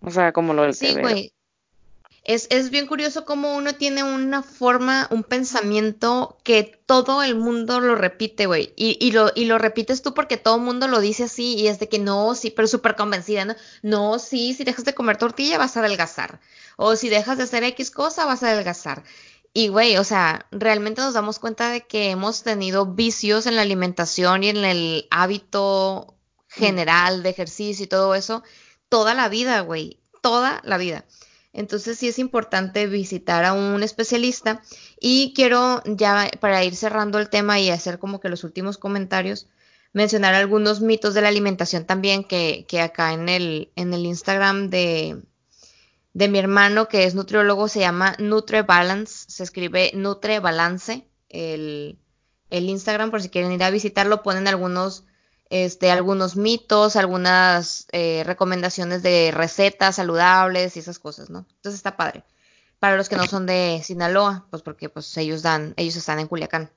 [0.00, 1.34] O sea, como lo del Sí, güey.
[2.32, 7.80] Es, es bien curioso cómo uno tiene una forma, un pensamiento que todo el mundo
[7.80, 8.72] lo repite, güey.
[8.76, 11.66] Y, y, lo, y lo repites tú porque todo el mundo lo dice así y
[11.66, 13.56] es de que no, sí, pero súper convencida, ¿no?
[13.82, 16.40] No, sí, si dejas de comer tortilla vas a adelgazar.
[16.76, 19.02] O si dejas de hacer X cosa vas a adelgazar.
[19.52, 23.62] Y, güey, o sea, realmente nos damos cuenta de que hemos tenido vicios en la
[23.62, 26.14] alimentación y en el hábito
[26.48, 28.44] general de ejercicio y todo eso
[28.88, 29.98] toda la vida, güey.
[30.20, 31.06] Toda la vida.
[31.52, 34.62] Entonces sí es importante visitar a un especialista.
[35.00, 39.48] Y quiero ya para ir cerrando el tema y hacer como que los últimos comentarios,
[39.92, 44.70] mencionar algunos mitos de la alimentación también que, que acá en el, en el Instagram
[44.70, 45.22] de,
[46.12, 51.98] de mi hermano que es nutriólogo se llama NutreBalance, se escribe NutreBalance, el,
[52.50, 55.04] el Instagram por si quieren ir a visitarlo, ponen algunos
[55.50, 61.44] este, algunos mitos, algunas eh, recomendaciones de recetas saludables y esas cosas, ¿no?
[61.56, 62.24] Entonces está padre.
[62.78, 66.28] Para los que no son de Sinaloa, pues porque pues ellos dan, ellos están en
[66.28, 66.70] Culiacán.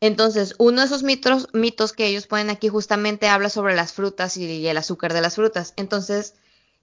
[0.00, 4.36] Entonces, uno de esos mitos, mitos que ellos ponen aquí justamente habla sobre las frutas
[4.36, 5.72] y el azúcar de las frutas.
[5.76, 6.34] Entonces,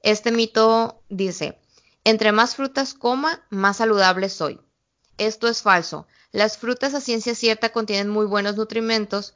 [0.01, 1.57] este mito dice,
[2.03, 4.59] entre más frutas coma, más saludable soy.
[5.17, 6.07] Esto es falso.
[6.31, 9.35] Las frutas a ciencia cierta contienen muy buenos nutrimentos,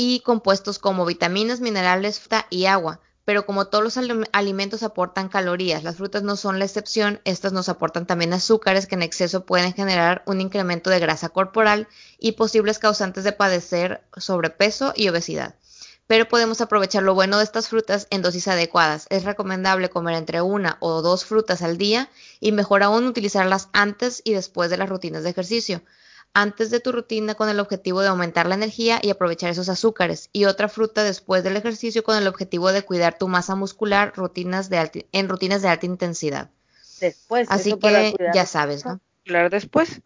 [0.00, 3.00] y compuestos como vitaminas, minerales, fruta y agua.
[3.24, 3.98] Pero como todos los
[4.30, 8.94] alimentos aportan calorías, las frutas no son la excepción, estas nos aportan también azúcares que
[8.94, 14.92] en exceso pueden generar un incremento de grasa corporal y posibles causantes de padecer sobrepeso
[14.94, 15.56] y obesidad.
[16.06, 19.08] Pero podemos aprovechar lo bueno de estas frutas en dosis adecuadas.
[19.10, 22.08] Es recomendable comer entre una o dos frutas al día
[22.38, 25.82] y mejor aún utilizarlas antes y después de las rutinas de ejercicio
[26.34, 30.30] antes de tu rutina con el objetivo de aumentar la energía y aprovechar esos azúcares,
[30.32, 34.70] y otra fruta después del ejercicio con el objetivo de cuidar tu masa muscular rutinas
[34.70, 36.50] de en rutinas de alta intensidad.
[37.00, 37.48] Después.
[37.50, 39.00] Así que ya sabes, ¿no?
[39.24, 40.00] Cuidar después,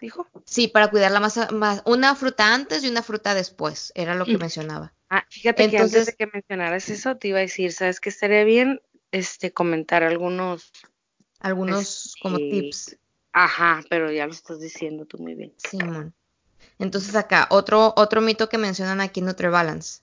[0.00, 0.26] dijo.
[0.44, 4.24] Sí, para cuidar la masa, más, una fruta antes y una fruta después, era lo
[4.24, 4.40] que mm.
[4.40, 4.92] mencionaba.
[5.10, 8.10] Ah, fíjate Entonces, que antes de que mencionaras eso, te iba a decir, ¿sabes qué
[8.10, 8.80] estaría bien?
[9.10, 10.72] Este, comentar algunos...
[11.40, 12.98] Algunos como este, tips
[13.40, 15.54] Ajá, pero ya lo estás diciendo tú muy bien.
[15.58, 16.12] Simón.
[16.80, 20.00] Entonces acá, otro, otro mito que mencionan aquí en NutriBalance.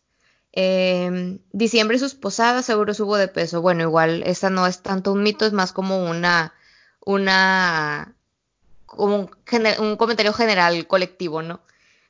[0.53, 3.61] Eh, diciembre y sus posadas seguro subo de peso.
[3.61, 6.53] Bueno, igual, esta no es tanto un mito, es más como una,
[7.05, 8.15] una,
[8.85, 9.29] como un,
[9.79, 11.59] un comentario general colectivo, ¿no?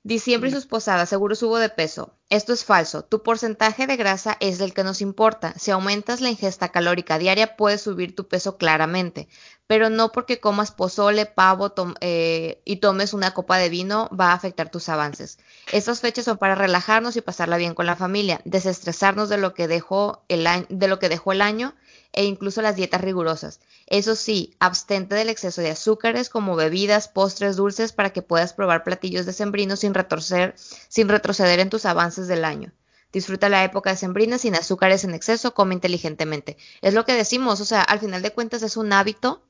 [0.05, 2.13] Diciembre y sus posadas, seguro subo de peso.
[2.29, 3.03] Esto es falso.
[3.03, 5.55] Tu porcentaje de grasa es el que nos importa.
[5.57, 9.27] Si aumentas la ingesta calórica diaria, puedes subir tu peso claramente.
[9.65, 14.33] Pero no porque comas pozole, pavo eh, y tomes una copa de vino va a
[14.33, 15.39] afectar tus avances.
[15.71, 19.67] Estas fechas son para relajarnos y pasarla bien con la familia, desestresarnos de lo que
[19.67, 21.73] dejó el año, de lo que dejó el año
[22.15, 23.59] e incluso las dietas rigurosas.
[23.87, 28.83] Eso sí, abstente del exceso de azúcares como bebidas, postres, dulces para que puedas probar
[28.83, 30.55] platillos decembrinos sin retroceder,
[30.87, 32.71] sin retroceder en tus avances del año.
[33.11, 36.57] Disfruta la época decembrina sin azúcares en exceso, come inteligentemente.
[36.81, 39.43] Es lo que decimos, o sea, al final de cuentas es un hábito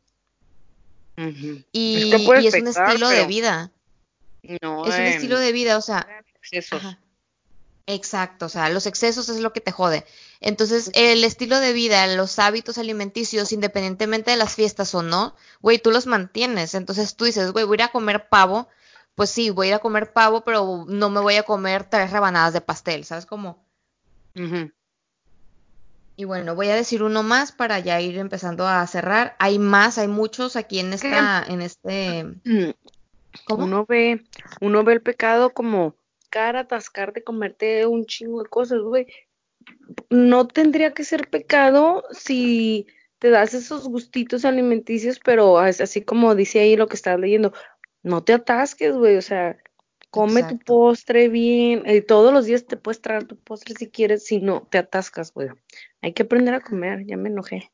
[1.71, 3.71] y, es, un estilo de vida.
[4.61, 6.07] No, es un estilo de vida, o sea.
[7.87, 10.05] Exacto, o sea, los excesos es lo que te jode.
[10.39, 15.77] Entonces, el estilo de vida, los hábitos alimenticios, independientemente de las fiestas o no, güey,
[15.77, 16.73] tú los mantienes.
[16.73, 18.67] Entonces tú dices, güey, voy a ir a comer pavo.
[19.13, 22.11] Pues sí, voy a ir a comer pavo, pero no me voy a comer tres
[22.11, 23.63] rebanadas de pastel, ¿sabes cómo?
[26.17, 29.35] Y bueno, voy a decir uno más para ya ir empezando a cerrar.
[29.37, 32.25] Hay más, hay muchos aquí en esta, en este.
[33.45, 33.65] ¿Cómo?
[33.65, 34.25] Uno ve,
[34.61, 35.93] uno ve el pecado como
[36.35, 39.07] cara, atascar de comerte un chingo de cosas, güey.
[40.09, 42.87] No tendría que ser pecado si
[43.19, 47.53] te das esos gustitos alimenticios, pero es así como dice ahí lo que estás leyendo,
[48.03, 49.57] no te atasques, güey, o sea,
[50.09, 54.25] come tu postre bien, y todos los días te puedes traer tu postre si quieres,
[54.25, 55.47] si no, te atascas, güey.
[56.01, 57.71] Hay que aprender a comer, ya me enojé.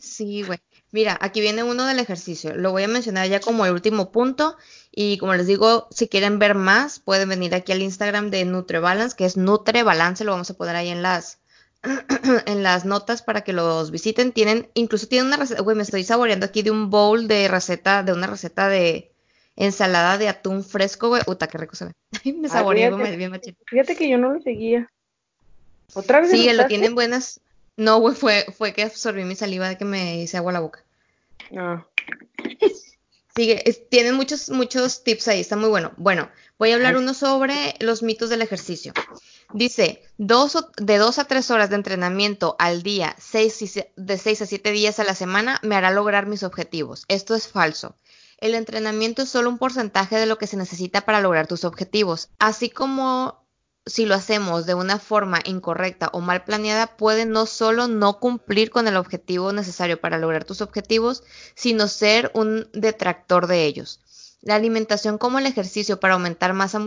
[0.00, 0.58] Sí, güey.
[0.90, 2.54] Mira, aquí viene uno del ejercicio.
[2.54, 4.56] Lo voy a mencionar ya como el último punto.
[4.90, 9.14] Y como les digo, si quieren ver más, pueden venir aquí al Instagram de NutreBalance,
[9.16, 10.24] que es NutreBalance.
[10.24, 11.40] Lo vamos a poner ahí en las,
[12.46, 14.32] en las notas para que los visiten.
[14.32, 18.02] Tienen, incluso tienen una receta, güey, me estoy saboreando aquí de un bowl de receta,
[18.02, 19.12] de una receta de
[19.56, 21.22] ensalada de atún fresco, güey.
[21.26, 21.92] Uta, qué rico se ve.
[22.34, 23.56] me saboreé bien machín.
[23.66, 24.90] Fíjate que yo no lo seguía.
[25.94, 26.30] ¿Otra vez?
[26.30, 27.40] Sí, lo tienen buenas,
[27.78, 30.60] no, güey, fue, fue que absorbí mi saliva de que me hice agua a la
[30.60, 30.84] boca.
[31.56, 31.86] Ah.
[33.36, 35.92] sigue, tienen muchos, muchos tips ahí, está muy bueno.
[35.96, 36.28] Bueno,
[36.58, 38.92] voy a hablar uno sobre los mitos del ejercicio.
[39.54, 43.62] Dice, dos de dos a tres horas de entrenamiento al día, seis,
[43.94, 47.04] de seis a siete días a la semana, me hará lograr mis objetivos.
[47.06, 47.94] Esto es falso.
[48.38, 52.28] El entrenamiento es solo un porcentaje de lo que se necesita para lograr tus objetivos.
[52.40, 53.47] Así como
[53.88, 58.70] si lo hacemos de una forma incorrecta o mal planeada, puede no solo no cumplir
[58.70, 61.24] con el objetivo necesario para lograr tus objetivos,
[61.54, 64.00] sino ser un detractor de ellos.
[64.42, 66.78] La alimentación como el ejercicio para aumentar masa,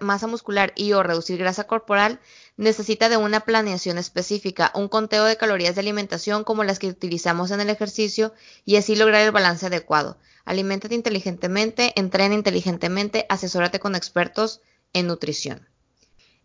[0.00, 2.18] masa muscular y o reducir grasa corporal
[2.56, 7.50] necesita de una planeación específica, un conteo de calorías de alimentación como las que utilizamos
[7.50, 8.32] en el ejercicio
[8.64, 10.16] y así lograr el balance adecuado.
[10.44, 14.60] Aliméntate inteligentemente, entrena inteligentemente, asesórate con expertos
[14.94, 15.68] en nutrición.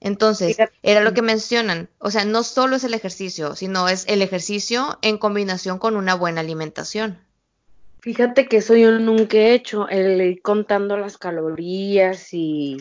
[0.02, 4.22] Entonces, era lo que mencionan, o sea, no solo es el ejercicio, sino es el
[4.22, 7.20] ejercicio en combinación con una buena alimentación.
[8.02, 12.78] Fíjate que eso yo nunca he hecho, el ir contando las calorías y,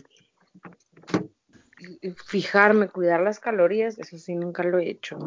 [2.27, 5.19] fijarme, cuidar las calorías, eso sí nunca lo he hecho.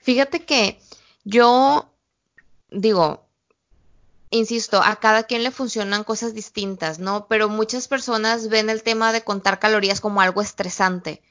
[0.00, 0.80] Fíjate que
[1.24, 1.92] yo
[2.70, 3.25] digo,
[4.30, 7.26] insisto, a cada quien le funcionan cosas distintas, ¿no?
[7.28, 11.22] Pero muchas personas ven el tema de contar calorías como algo estresante.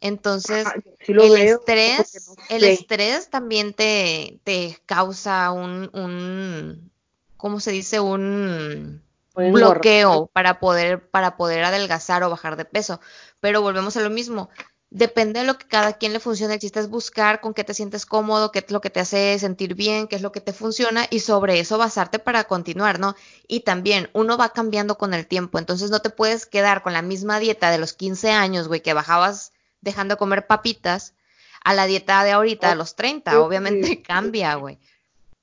[0.00, 0.66] Entonces,
[1.00, 6.90] el estrés, el estrés también te, te causa un, un,
[7.36, 7.98] ¿cómo se dice?
[7.98, 9.02] Un
[9.34, 13.00] bloqueo para poder, para poder adelgazar o bajar de peso.
[13.40, 14.48] Pero volvemos a lo mismo
[14.96, 16.54] depende de lo que cada quien le funcione.
[16.54, 19.38] El chiste es buscar con qué te sientes cómodo, qué es lo que te hace
[19.38, 23.14] sentir bien, qué es lo que te funciona y sobre eso basarte para continuar, ¿no?
[23.46, 27.02] Y también uno va cambiando con el tiempo, entonces no te puedes quedar con la
[27.02, 29.52] misma dieta de los 15 años, güey, que bajabas
[29.82, 31.14] dejando de comer papitas
[31.62, 34.78] a la dieta de ahorita, a los 30, obviamente cambia, güey.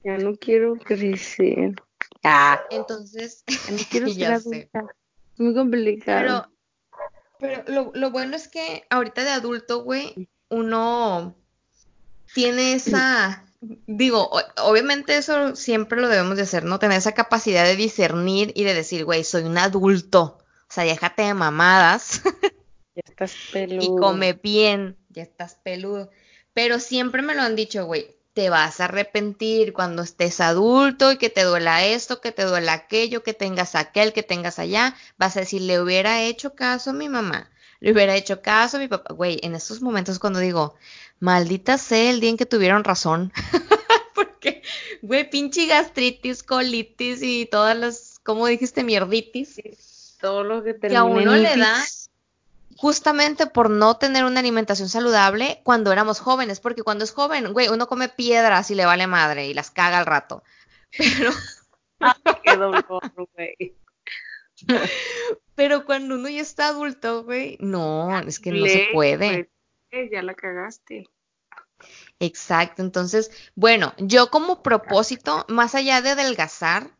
[0.03, 1.75] Ya no quiero crecer.
[2.23, 2.59] Ah.
[2.71, 4.07] Entonces, no quiero
[4.39, 4.69] ser
[5.37, 6.21] Muy complicado.
[6.21, 6.52] Pero
[7.67, 11.35] lo, bueno es que ahorita de adulto, güey, uno
[12.33, 13.45] tiene esa,
[13.87, 16.79] digo, obviamente eso siempre lo debemos de hacer, ¿no?
[16.79, 20.39] Tener esa capacidad de discernir y de decir, güey, soy un adulto.
[20.69, 22.21] O sea, déjate de mamadas.
[22.95, 23.83] Ya estás peludo.
[23.83, 26.09] Y come bien, ya estás peludo.
[26.53, 31.17] Pero siempre me lo han dicho, güey, te vas a arrepentir cuando estés adulto y
[31.17, 34.95] que te duela esto, que te duela aquello, que tengas aquel, que tengas allá.
[35.17, 38.79] Vas a decir, le hubiera hecho caso a mi mamá, le hubiera hecho caso a
[38.79, 39.13] mi papá.
[39.13, 40.75] Güey, en estos momentos cuando digo,
[41.19, 43.31] maldita sea el día en que tuvieron razón.
[44.15, 44.63] Porque,
[45.01, 48.83] güey, pinche gastritis, colitis y todas las, ¿cómo dijiste?
[48.83, 50.17] Mierditis.
[50.19, 51.83] todo lo que, que a uno le da
[52.77, 57.69] justamente por no tener una alimentación saludable cuando éramos jóvenes, porque cuando es joven, güey,
[57.69, 60.43] uno come piedras y le vale madre y las caga al rato.
[60.97, 61.31] Pero.
[62.43, 63.01] Qué dolor,
[63.35, 63.75] güey.
[65.55, 69.49] Pero cuando uno ya está adulto, güey, no, es que no se puede.
[70.11, 71.09] ya la cagaste.
[72.19, 76.91] Exacto, entonces, bueno, yo como propósito, más allá de adelgazar,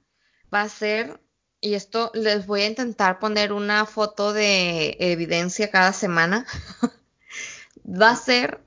[0.54, 1.20] va a ser
[1.64, 6.46] y esto les voy a intentar poner una foto de evidencia cada semana,
[7.88, 8.60] va a ser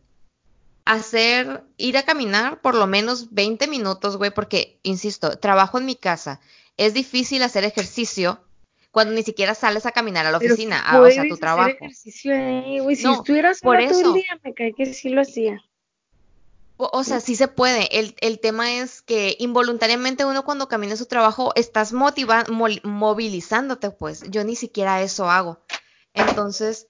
[0.87, 5.97] hacer, ir a caminar por lo menos 20 minutos, güey, porque, insisto, trabajo en mi
[5.97, 6.41] casa.
[6.79, 8.41] Es difícil hacer ejercicio
[8.93, 11.69] cuando ni siquiera sales a caminar a la oficina, a, o sea, tu trabajo.
[11.69, 12.33] Hacer ejercicio
[12.83, 12.97] güey.
[12.97, 14.01] Si estuvieras por eso.
[14.01, 15.63] todo el día, me cae que sí lo hacía.
[16.79, 17.99] O, sea, sí se puede.
[17.99, 23.91] El, el, tema es que involuntariamente uno cuando camina a su trabajo estás motivando, movilizándote,
[23.91, 24.25] pues.
[24.29, 25.59] Yo ni siquiera eso hago.
[26.13, 26.89] Entonces,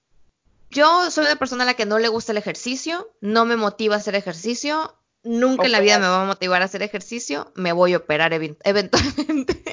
[0.69, 3.95] yo soy una persona a la que no le gusta el ejercicio, no me motiva
[3.95, 7.71] a hacer ejercicio, nunca en la vida me va a motivar a hacer ejercicio, me
[7.71, 8.33] voy a operar
[8.63, 9.63] eventualmente.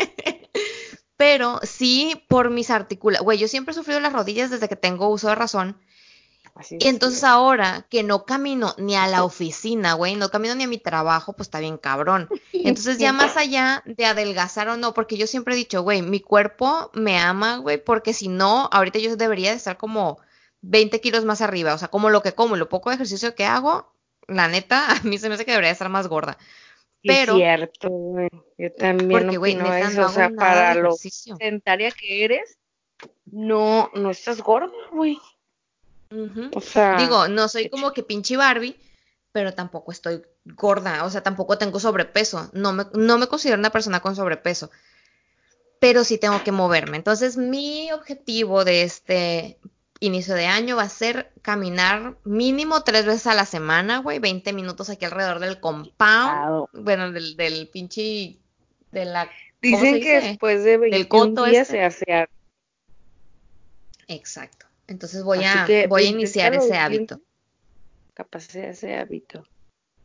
[1.16, 3.24] Pero sí por mis articulaciones.
[3.24, 5.77] Güey, yo siempre he sufrido las rodillas desde que tengo uso de razón
[6.70, 10.68] y entonces ahora que no camino ni a la oficina, güey, no camino ni a
[10.68, 12.28] mi trabajo, pues está bien cabrón.
[12.52, 16.20] Entonces ya más allá de adelgazar o no, porque yo siempre he dicho, güey, mi
[16.20, 20.18] cuerpo me ama, güey, porque si no, ahorita yo debería de estar como
[20.62, 23.44] 20 kilos más arriba, o sea, como lo que como, lo poco de ejercicio que
[23.44, 23.93] hago,
[24.28, 26.39] la neta, a mí se me hace que debería estar más gorda.
[27.06, 28.31] Pero, es cierto, güey.
[28.56, 32.56] Yo también porque, opino eso, o sea, para lo sedentaria que eres,
[33.26, 35.18] no, no estás gorda, güey.
[36.55, 38.77] O sea, digo, no soy como que pinche Barbie,
[39.32, 43.70] pero tampoco estoy gorda, o sea, tampoco tengo sobrepeso, no me, no me considero una
[43.70, 44.70] persona con sobrepeso,
[45.81, 46.97] pero sí tengo que moverme.
[46.97, 49.59] Entonces, mi objetivo de este
[50.01, 54.53] inicio de año va a ser caminar mínimo tres veces a la semana, güey, 20
[54.53, 58.39] minutos aquí alrededor del compound, bueno, del, del pinche
[58.93, 59.28] de la
[59.65, 61.78] Dicen que después de 21 días este.
[61.78, 62.28] se hace
[64.07, 64.66] Exacto.
[64.86, 67.20] Entonces voy a voy a iniciar ese hábito.
[68.15, 69.44] Capaz sea ese hábito.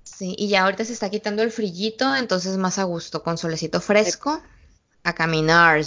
[0.03, 3.80] Sí, y ya ahorita se está quitando el frillito, entonces más a gusto, con solecito
[3.80, 4.41] fresco,
[5.03, 5.84] a caminar.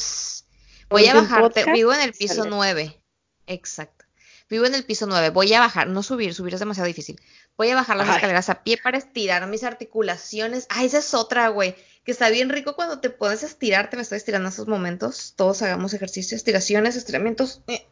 [0.88, 3.00] Voy a bajarte, vivo en el piso 9.
[3.46, 4.04] Exacto.
[4.48, 5.30] Vivo en el piso 9.
[5.30, 7.20] Voy a bajar, no subir, subir es demasiado difícil.
[7.56, 10.66] Voy a bajar las escaleras a pie para estirar mis articulaciones.
[10.68, 11.74] Ah, esa es otra, güey.
[12.04, 13.96] Que está bien rico cuando te puedes estirarte.
[13.96, 15.32] Me estoy estirando en esos momentos.
[15.36, 17.62] Todos hagamos ejercicio, estiraciones, estiramientos.
[17.66, 17.86] Eh.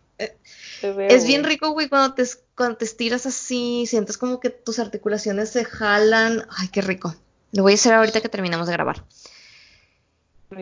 [0.82, 2.24] Es bien rico, güey, cuando te,
[2.55, 6.47] cuando te estiras así, sientes como que tus articulaciones se jalan.
[6.56, 7.14] Ay, qué rico.
[7.52, 9.05] Lo voy a hacer ahorita que terminamos de grabar.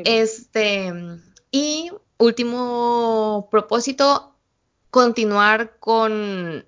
[0.04, 0.92] Este,
[1.50, 4.34] y último propósito,
[4.90, 6.64] continuar con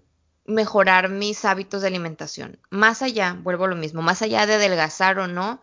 [0.46, 2.58] mejorar mis hábitos de alimentación.
[2.70, 5.62] Más allá, vuelvo a lo mismo, más allá de adelgazar o no,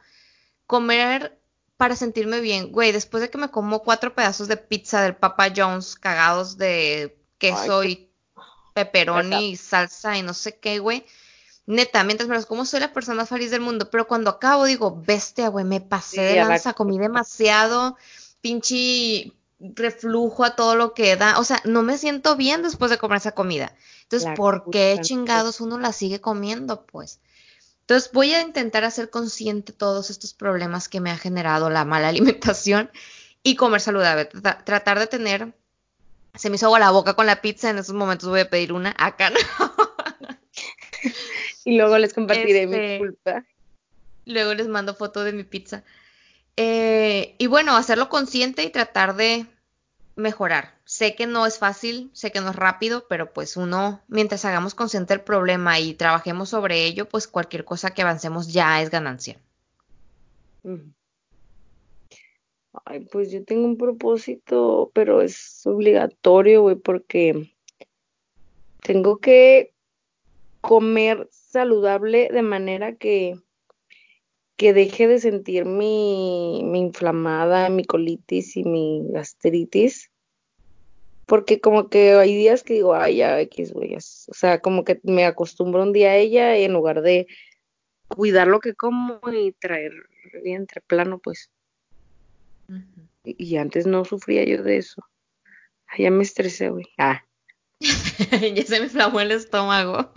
[0.66, 1.37] comer
[1.78, 2.72] para sentirme bien.
[2.72, 7.18] Güey, después de que me como cuatro pedazos de pizza del Papa John's cagados de
[7.38, 8.12] queso y
[8.74, 11.06] pepperoni y salsa y no sé qué, güey.
[11.68, 14.66] Neta, mientras me los como soy la persona más feliz del mundo, pero cuando acabo
[14.66, 17.98] digo, bestia, güey, me pasé de lanza, comí demasiado,
[18.42, 21.40] pinche reflujo a todo lo que da.
[21.40, 23.76] O sea, no me siento bien después de comer esa comida.
[24.04, 26.86] Entonces, ¿por qué chingados uno la sigue comiendo?
[26.86, 27.20] Pues.
[27.88, 32.10] Entonces, voy a intentar hacer consciente todos estos problemas que me ha generado la mala
[32.10, 32.92] alimentación
[33.44, 34.26] y comer saludable.
[34.26, 35.54] tratar de tener.
[36.36, 37.70] Se me hizo agua la boca con la pizza.
[37.70, 38.94] En esos momentos voy a pedir una.
[38.98, 39.40] Acá no.
[41.64, 43.46] y luego les compartiré mi este, culpa.
[44.26, 45.86] Luego les mando foto de mi pizza.
[46.58, 49.46] Eh, y bueno, hacerlo consciente y tratar de
[50.18, 50.74] mejorar.
[50.84, 54.76] Sé que no es fácil, sé que no es rápido, pero pues uno, mientras hagamos
[54.76, 59.40] consciente el problema y trabajemos sobre ello, pues cualquier cosa que avancemos ya es ganancia.
[62.86, 67.54] Ay, pues yo tengo un propósito, pero es obligatorio, güey, porque
[68.82, 69.74] tengo que
[70.62, 73.40] comer saludable de manera que
[74.58, 80.12] que deje de sentir mi, mi inflamada, mi colitis y mi gastritis.
[81.28, 83.96] Porque como que hay días que digo, ay, ya, X, güey.
[83.96, 87.28] O sea, como que me acostumbro un día a ella y en lugar de
[88.08, 89.92] cuidar lo que como y traer
[90.44, 91.52] entre plano, pues.
[93.24, 95.04] y, antes no sufría yo de eso.
[95.98, 96.86] Ya me estresé, güey.
[96.98, 97.27] Ah.
[98.56, 100.12] ya se me inflamó el estómago.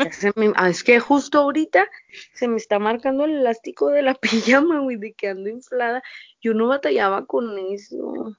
[0.57, 1.89] Ah, es que justo ahorita
[2.33, 6.03] se me está marcando el elástico de la pijama, güey, de que ando inflada.
[6.41, 8.37] Yo no batallaba con eso.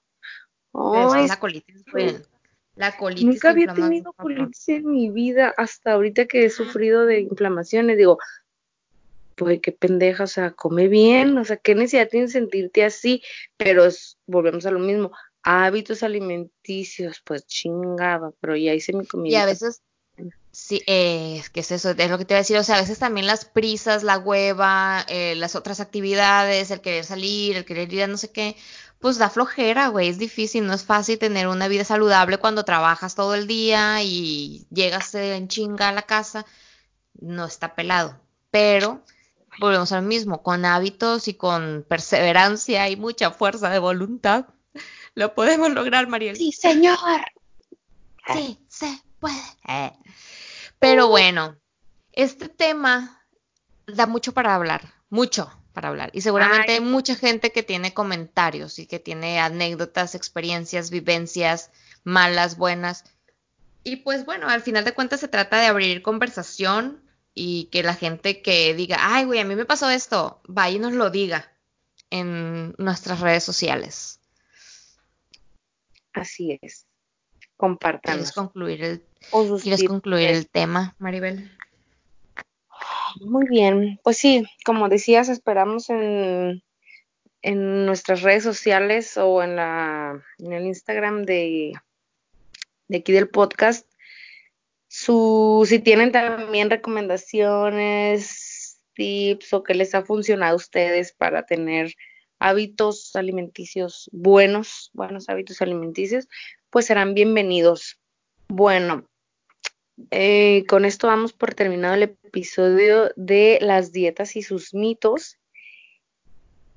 [0.71, 2.15] Oh, es la colitis, güey.
[2.75, 3.25] La colitis.
[3.25, 7.97] Nunca había tenido colitis en mi vida hasta ahorita que he sufrido de inflamaciones.
[7.97, 8.17] Digo,
[9.35, 13.21] pues qué pendeja, o sea, come bien, o sea, qué necesidad tienes sentirte así,
[13.57, 13.87] pero
[14.25, 15.11] volvemos a lo mismo
[15.43, 19.33] hábitos alimenticios, pues chingada, pero ya hice mi comida.
[19.33, 19.81] Y a veces,
[20.51, 21.91] sí, eh, ¿qué es eso?
[21.91, 24.17] Es lo que te iba a decir, o sea, a veces también las prisas, la
[24.17, 28.55] hueva, eh, las otras actividades, el querer salir, el querer ir a no sé qué,
[28.99, 33.15] pues da flojera, güey, es difícil, no es fácil tener una vida saludable cuando trabajas
[33.15, 36.45] todo el día y llegas en chinga a la casa,
[37.19, 38.19] no está pelado,
[38.51, 39.03] pero
[39.59, 44.45] volvemos al mismo, con hábitos y con perseverancia y mucha fuerza de voluntad,
[45.15, 46.35] lo podemos lograr, Mariel.
[46.35, 46.97] Sí, señor.
[48.33, 49.41] Sí, se puede.
[49.67, 49.91] Eh.
[50.79, 51.57] Pero bueno,
[52.13, 53.23] este tema
[53.87, 56.09] da mucho para hablar, mucho para hablar.
[56.13, 61.71] Y seguramente hay mucha gente que tiene comentarios y que tiene anécdotas, experiencias, vivencias,
[62.03, 63.05] malas, buenas.
[63.83, 67.01] Y pues bueno, al final de cuentas se trata de abrir conversación
[67.33, 70.79] y que la gente que diga, ay, güey, a mí me pasó esto, vaya y
[70.79, 71.51] nos lo diga
[72.09, 74.20] en nuestras redes sociales.
[76.13, 76.85] Así es.
[77.57, 78.15] Compartan.
[78.15, 79.03] ¿Quieres concluir el,
[79.61, 81.51] ¿quieres concluir el tema, Maribel?
[83.19, 83.99] Muy bien.
[84.03, 86.63] Pues sí, como decías, esperamos en,
[87.41, 91.73] en nuestras redes sociales o en, la, en el Instagram de,
[92.87, 93.87] de aquí del podcast.
[94.87, 101.93] Su, si tienen también recomendaciones, tips o que les ha funcionado a ustedes para tener
[102.41, 106.27] hábitos alimenticios buenos, buenos hábitos alimenticios,
[106.71, 107.99] pues serán bienvenidos.
[108.47, 109.05] Bueno,
[110.09, 115.37] eh, con esto vamos por terminado el episodio de las dietas y sus mitos.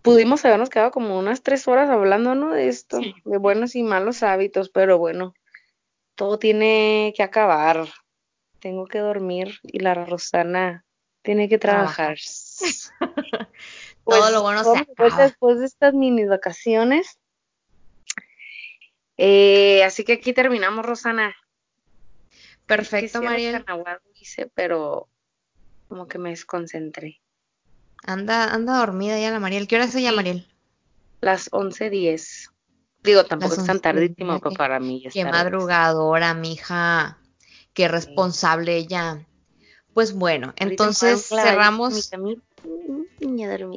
[0.03, 2.53] Pudimos habernos quedado como unas tres horas hablando, ¿no?
[2.53, 5.33] De esto, de buenos y malos hábitos, pero bueno,
[6.15, 7.89] todo tiene que acabar.
[8.59, 10.85] Tengo que dormir y la Rosana
[11.23, 12.19] tiene que trabajar.
[14.05, 15.23] pues, todo lo bueno se acaba.
[15.23, 17.19] Después de estas mini vacaciones.
[19.17, 21.35] Eh, así que aquí terminamos, Rosana.
[22.67, 23.65] Perfecto, Mariel.
[24.15, 25.09] Hice, pero
[25.89, 27.21] como que me desconcentré.
[28.07, 29.67] Anda, anda dormida ya la Mariel.
[29.67, 30.47] ¿Qué hora es ya, Mariel?
[31.21, 32.51] Las 11.10.
[33.03, 35.07] Digo, tampoco es tan tardísimo para mí.
[35.13, 37.19] Qué madrugadora, mija.
[37.75, 39.27] Qué responsable ella.
[39.93, 42.11] Pues bueno, entonces cerramos.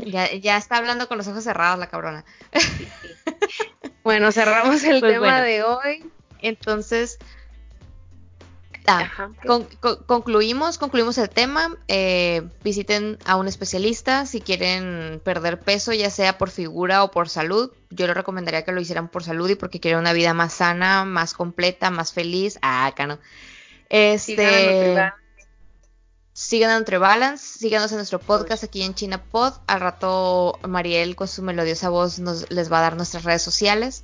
[0.06, 2.26] Ya, ya está hablando con los ojos cerrados la cabrona.
[4.04, 6.12] bueno, cerramos el pues tema de hoy.
[6.40, 7.20] Entonces,
[8.90, 9.12] Ah,
[10.08, 11.76] concluimos, concluimos el tema.
[11.90, 17.28] Eh, visiten a un especialista si quieren perder peso, ya sea por figura o por
[17.28, 17.70] salud.
[17.90, 21.04] Yo les recomendaría que lo hicieran por salud y porque quieren una vida más sana,
[21.04, 22.60] más completa, más feliz.
[22.62, 23.20] Ah, acá no.
[23.90, 24.96] Este,
[26.38, 29.54] sigan a Nutribalance, síganos en nuestro podcast aquí en China Pod.
[29.66, 34.04] Al rato Mariel con su melodiosa voz nos les va a dar nuestras redes sociales.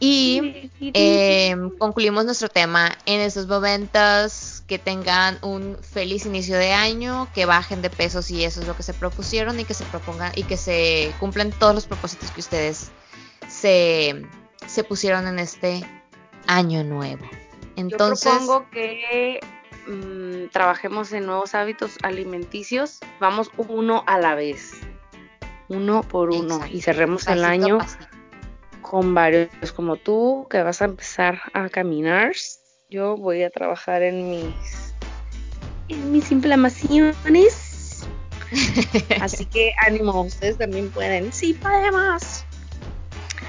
[0.00, 4.64] Y eh, concluimos nuestro tema en estos momentos.
[4.66, 8.76] Que tengan un feliz inicio de año, que bajen de peso si eso es lo
[8.76, 12.40] que se propusieron y que se propongan y que se cumplan todos los propósitos que
[12.40, 12.90] ustedes
[13.48, 14.26] se,
[14.66, 15.88] se pusieron en este
[16.48, 17.24] año nuevo.
[17.76, 19.40] Entonces, Yo propongo que
[19.88, 23.00] mm, trabajemos en nuevos hábitos alimenticios.
[23.20, 24.80] Vamos uno a la vez,
[25.68, 27.78] uno por uno y cerremos el año
[28.82, 32.32] con varios como tú que vas a empezar a caminar.
[32.88, 34.94] Yo voy a trabajar en mis
[35.88, 38.06] en mis inflamaciones.
[39.20, 41.32] Así que ánimo, ustedes también pueden.
[41.32, 42.47] Sí, podemos.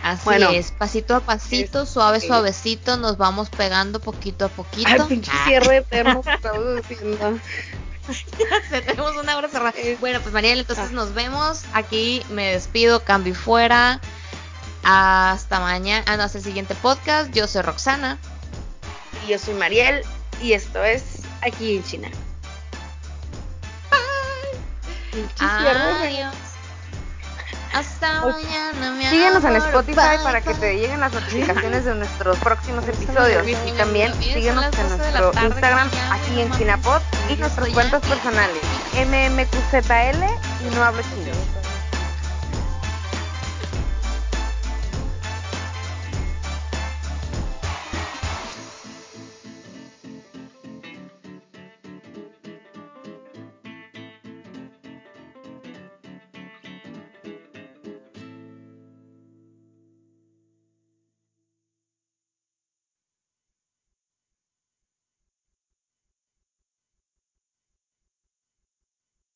[0.03, 4.89] Así bueno, es, pasito a pasito, suave, suavecito, nos vamos pegando poquito a poquito.
[4.89, 7.39] Al pinche cierre eterno que estamos haciendo.
[8.69, 9.73] tenemos una hora cerrada.
[9.99, 11.63] Bueno, pues Mariel, entonces nos vemos.
[11.73, 13.99] Aquí me despido, cambio fuera.
[14.83, 17.31] Hasta mañana, ah, no, hasta el siguiente podcast.
[17.33, 18.17] Yo soy Roxana.
[19.25, 20.03] Y yo soy Mariel.
[20.41, 21.03] Y esto es
[21.41, 22.09] aquí en China.
[25.39, 26.48] Adiós.
[27.73, 32.87] Hasta mañana, mi Síguenos en Spotify para que te lleguen las notificaciones de nuestros próximos
[32.87, 33.47] episodios.
[33.47, 38.61] Y también síguenos en nuestro Instagram aquí en ChinaPod y nuestras cuentas personales
[38.95, 40.23] MMQZL
[40.65, 41.28] y No Hablo Chino.